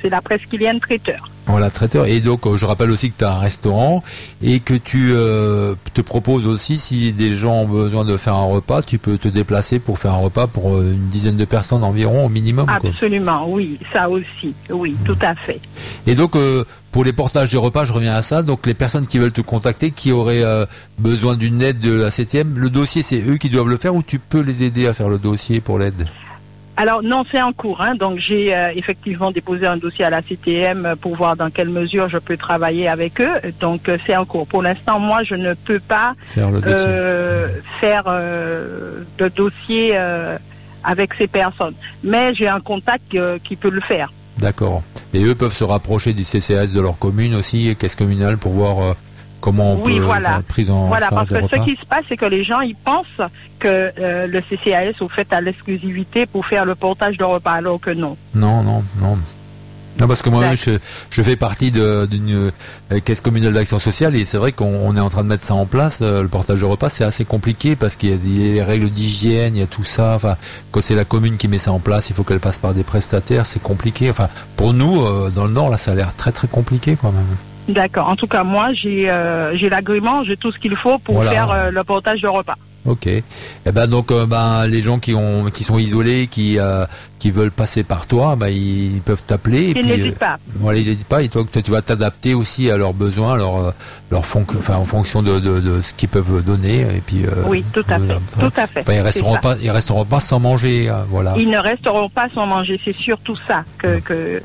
C'est 0.00 0.08
la 0.08 0.20
presqu'îlienne 0.20 0.80
traiteur. 0.80 1.31
Voilà, 1.46 1.70
traiteur. 1.70 2.06
Et 2.06 2.20
donc, 2.20 2.46
euh, 2.46 2.56
je 2.56 2.66
rappelle 2.66 2.90
aussi 2.90 3.10
que 3.10 3.18
tu 3.18 3.24
as 3.24 3.32
un 3.32 3.38
restaurant 3.38 4.04
et 4.42 4.60
que 4.60 4.74
tu 4.74 5.12
euh, 5.12 5.74
te 5.92 6.00
proposes 6.00 6.46
aussi, 6.46 6.76
si 6.76 7.12
des 7.12 7.34
gens 7.34 7.62
ont 7.62 7.68
besoin 7.68 8.04
de 8.04 8.16
faire 8.16 8.34
un 8.34 8.44
repas, 8.44 8.82
tu 8.82 8.98
peux 8.98 9.18
te 9.18 9.28
déplacer 9.28 9.78
pour 9.80 9.98
faire 9.98 10.14
un 10.14 10.18
repas 10.18 10.46
pour 10.46 10.74
euh, 10.76 10.92
une 10.92 11.08
dizaine 11.08 11.36
de 11.36 11.44
personnes 11.44 11.82
environ 11.82 12.26
au 12.26 12.28
minimum. 12.28 12.66
quoi. 12.66 12.90
Absolument, 12.90 13.46
oui, 13.48 13.78
ça 13.92 14.08
aussi, 14.08 14.54
oui, 14.70 14.94
tout 15.04 15.18
à 15.20 15.34
fait. 15.34 15.60
Et 16.06 16.14
donc, 16.14 16.36
euh, 16.36 16.64
pour 16.92 17.04
les 17.04 17.12
portages 17.12 17.50
de 17.52 17.58
repas, 17.58 17.84
je 17.84 17.92
reviens 17.92 18.14
à 18.14 18.22
ça. 18.22 18.42
Donc, 18.42 18.66
les 18.66 18.74
personnes 18.74 19.06
qui 19.06 19.18
veulent 19.18 19.32
te 19.32 19.40
contacter, 19.40 19.90
qui 19.90 20.12
auraient 20.12 20.44
euh, 20.44 20.66
besoin 20.98 21.36
d'une 21.36 21.60
aide 21.60 21.80
de 21.80 21.92
la 21.92 22.10
septième, 22.10 22.56
le 22.58 22.70
dossier, 22.70 23.02
c'est 23.02 23.20
eux 23.20 23.36
qui 23.36 23.50
doivent 23.50 23.68
le 23.68 23.78
faire 23.78 23.94
ou 23.94 24.02
tu 24.02 24.18
peux 24.18 24.40
les 24.40 24.62
aider 24.62 24.86
à 24.86 24.92
faire 24.92 25.08
le 25.08 25.18
dossier 25.18 25.60
pour 25.60 25.78
l'aide? 25.78 26.06
Alors 26.76 27.02
non, 27.02 27.24
c'est 27.30 27.40
en 27.42 27.52
cours. 27.52 27.80
Hein, 27.82 27.94
donc 27.96 28.18
j'ai 28.18 28.54
euh, 28.54 28.70
effectivement 28.74 29.30
déposé 29.30 29.66
un 29.66 29.76
dossier 29.76 30.04
à 30.06 30.10
la 30.10 30.22
CTM 30.22 30.94
pour 31.00 31.14
voir 31.16 31.36
dans 31.36 31.50
quelle 31.50 31.68
mesure 31.68 32.08
je 32.08 32.16
peux 32.18 32.36
travailler 32.36 32.88
avec 32.88 33.20
eux. 33.20 33.34
Donc 33.60 33.88
euh, 33.88 33.98
c'est 34.06 34.16
en 34.16 34.24
cours. 34.24 34.46
Pour 34.46 34.62
l'instant, 34.62 34.98
moi, 34.98 35.22
je 35.22 35.34
ne 35.34 35.52
peux 35.54 35.80
pas 35.80 36.14
Faire 36.24 36.50
le 36.50 36.60
dossier. 36.60 36.84
euh, 36.88 37.48
faire 37.80 38.04
euh, 38.06 39.02
de 39.18 39.28
dossier 39.28 39.90
euh, 39.94 40.38
avec 40.82 41.12
ces 41.14 41.26
personnes. 41.26 41.74
Mais 42.02 42.34
j'ai 42.34 42.48
un 42.48 42.60
contact 42.60 43.14
euh, 43.14 43.38
qui 43.44 43.54
peut 43.56 43.70
le 43.70 43.80
faire. 43.82 44.10
D'accord. 44.38 44.82
Et 45.12 45.22
eux 45.24 45.34
peuvent 45.34 45.52
se 45.54 45.64
rapprocher 45.64 46.14
du 46.14 46.22
CCAS 46.24 46.72
de 46.74 46.80
leur 46.80 46.98
commune 46.98 47.34
aussi, 47.34 47.76
caisse 47.78 47.94
communale, 47.96 48.38
pour 48.38 48.52
voir 48.52 48.82
euh, 48.82 48.92
comment 49.42 49.72
on 49.74 49.82
Oui, 49.84 49.98
peut 49.98 50.04
voilà. 50.04 50.28
faire 50.30 50.42
prise 50.44 50.70
en 50.70 50.86
voilà, 50.86 51.08
charge 51.10 51.28
parce 51.28 51.28
que 51.28 51.44
repas. 51.44 51.58
ce 51.58 51.70
qui 51.70 51.76
se 51.76 51.84
passe, 51.84 52.04
c'est 52.08 52.16
que 52.16 52.24
les 52.24 52.44
gens, 52.44 52.60
ils 52.60 52.76
pensent 52.76 53.20
que 53.58 53.92
euh, 53.98 54.26
le 54.26 54.40
CCAS 54.40 55.02
au 55.04 55.08
fait 55.08 55.30
à 55.32 55.40
l'exclusivité 55.42 56.24
pour 56.24 56.46
faire 56.46 56.64
le 56.64 56.74
portage 56.74 57.18
de 57.18 57.24
repas, 57.24 57.52
alors 57.52 57.78
que 57.80 57.90
non. 57.90 58.16
Non, 58.34 58.62
non, 58.62 58.82
non. 59.00 59.18
Non, 60.00 60.08
parce 60.08 60.22
que 60.22 60.30
moi-même, 60.30 60.56
je, 60.56 61.22
fais 61.22 61.36
partie 61.36 61.70
d'une 61.70 62.50
euh, 62.90 63.00
caisse 63.04 63.20
communale 63.20 63.52
d'action 63.52 63.78
sociale 63.78 64.16
et 64.16 64.24
c'est 64.24 64.38
vrai 64.38 64.50
qu'on 64.52 64.64
on 64.88 64.96
est 64.96 65.00
en 65.00 65.10
train 65.10 65.22
de 65.22 65.28
mettre 65.28 65.44
ça 65.44 65.54
en 65.54 65.66
place. 65.66 65.98
euh, 66.00 66.22
le 66.22 66.28
portage 66.28 66.60
de 66.60 66.64
repas, 66.64 66.88
c'est 66.88 67.04
assez 67.04 67.26
compliqué 67.26 67.76
parce 67.76 67.96
qu'il 67.96 68.08
y 68.08 68.14
a 68.14 68.16
des 68.16 68.62
règles 68.62 68.88
d'hygiène, 68.88 69.54
il 69.54 69.60
y 69.60 69.62
a 69.62 69.66
tout 69.66 69.84
ça. 69.84 70.14
Enfin, 70.16 70.36
quand 70.70 70.80
c'est 70.80 70.94
la 70.94 71.04
commune 71.04 71.36
qui 71.36 71.46
met 71.46 71.58
ça 71.58 71.72
en 71.72 71.78
place, 71.78 72.08
il 72.08 72.16
faut 72.16 72.24
qu'elle 72.24 72.40
passe 72.40 72.58
par 72.58 72.72
des 72.72 72.84
prestataires, 72.84 73.44
c'est 73.44 73.62
compliqué. 73.62 74.08
Enfin, 74.08 74.28
pour 74.56 74.72
nous, 74.72 75.04
dans 75.30 75.44
le 75.44 75.52
Nord, 75.52 75.68
là, 75.68 75.76
ça 75.76 75.92
a 75.92 75.94
l'air 75.94 76.14
très 76.16 76.32
très 76.32 76.48
compliqué 76.48 76.96
quand 77.00 77.12
même. 77.12 77.36
D'accord. 77.68 78.08
En 78.08 78.16
tout 78.16 78.26
cas, 78.26 78.42
moi, 78.42 78.72
j'ai 78.72 79.08
euh, 79.10 79.56
j'ai 79.56 79.68
l'agrément, 79.68 80.24
j'ai 80.24 80.36
tout 80.36 80.50
ce 80.52 80.58
qu'il 80.58 80.74
faut 80.76 80.98
pour 80.98 81.14
Voilà. 81.16 81.30
faire 81.30 81.50
euh, 81.50 81.70
le 81.70 81.84
portage 81.84 82.20
de 82.20 82.28
repas. 82.28 82.54
Ok. 82.84 83.06
Eh 83.06 83.22
ben 83.72 83.86
donc, 83.86 84.10
euh, 84.10 84.26
ben 84.26 84.66
les 84.66 84.82
gens 84.82 84.98
qui 84.98 85.14
ont 85.14 85.44
qui 85.54 85.62
sont 85.62 85.78
isolés, 85.78 86.26
qui 86.28 86.58
euh, 86.58 86.84
qui 87.20 87.30
veulent 87.30 87.52
passer 87.52 87.84
par 87.84 88.08
toi, 88.08 88.34
ben 88.34 88.48
ils 88.48 89.00
peuvent 89.04 89.22
t'appeler. 89.24 89.70
et 89.70 89.78
Ils 89.78 89.86
n'hésitent 89.86 90.18
pas. 90.18 90.38
Voilà, 90.56 90.80
ils 90.80 90.86
n'hésitent 90.88 91.06
pas. 91.06 91.22
Et 91.22 91.28
toi, 91.28 91.44
tu 91.52 91.70
vas 91.70 91.82
t'adapter 91.82 92.34
aussi 92.34 92.68
à 92.68 92.76
leurs 92.76 92.92
besoins, 92.94 93.36
leur, 93.36 93.72
leur 94.10 94.26
fon- 94.26 94.44
enfin, 94.58 94.74
en 94.74 94.84
fonction 94.84 95.22
de, 95.22 95.38
de, 95.38 95.60
de 95.60 95.80
ce 95.82 95.94
qu'ils 95.94 96.08
peuvent 96.08 96.42
donner. 96.44 96.80
Et 96.80 97.00
puis, 97.06 97.24
euh, 97.24 97.44
Oui, 97.46 97.64
tout 97.72 97.84
à 97.88 98.00
fait. 98.00 98.18
Tout 98.40 98.52
à 98.56 98.66
fait. 98.66 98.80
enfin, 98.80 98.94
ils 98.94 99.00
resteront 99.00 99.36
pas, 99.36 99.54
ils 99.62 99.70
resteront 99.70 100.04
pas 100.04 100.18
sans 100.18 100.40
manger. 100.40 100.88
euh, 100.90 101.04
voilà. 101.08 101.34
Ils 101.38 101.48
ne 101.50 101.58
resteront 101.58 102.08
pas 102.08 102.26
sans 102.34 102.46
manger. 102.46 102.80
C'est 102.84 102.96
surtout 102.96 103.36
ça 103.46 103.62
que, 103.78 104.00
que 104.00 104.42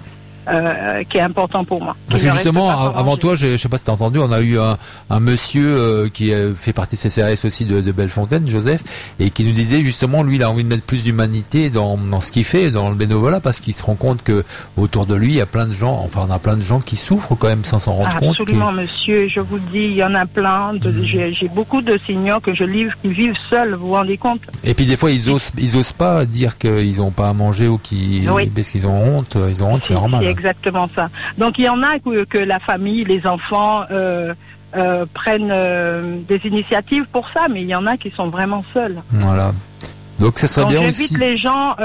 euh, 0.50 1.04
qui 1.10 1.18
est 1.18 1.22
important 1.22 1.64
pour 1.66 1.82
moi. 1.84 1.96
Parce 2.10 2.22
que 2.22 2.28
ne 2.28 2.32
justement, 2.32 2.70
avant 2.70 3.18
toi, 3.18 3.36
je, 3.36 3.48
je 3.48 3.58
sais 3.58 3.70
pas 3.70 3.78
si 3.78 3.84
t'as 3.86 3.92
entendu, 3.94 4.20
on 4.20 4.32
a 4.32 4.40
eu 4.42 4.58
un, 4.60 4.78
un 5.10 5.20
monsieur 5.20 5.68
euh, 5.78 6.10
qui 6.14 6.32
euh, 6.34 6.54
fait 6.56 6.74
partie 6.74 6.96
de 6.96 7.02
CCRS 7.02 7.46
aussi 7.46 7.66
de, 7.66 7.82
de 7.82 7.92
Bellefontaine, 7.92 8.48
Joseph, 8.48 8.84
et 9.20 9.30
qui 9.30 9.44
nous 9.44 9.52
disait 9.52 9.82
justement, 9.84 10.24
lui, 10.24 10.36
il 10.38 10.44
a 10.44 10.50
envie 10.50 10.64
de 10.64 10.70
mettre 10.70 10.84
plus 10.84 11.04
d'humanité 11.04 11.70
dans, 11.70 11.98
dans 11.98 12.20
ce 12.20 12.32
qu'il 12.32 12.44
fait, 12.44 12.72
dans 12.72 12.90
le 12.90 12.96
bénévolat, 12.96 13.40
parce 13.40 13.60
qu'il 13.60 13.74
se 13.74 13.84
rend 13.84 13.96
compte 13.96 14.24
que 14.24 14.44
autour 14.78 15.06
de 15.06 15.16
lui, 15.16 15.30
il 15.34 15.36
y 15.38 15.42
a 15.42 15.46
plein 15.46 15.68
de 15.68 15.74
gens, 15.74 16.02
enfin, 16.06 16.26
on 16.28 16.32
a 16.32 16.40
plein 16.40 16.58
de 16.58 16.64
gens 16.64 16.80
qui 16.80 16.96
souffrent 16.96 17.36
quand 17.36 17.48
même 17.48 17.66
sans 17.66 17.80
s'en 17.80 17.94
rendre 17.94 18.16
compte. 18.18 18.40
Absolument, 18.40 18.72
monsieur. 18.72 19.28
Je 19.28 19.40
vous 19.40 19.60
dis, 19.60 19.84
il 19.86 19.94
y 19.96 20.04
en 20.04 20.16
a 20.16 20.26
plein. 20.26 20.74
Mhm. 20.74 21.04
J'ai 21.04 21.48
beaucoup 21.54 21.82
de 21.82 21.98
seniors 22.06 22.42
que 22.42 22.54
je 22.54 22.64
livre 22.64 22.94
qui 23.02 23.10
vivent 23.10 23.36
seuls. 23.50 23.74
Vous 23.76 23.88
vous 23.88 23.94
rendez 23.94 24.18
compte? 24.18 24.42
Et 24.64 24.74
puis 24.74 24.86
des 24.86 24.98
fois, 24.98 25.12
ils 25.12 25.30
osent, 25.30 25.52
ils 25.58 25.78
osent 25.78 25.92
pas 25.94 26.26
dire 26.26 26.58
qu'ils 26.58 27.02
ont 27.02 27.12
pas 27.12 27.30
à 27.30 27.34
manger 27.34 27.68
ou 27.68 27.78
qu'ils, 27.78 28.30
Oui. 28.30 28.48
parce 28.54 28.70
qu'ils 28.70 28.86
ont 28.88 29.18
honte, 29.18 29.38
ils 29.50 29.64
ont 29.64 29.74
honte, 29.74 29.86
c'est 29.86 29.94
normal. 29.94 30.24
Exactement 30.38 30.90
ça. 30.96 31.10
Donc 31.38 31.58
il 31.60 31.66
y 31.66 31.70
en 31.70 31.82
a 31.84 32.00
que, 32.00 32.24
que 32.26 32.38
la 32.38 32.60
famille, 32.60 33.04
les 33.06 33.26
enfants 33.26 33.84
euh, 33.92 34.34
euh, 34.76 35.06
prennent 35.14 35.50
euh, 35.52 36.18
des 36.28 36.42
initiatives 36.46 37.06
pour 37.12 37.28
ça, 37.34 37.48
mais 37.50 37.62
il 37.62 37.68
y 37.68 37.76
en 37.76 37.86
a 37.88 37.98
qui 37.98 38.12
sont 38.12 38.30
vraiment 38.30 38.64
seuls. 38.74 38.98
Voilà. 39.12 39.54
Donc 40.20 40.40
ça 40.40 40.48
serait 40.48 40.62
Donc 40.66 40.72
bien 40.72 40.82
j'invite 40.82 41.12
aussi. 41.12 41.18
les 41.18 41.38
gens 41.38 41.76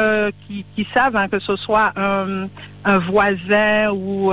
qui, 0.46 0.64
qui 0.74 0.86
savent 0.94 1.16
hein, 1.16 1.28
que 1.28 1.38
ce 1.38 1.54
soit 1.56 1.92
un, 1.96 2.46
un 2.84 2.98
voisin 2.98 3.90
ou 3.92 4.32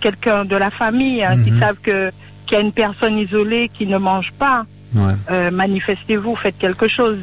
quelqu'un 0.00 0.44
de 0.44 0.56
la 0.56 0.70
famille 0.70 1.22
hein, 1.24 1.36
qui 1.44 1.50
Mhm. 1.52 1.60
savent 1.60 1.76
que 1.82 2.10
qu'il 2.46 2.54
y 2.58 2.60
a 2.60 2.64
une 2.64 2.72
personne 2.72 3.16
isolée 3.18 3.70
qui 3.72 3.86
ne 3.86 3.98
mange 3.98 4.32
pas. 4.38 4.64
Ouais. 4.94 5.50
Manifestez-vous, 5.50 6.34
faites 6.36 6.58
quelque 6.58 6.88
chose. 6.88 7.18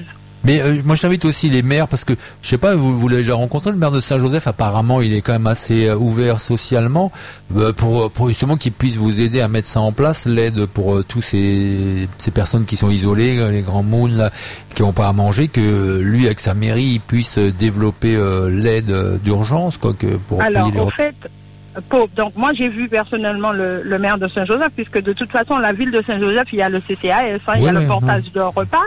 Mais 0.45 0.61
euh, 0.61 0.81
moi, 0.85 0.95
je 0.95 1.01
t'invite 1.01 1.25
aussi 1.25 1.49
les 1.49 1.61
maires 1.61 1.87
parce 1.89 2.05
que 2.05 2.13
je 2.41 2.47
sais 2.47 2.57
pas, 2.57 2.73
vous, 2.75 2.97
vous 2.97 3.07
l'avez 3.09 3.23
déjà 3.23 3.33
rencontré 3.35 3.71
le 3.71 3.77
maire 3.77 3.91
de 3.91 3.99
Saint-Joseph. 3.99 4.47
Apparemment, 4.47 5.01
il 5.01 5.13
est 5.13 5.21
quand 5.21 5.33
même 5.33 5.47
assez 5.47 5.87
euh, 5.87 5.95
ouvert 5.95 6.39
socialement 6.39 7.11
euh, 7.57 7.73
pour 7.73 8.09
pour 8.11 8.29
justement 8.29 8.55
qu'il 8.55 8.71
puisse 8.71 8.95
vous 8.95 9.19
aider 9.21 9.41
à 9.41 9.47
mettre 9.49 9.67
ça 9.67 9.81
en 9.81 9.91
place, 9.91 10.25
l'aide 10.25 10.65
pour 10.65 10.95
euh, 10.95 11.03
tous 11.07 11.21
ces 11.21 12.07
ces 12.17 12.31
personnes 12.31 12.65
qui 12.65 12.77
sont 12.77 12.89
isolées, 12.89 13.37
euh, 13.37 13.51
les 13.51 13.61
grands 13.61 13.83
moules 13.83 14.11
là, 14.11 14.31
qui 14.75 14.81
n'ont 14.83 14.93
pas 14.93 15.07
à 15.09 15.13
manger, 15.13 15.49
que 15.49 15.99
lui 15.99 16.25
avec 16.27 16.39
sa 16.39 16.53
mairie, 16.53 16.93
il 16.95 16.99
puisse 17.01 17.37
euh, 17.37 17.51
développer 17.51 18.15
euh, 18.15 18.49
l'aide 18.49 18.91
euh, 18.91 19.17
d'urgence 19.17 19.77
quoi 19.77 19.93
que 19.93 20.07
pour 20.29 20.41
Alors, 20.41 20.63
payer 20.67 20.73
les 20.75 20.79
repas. 20.79 20.95
fait, 20.95 21.15
pour- 21.89 22.07
donc 22.15 22.33
moi 22.37 22.51
j'ai 22.57 22.69
vu 22.69 22.87
personnellement 22.87 23.51
le, 23.51 23.81
le 23.83 23.99
maire 23.99 24.17
de 24.17 24.27
Saint-Joseph, 24.29 24.71
puisque 24.75 25.01
de 25.01 25.11
toute 25.13 25.31
façon, 25.31 25.57
la 25.57 25.73
ville 25.73 25.91
de 25.91 26.01
Saint-Joseph, 26.01 26.47
il 26.53 26.59
y 26.59 26.61
a 26.61 26.69
le 26.69 26.79
CCAS, 26.79 27.39
hein, 27.47 27.53
il 27.57 27.63
y 27.63 27.67
a 27.67 27.71
le 27.73 27.79
ouais, 27.79 27.85
portage 27.87 28.31
de 28.33 28.39
repas. 28.39 28.77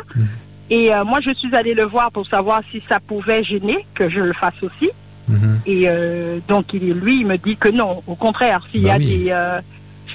Et 0.71 0.93
euh, 0.95 1.05
moi, 1.05 1.21
je 1.21 1.33
suis 1.35 1.55
allée 1.55 1.75
le 1.75 1.85
voir 1.85 2.11
pour 2.13 2.27
savoir 2.27 2.63
si 2.71 2.83
ça 2.89 2.99
pouvait 3.01 3.45
gêner 3.45 3.79
que 3.95 4.09
je 4.09 4.21
le 4.21 4.33
fasse 4.33 4.63
aussi. 4.63 4.91
Mhm. 5.29 5.61
Et 5.67 5.85
euh, 5.87 6.39
donc, 6.49 6.73
il, 6.73 6.93
lui, 6.93 7.21
il 7.21 7.27
me 7.27 7.37
dit 7.37 7.57
que 7.57 7.69
non. 7.69 8.03
Au 8.07 8.15
contraire, 8.15 8.61
s'il 8.71 8.83
y 8.83 8.87
Bah 8.87 8.95
a 8.95 8.99
oui. 8.99 9.07
des, 9.07 9.31
euh, 9.31 9.61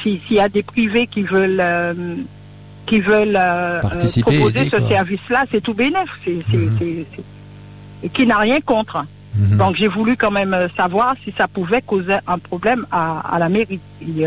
si- 0.02 0.20
s'il 0.28 0.38
y 0.38 0.40
a 0.40 0.50
des 0.50 0.64
privés 0.64 1.08
qui 1.08 1.22
veulent, 1.24 1.60
euh, 1.60 2.16
qui 2.86 3.00
veulent 3.00 3.34
Participer, 3.82 4.22
proposer 4.38 4.60
aider, 4.68 4.70
ce 4.72 4.88
service-là, 4.88 5.46
c'est 5.52 5.62
tout. 5.62 5.76
C'est, 5.78 6.38
c'est, 6.52 6.58
Mhm. 6.58 7.08
et 8.04 8.10
qui 8.10 8.26
n'a 8.26 8.38
rien 8.40 8.60
contre. 8.62 9.06
Mhm. 9.36 9.58
Donc 9.58 9.76
j'ai 9.76 9.88
voulu 9.88 10.18
quand 10.18 10.32
même 10.32 10.56
savoir 10.76 11.16
si 11.24 11.32
ça 11.38 11.48
pouvait 11.48 11.82
causer 11.82 12.18
un 12.26 12.40
problème 12.40 12.86
à, 12.92 13.20
à 13.36 13.40
la 13.40 13.50
mairie. 13.50 13.80
Et, 14.02 14.26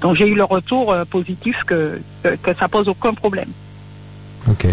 donc 0.00 0.16
j'ai 0.16 0.28
eu 0.28 0.34
le 0.34 0.44
retour 0.44 0.94
positif 1.10 1.56
que, 1.66 2.00
que, 2.22 2.36
que 2.36 2.54
ça 2.54 2.68
pose 2.68 2.88
aucun 2.88 3.14
problème. 3.14 3.50
Ok. 4.48 4.66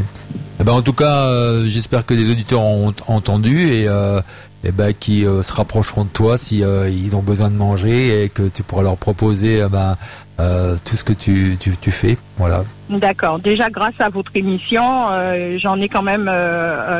Eh 0.59 0.63
ben, 0.63 0.71
en 0.73 0.81
tout 0.81 0.93
cas, 0.93 1.25
euh, 1.27 1.65
j'espère 1.67 2.05
que 2.05 2.13
les 2.13 2.29
auditeurs 2.29 2.61
ont 2.61 2.93
entendu 3.07 3.67
et, 3.71 3.87
euh, 3.87 4.21
eh 4.63 4.71
ben, 4.71 4.91
qui 4.99 5.25
euh, 5.25 5.43
se 5.43 5.53
rapprocheront 5.53 6.03
de 6.05 6.09
toi 6.09 6.37
si 6.39 6.63
euh, 6.63 6.89
ils 6.89 7.15
ont 7.15 7.21
besoin 7.21 7.49
de 7.49 7.55
manger 7.55 8.23
et 8.23 8.29
que 8.29 8.43
tu 8.49 8.63
pourras 8.63 8.81
leur 8.81 8.97
proposer 8.97 9.61
eh 9.63 9.69
ben, 9.69 9.97
euh, 10.39 10.75
tout 10.83 10.95
ce 10.95 11.03
que 11.03 11.13
tu, 11.13 11.57
tu, 11.59 11.77
tu 11.79 11.91
fais. 11.91 12.17
Voilà. 12.37 12.63
D'accord. 12.89 13.37
Déjà 13.39 13.69
grâce 13.69 13.93
à 13.99 14.09
votre 14.09 14.31
émission, 14.35 15.09
euh, 15.11 15.57
j'en 15.59 15.79
ai 15.79 15.89
quand 15.89 16.01
même 16.03 16.29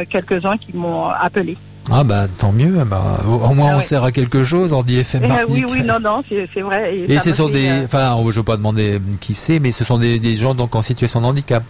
quelques-uns 0.09 0.57
qui 0.57 0.75
m'ont 0.75 1.05
appelé. 1.07 1.57
Ah 1.89 2.03
bah 2.03 2.27
tant 2.37 2.51
mieux. 2.51 2.77
eh 2.81 2.83
ben, 2.85 3.01
au, 3.25 3.53
moins 3.53 3.69
Ah 3.71 3.73
on 3.75 3.77
ouais. 3.77 3.81
sert 3.81 4.03
à 4.03 4.11
quelque 4.11 4.43
chose 4.43 4.73
en 4.73 4.83
DFM 4.83 5.21
Eh, 5.23 5.27
Martinique. 5.27 5.65
oui, 5.69 5.79
oui, 5.79 5.83
non, 5.85 5.99
non, 6.01 6.21
c'est, 6.53 6.61
vrai. 6.61 6.95
Et 7.07 7.17
ce 7.19 7.31
sont 7.33 7.49
des, 7.49 7.71
enfin, 7.85 8.13
oh, 8.19 8.29
je 8.29 8.37
veux 8.37 8.43
pas 8.43 8.57
demander 8.57 8.99
qui 9.21 9.33
c'est, 9.33 9.59
mais 9.59 9.71
ce 9.71 9.83
sont 9.85 9.97
des, 9.97 10.19
des 10.19 10.35
gens 10.35 10.53
donc 10.53 10.75
en 10.75 10.81
situation 10.81 11.21
de 11.21 11.25
handicap. 11.25 11.63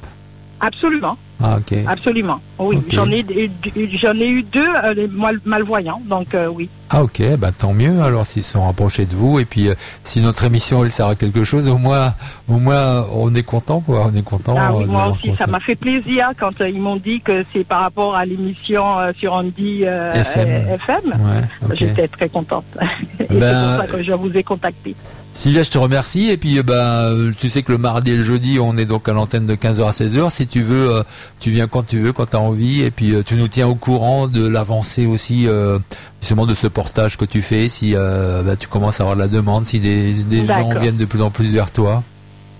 Absolument, 0.60 1.18
Ah 1.41 1.58
ok. 1.58 1.78
absolument. 1.88 2.39
Oui, 2.60 2.80
j'en 2.91 3.10
ai, 3.12 3.24
j'en 4.01 4.16
ai 4.16 4.28
eu 4.28 4.43
deux 4.43 4.66
euh, 4.84 5.08
mal- 5.12 5.39
malvoyants, 5.45 6.01
donc 6.05 6.34
euh, 6.34 6.47
oui. 6.47 6.70
Ah 6.89 7.03
ok, 7.03 7.22
bah 7.38 7.51
tant 7.51 7.74
mieux 7.74 8.01
alors 8.01 8.26
s'ils 8.26 8.43
sont 8.43 8.64
rapprochés 8.64 9.05
de 9.05 9.14
vous 9.14 9.39
et 9.39 9.45
puis 9.45 9.68
euh, 9.68 9.76
si 10.05 10.22
notre 10.22 10.45
émission 10.45 10.84
elle 10.86 10.89
sert 10.91 11.08
à 11.08 11.16
quelque 11.16 11.43
chose, 11.43 11.68
au 11.68 11.78
moins 11.78 12.14
au 12.47 12.58
moins 12.58 13.05
on 13.14 13.34
est 13.36 13.43
content 13.43 13.82
quoi, 13.82 14.10
on 14.12 14.16
est 14.16 14.22
content. 14.24 14.55
Ah 14.58 14.74
oui, 14.74 14.86
moi 14.86 15.10
aussi, 15.10 15.36
ça 15.36 15.47
m'a 15.47 15.60
fait 15.60 15.76
plaisir 15.76 16.30
quand 16.39 16.53
ils 16.62 16.80
m'ont 16.80 16.95
dit 16.95 17.20
que 17.22 17.43
c'est 17.53 17.66
par 17.66 17.82
rapport 17.82 18.16
à 18.16 18.26
l'émission 18.26 18.84
sur 19.20 19.34
Andy 19.34 19.84
FM. 19.84 20.47
FM. 20.47 21.12
Ouais. 21.12 21.76
J'étais 21.76 22.08
très 22.08 22.30
contente. 22.30 22.66
Et 23.20 23.26
Ben, 23.36 23.39
c'est 23.51 23.78
pour 23.78 23.86
ça 23.91 23.97
que 23.97 24.03
je 24.03 24.14
vous 24.14 24.36
ai 24.38 24.43
contacté. 24.43 24.95
Sylvia, 25.38 25.61
je 25.61 25.69
te 25.69 25.77
remercie. 25.77 26.31
Et 26.31 26.38
puis, 26.38 26.57
euh, 26.57 26.63
bah, 26.63 27.03
euh, 27.03 27.31
tu 27.38 27.51
sais 27.51 27.61
que 27.61 27.71
le 27.71 27.77
mardi 27.77 28.09
et 28.09 28.15
le 28.15 28.23
jeudi, 28.23 28.57
on 28.59 28.75
est 28.75 28.88
donc 28.88 29.07
à 29.07 29.13
l'antenne 29.13 29.45
de 29.45 29.53
15h 29.53 29.88
à 29.88 29.91
16h. 29.91 30.31
Si 30.31 30.47
tu 30.47 30.61
veux, 30.63 30.89
euh, 30.89 31.03
tu 31.39 31.51
viens 31.51 31.67
quand 31.67 31.85
tu 31.85 31.99
veux, 31.99 32.11
quand 32.11 32.25
tu 32.25 32.35
as 32.35 32.39
envie. 32.39 32.81
Et 32.81 32.89
puis, 32.89 33.13
tu 33.23 33.35
nous 33.35 33.47
tiens 33.47 33.67
au 33.67 33.75
courant 33.75 34.27
de 34.27 34.47
l'avancée 34.47 35.05
aussi, 35.05 35.47
justement, 36.21 36.47
de 36.47 36.55
ce 36.55 36.65
portage 36.65 37.17
que 37.17 37.25
tu 37.25 37.43
fais. 37.43 37.69
Si 37.69 37.93
bah, 37.93 38.55
tu 38.59 38.67
commences 38.67 38.99
à 38.99 39.03
avoir 39.03 39.15
de 39.15 39.21
la 39.21 39.27
demande, 39.27 39.67
si 39.67 39.79
des, 39.79 40.11
des 40.23 40.43
gens 40.47 40.69
viennent 40.79 40.97
de 40.97 41.05
plus 41.05 41.21
en 41.21 41.29
plus 41.29 41.53
vers 41.53 41.69
toi. 41.69 42.01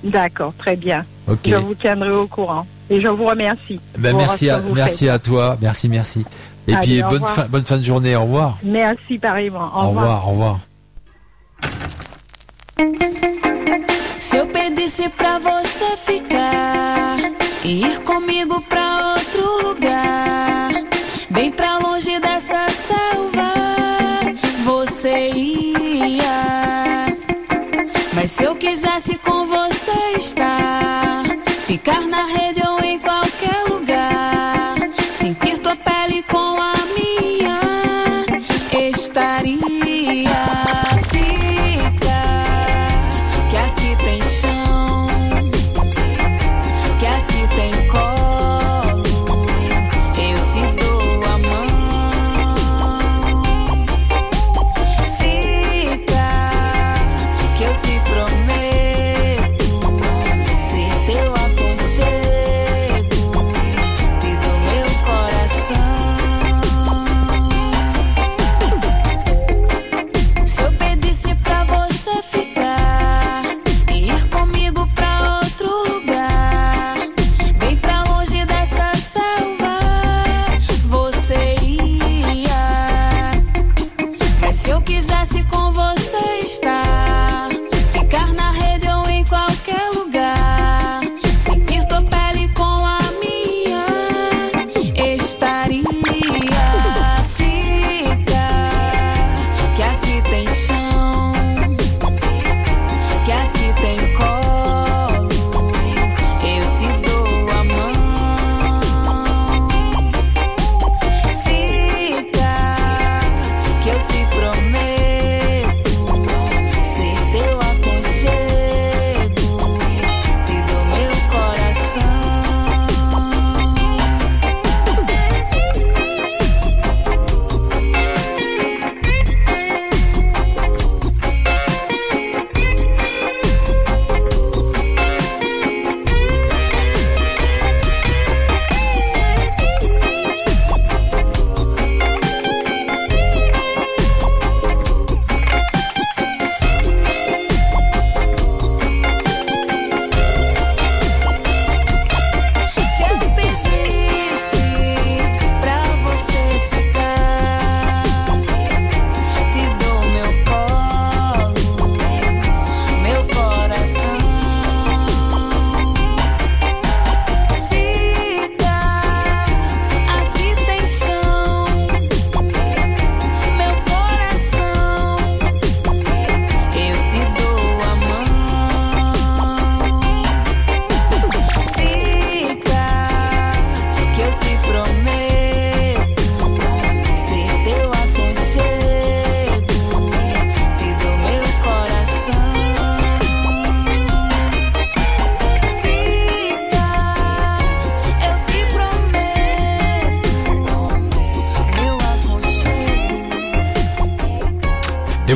D'accord, 0.04 0.54
très 0.60 0.76
bien. 0.76 1.04
Je 1.44 1.56
vous 1.56 1.74
tiendrai 1.74 2.12
au 2.12 2.28
courant. 2.28 2.68
Et 2.92 3.02
je 3.02 3.08
vous 3.08 3.26
remercie. 3.26 3.82
Ben, 3.98 4.12
pour 4.12 4.20
merci 4.20 4.52
à, 4.52 4.62
merci 4.74 5.06
faites. 5.06 5.14
à 5.14 5.20
toi. 5.20 5.58
Merci, 5.62 5.90
merci. 5.90 6.24
Et 6.68 6.76
Allez, 6.76 7.02
puis, 7.02 7.02
bonne 7.02 7.26
fin, 7.26 7.48
bonne 7.48 7.66
fin 7.66 7.78
de 7.80 7.84
journée. 7.84 8.16
Au 8.16 8.22
revoir. 8.22 8.60
Merci 8.64 9.18
pareillement. 9.18 9.72
Au, 9.76 9.86
Au 9.86 9.90
revoir. 9.90 10.28
Au 10.28 10.32
revoir. 10.32 10.60
Se 14.20 14.38
eu 14.38 14.46
pedisse 14.48 15.10
pra 15.10 15.40
você 15.40 15.98
ficar 15.98 17.18
e 17.64 17.82
ir 17.84 18.00
comigo 18.02 18.62
pra 18.62 19.16
outro 19.16 19.68
lugar, 19.68 20.70
bem 21.30 21.52
pra 21.52 21.80
longe 21.80 22.20
dessa 22.20 22.70
selva, 22.70 23.52
você 24.64 25.30
ia. 25.30 27.08
Mas 28.14 28.32
se 28.32 28.44
eu 28.44 28.56
quisesse 28.56 29.18
com 29.18 29.48
você 29.48 30.18
estar, 30.18 31.24
ficar 31.66 32.02
na 32.02 32.26
rede 32.26 32.62
ou 32.68 32.80
em 32.84 33.00
qualquer 33.00 33.64
lugar, 33.70 33.77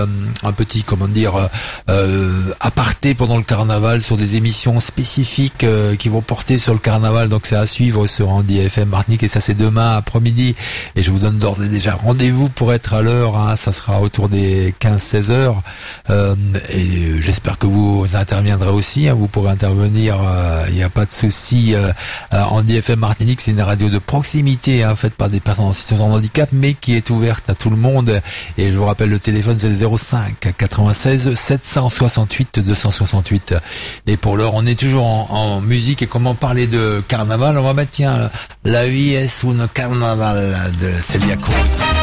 un 0.43 0.53
petit 0.53 0.83
comment 0.83 1.07
dire 1.07 1.49
euh, 1.89 2.53
aparté 2.59 3.13
pendant 3.13 3.37
le 3.37 3.43
carnaval 3.43 4.01
sur 4.01 4.15
des 4.15 4.35
émissions 4.35 4.79
spécifiques 4.79 5.63
euh, 5.63 5.95
qui 5.95 6.09
vont 6.09 6.21
porter 6.21 6.57
sur 6.57 6.73
le 6.73 6.79
carnaval. 6.79 7.29
Donc 7.29 7.45
c'est 7.45 7.55
à 7.55 7.65
suivre 7.65 8.07
sur 8.07 8.29
Andy 8.29 8.59
FM 8.59 8.89
Martinique 8.89 9.23
et 9.23 9.27
ça 9.27 9.39
c'est 9.39 9.53
demain 9.53 9.97
après-midi. 9.97 10.55
Et 10.95 11.03
je 11.03 11.11
vous 11.11 11.19
donne 11.19 11.39
d'ores 11.39 11.63
et 11.63 11.67
déjà 11.67 11.95
rendez-vous 11.95 12.49
pour 12.49 12.73
être 12.73 12.93
à 12.93 13.01
l'heure. 13.01 13.37
Hein. 13.37 13.55
Ça 13.55 13.71
sera 13.71 14.01
autour 14.01 14.29
des 14.29 14.73
15-16 14.79 15.31
heures. 15.31 15.61
Euh, 16.09 16.35
et 16.69 17.21
j'espère 17.21 17.57
que 17.57 17.67
vous 17.67 18.05
interviendrez 18.13 18.69
aussi. 18.69 19.07
Hein. 19.07 19.13
Vous 19.13 19.27
pourrez 19.27 19.51
intervenir. 19.51 20.17
Euh, 20.21 20.65
il 20.69 20.75
n'y 20.75 20.83
a 20.83 20.89
pas 20.89 21.05
de 21.05 21.11
souci. 21.11 21.75
Euh, 21.75 21.91
Andy 22.31 22.77
FM 22.77 22.99
Martinique 22.99 23.41
c'est 23.41 23.51
une 23.51 23.61
radio 23.61 23.89
de 23.89 23.99
proximité 23.99 24.83
hein, 24.83 24.95
faite 24.95 25.13
par 25.13 25.29
des 25.29 25.39
personnes 25.39 25.65
en 25.65 25.73
situation 25.73 26.09
de 26.09 26.13
handicap 26.15 26.49
mais 26.51 26.73
qui 26.73 26.95
est 26.95 27.09
ouverte 27.09 27.49
à 27.49 27.55
tout 27.55 27.69
le 27.69 27.77
monde. 27.77 28.21
Et 28.57 28.71
je 28.71 28.77
vous 28.77 28.85
rappelle 28.85 29.09
le 29.09 29.19
téléphone 29.19 29.57
c'est 29.57 29.69
le 29.69 29.97
05 29.97 30.22
96 30.39 31.33
768 31.33 32.59
268. 32.59 33.55
Et 34.07 34.17
pour 34.17 34.37
l'heure, 34.37 34.53
on 34.53 34.65
est 34.65 34.79
toujours 34.79 35.05
en, 35.05 35.61
musique 35.61 36.01
et 36.01 36.07
comment 36.07 36.35
parler 36.35 36.67
de 36.67 37.03
carnaval? 37.07 37.57
On 37.57 37.63
va 37.63 37.73
mettre 37.73 37.91
tiens 37.91 38.31
la 38.63 38.87
US 38.87 39.43
ou 39.43 39.53
carnaval 39.73 40.55
de 40.79 40.91
Celia 41.01 41.35
Cruz. 41.37 42.02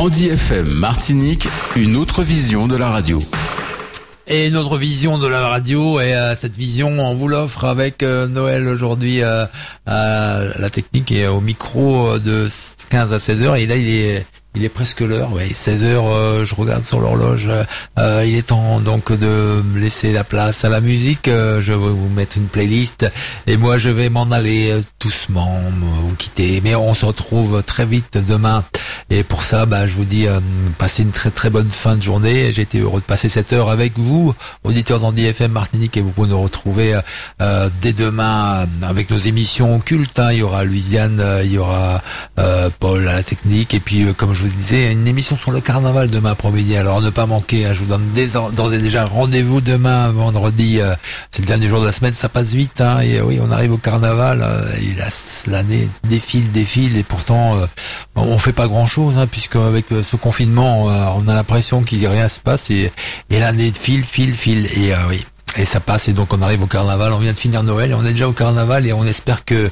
Andy 0.00 0.28
FM 0.28 0.66
Martinique, 0.66 1.46
une 1.76 1.94
autre 1.94 2.22
vision 2.22 2.66
de 2.66 2.74
la 2.74 2.88
radio. 2.88 3.20
Et 4.26 4.48
notre 4.48 4.78
vision 4.78 5.18
de 5.18 5.26
la 5.28 5.46
radio, 5.46 6.00
et 6.00 6.14
euh, 6.14 6.34
cette 6.34 6.56
vision, 6.56 6.88
on 6.88 7.14
vous 7.14 7.28
l'offre 7.28 7.66
avec 7.66 8.02
euh, 8.02 8.26
Noël 8.26 8.66
aujourd'hui 8.66 9.22
euh, 9.22 9.44
à 9.84 10.40
la 10.58 10.70
technique 10.70 11.12
et 11.12 11.26
au 11.26 11.42
micro 11.42 12.18
de 12.18 12.48
15 12.88 13.12
à 13.12 13.18
16 13.18 13.42
heures. 13.42 13.56
Et 13.56 13.66
là, 13.66 13.76
il 13.76 13.88
est 13.88 14.26
il 14.56 14.64
est 14.64 14.68
presque 14.68 15.00
l'heure, 15.00 15.32
ouais, 15.32 15.50
16 15.52 15.84
heures. 15.84 16.06
euh, 16.08 16.44
je 16.44 16.54
regarde 16.56 16.84
sur 16.84 17.00
l'horloge. 17.00 17.48
euh, 17.98 18.24
il 18.26 18.34
est 18.34 18.48
temps 18.48 18.80
donc 18.80 19.12
de 19.12 19.62
laisser 19.76 20.12
la 20.12 20.24
place 20.24 20.64
à 20.64 20.68
la 20.68 20.80
musique. 20.80 21.28
euh, 21.28 21.60
je 21.60 21.72
vais 21.72 21.78
vous 21.78 22.08
mettre 22.08 22.36
une 22.36 22.48
playlist 22.48 23.06
et 23.46 23.56
moi 23.56 23.78
je 23.78 23.90
vais 23.90 24.08
m'en 24.08 24.28
aller 24.32 24.72
euh, 24.72 24.82
doucement, 25.00 25.60
me- 25.80 26.08
vous 26.08 26.16
quitter. 26.16 26.60
Mais 26.64 26.74
on 26.74 26.94
se 26.94 27.06
retrouve 27.06 27.62
très 27.62 27.86
vite 27.86 28.18
demain. 28.18 28.64
Et 29.08 29.22
pour 29.22 29.44
ça, 29.44 29.66
bah, 29.66 29.86
je 29.86 29.94
vous 29.94 30.04
dis, 30.04 30.26
euh, 30.26 30.40
passez 30.78 31.04
une 31.04 31.10
très 31.12 31.30
très 31.30 31.48
bonne 31.50 31.70
fin 31.70 31.94
de 31.96 32.02
journée. 32.02 32.50
J'ai 32.50 32.62
été 32.62 32.80
heureux 32.80 33.00
de 33.00 33.04
passer 33.04 33.28
cette 33.28 33.52
heure 33.52 33.70
avec 33.70 33.98
vous, 33.98 34.34
auditeurs 34.64 34.98
d'Andy 34.98 35.26
FM 35.26 35.52
Martinique, 35.52 35.96
et 35.96 36.00
vous 36.00 36.10
pouvez 36.10 36.28
nous 36.28 36.40
retrouver 36.42 36.94
euh, 36.94 37.00
euh, 37.40 37.70
dès 37.80 37.92
demain 37.92 38.62
euh, 38.62 38.86
avec 38.86 39.10
nos 39.10 39.18
émissions 39.18 39.76
occultes. 39.76 40.18
hein. 40.18 40.32
Il 40.32 40.38
y 40.38 40.42
aura 40.42 40.64
Louisiane, 40.64 41.20
euh, 41.20 41.42
il 41.44 41.52
y 41.52 41.58
aura 41.58 42.02
euh, 42.40 42.68
Paul 42.80 43.06
à 43.08 43.14
la 43.14 43.22
technique, 43.22 43.74
et 43.74 43.80
puis 43.80 44.02
euh, 44.04 44.12
comme 44.12 44.32
je 44.32 44.39
vous 44.42 44.46
le 44.48 44.52
disais, 44.54 44.92
une 44.92 45.06
émission 45.06 45.36
sur 45.36 45.50
le 45.50 45.60
carnaval 45.60 46.10
demain 46.10 46.30
après-midi. 46.32 46.76
Alors 46.76 47.00
ne 47.00 47.10
pas 47.10 47.26
manquer, 47.26 47.66
hein. 47.66 47.72
je 47.72 47.80
vous 47.80 47.86
donne 47.86 48.02
d'ores 48.54 48.72
et 48.74 48.78
déjà 48.78 49.04
rendez-vous 49.04 49.60
demain, 49.60 50.10
vendredi. 50.10 50.80
euh, 50.80 50.94
c'est 51.30 51.42
le 51.42 51.46
dernier 51.46 51.68
jour 51.68 51.80
de 51.80 51.86
la 51.86 51.92
semaine, 51.92 52.12
ça 52.12 52.28
passe 52.28 52.52
vite. 52.54 52.80
Hein, 52.80 53.00
et 53.00 53.18
euh, 53.18 53.24
oui, 53.24 53.38
on 53.42 53.50
arrive 53.50 53.72
au 53.72 53.78
carnaval, 53.78 54.40
euh, 54.42 54.70
et 54.80 54.94
la- 54.94 55.52
l'année 55.52 55.88
défile, 56.08 56.50
défile, 56.52 56.96
et 56.96 57.02
pourtant 57.02 57.56
euh, 57.56 57.66
on 58.16 58.38
fait 58.38 58.52
pas 58.52 58.66
grand-chose, 58.68 59.14
hein, 59.18 59.26
puisque 59.26 59.56
avec 59.56 59.86
ce 60.02 60.16
confinement, 60.16 60.90
euh, 60.90 61.06
on 61.16 61.28
a 61.28 61.34
l'impression 61.34 61.82
qu'il 61.82 62.06
rien 62.06 62.28
se 62.28 62.40
passe, 62.40 62.70
et, 62.70 62.92
et 63.30 63.40
l'année 63.40 63.72
file, 63.78 64.04
file, 64.04 64.34
file, 64.34 64.66
et 64.76 64.92
oui. 65.08 65.24
Et 65.56 65.64
ça 65.64 65.80
passe 65.80 66.08
et 66.08 66.12
donc 66.12 66.32
on 66.32 66.42
arrive 66.42 66.62
au 66.62 66.66
carnaval, 66.66 67.12
on 67.12 67.18
vient 67.18 67.32
de 67.32 67.38
finir 67.38 67.62
Noël 67.62 67.90
et 67.90 67.94
on 67.94 68.04
est 68.04 68.12
déjà 68.12 68.28
au 68.28 68.32
carnaval 68.32 68.86
et 68.86 68.92
on 68.92 69.04
espère 69.04 69.44
que 69.44 69.70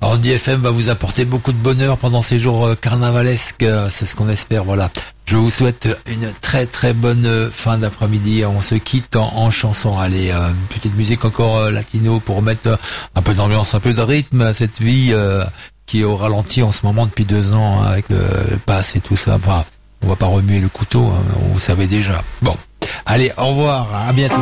Andy 0.00 0.32
FM 0.32 0.60
va 0.60 0.70
vous 0.70 0.88
apporter 0.88 1.24
beaucoup 1.24 1.52
de 1.52 1.58
bonheur 1.58 1.96
pendant 1.96 2.22
ces 2.22 2.38
jours 2.38 2.66
euh, 2.66 2.74
carnavalesques, 2.74 3.62
euh, 3.62 3.88
c'est 3.90 4.04
ce 4.04 4.16
qu'on 4.16 4.28
espère, 4.28 4.64
voilà. 4.64 4.90
Je 5.26 5.36
vous 5.36 5.50
souhaite 5.50 5.88
une 6.06 6.32
très 6.40 6.66
très 6.66 6.92
bonne 6.92 7.24
euh, 7.26 7.50
fin 7.50 7.78
d'après-midi. 7.78 8.44
On 8.44 8.60
se 8.60 8.74
quitte 8.74 9.16
en, 9.16 9.50
chanson. 9.50 9.98
Allez, 9.98 10.30
euh, 10.30 10.48
une 10.48 10.66
petite 10.68 10.94
musique 10.94 11.24
encore 11.24 11.56
euh, 11.56 11.70
latino 11.70 12.20
pour 12.20 12.42
mettre 12.42 12.68
euh, 12.68 12.76
un 13.14 13.22
peu 13.22 13.32
d'ambiance, 13.32 13.74
un 13.74 13.80
peu 13.80 13.94
de 13.94 14.02
rythme 14.02 14.42
à 14.42 14.52
cette 14.52 14.80
vie 14.80 15.10
euh, 15.12 15.44
qui 15.86 16.00
est 16.00 16.04
au 16.04 16.16
ralenti 16.16 16.62
en 16.62 16.72
ce 16.72 16.84
moment 16.84 17.06
depuis 17.06 17.24
deux 17.24 17.52
ans 17.54 17.82
hein, 17.82 17.92
avec 17.92 18.08
le, 18.10 18.26
le 18.50 18.56
pass 18.58 18.96
et 18.96 19.00
tout 19.00 19.16
ça. 19.16 19.36
Enfin, 19.36 19.64
on 20.02 20.08
va 20.08 20.16
pas 20.16 20.26
remuer 20.26 20.60
le 20.60 20.68
couteau, 20.68 21.06
hein, 21.06 21.22
vous 21.52 21.60
savez 21.60 21.86
déjà. 21.86 22.22
Bon, 22.42 22.56
allez, 23.06 23.32
au 23.38 23.46
revoir, 23.46 23.86
à 24.08 24.12
bientôt. 24.12 24.36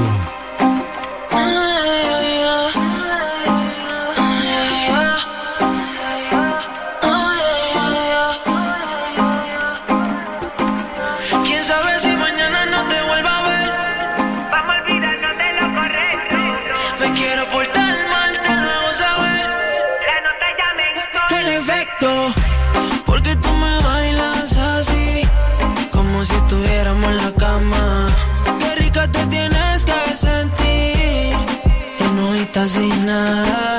Quiero 17.20 17.46
portar 17.50 18.08
mal, 18.08 18.42
te 18.42 18.54
lo 18.54 18.70
hago 18.70 18.92
saber. 18.92 19.59
No 32.60 33.69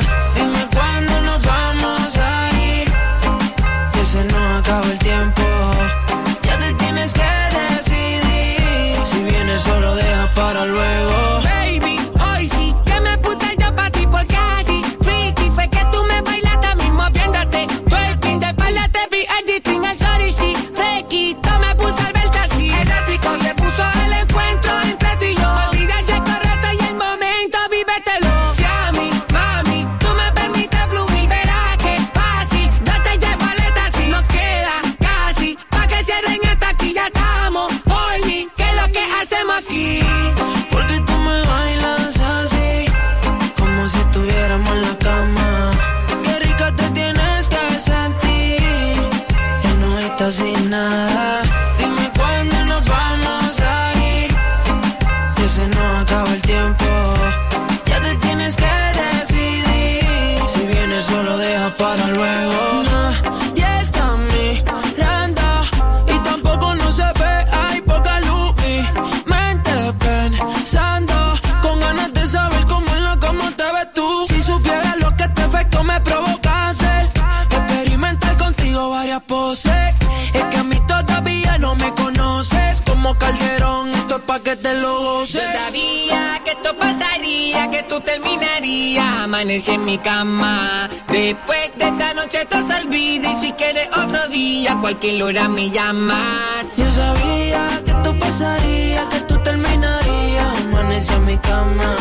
cualquier 94.81 95.21
hora 95.23 95.47
me 95.47 95.69
llamas. 95.69 96.77
Yo 96.77 96.89
sabía 96.91 97.81
que 97.85 97.91
esto 97.91 98.17
pasaría, 98.19 99.07
que 99.09 99.19
tú 99.21 99.37
terminarías. 99.43 100.47
Amanecí 100.65 101.13
en 101.13 101.25
mi 101.25 101.37
cama. 101.37 101.95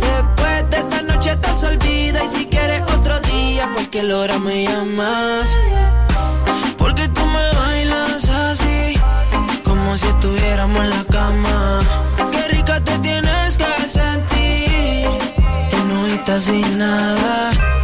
Después 0.00 0.70
de 0.70 0.76
esta 0.78 1.02
noche 1.02 1.30
estás 1.30 1.62
olvida. 1.64 2.24
Y 2.24 2.28
si 2.28 2.46
quieres 2.46 2.82
otro 2.82 3.20
día, 3.20 3.68
cualquier 3.74 4.12
hora 4.12 4.38
me 4.38 4.64
llamas. 4.64 5.48
Porque 6.78 7.06
tú 7.08 7.20
me 7.26 7.58
bailas 7.60 8.28
así, 8.28 8.98
como 9.62 9.96
si 9.96 10.06
estuviéramos 10.06 10.82
en 10.84 10.90
la 10.90 11.04
cama. 11.04 11.80
Qué 12.32 12.48
rica 12.48 12.82
te 12.82 12.98
tienes 12.98 13.56
que 13.56 13.88
sentir, 13.88 15.08
y 15.72 15.88
no 15.88 16.06
estás 16.06 16.42
sin 16.42 16.78
nada. 16.78 17.81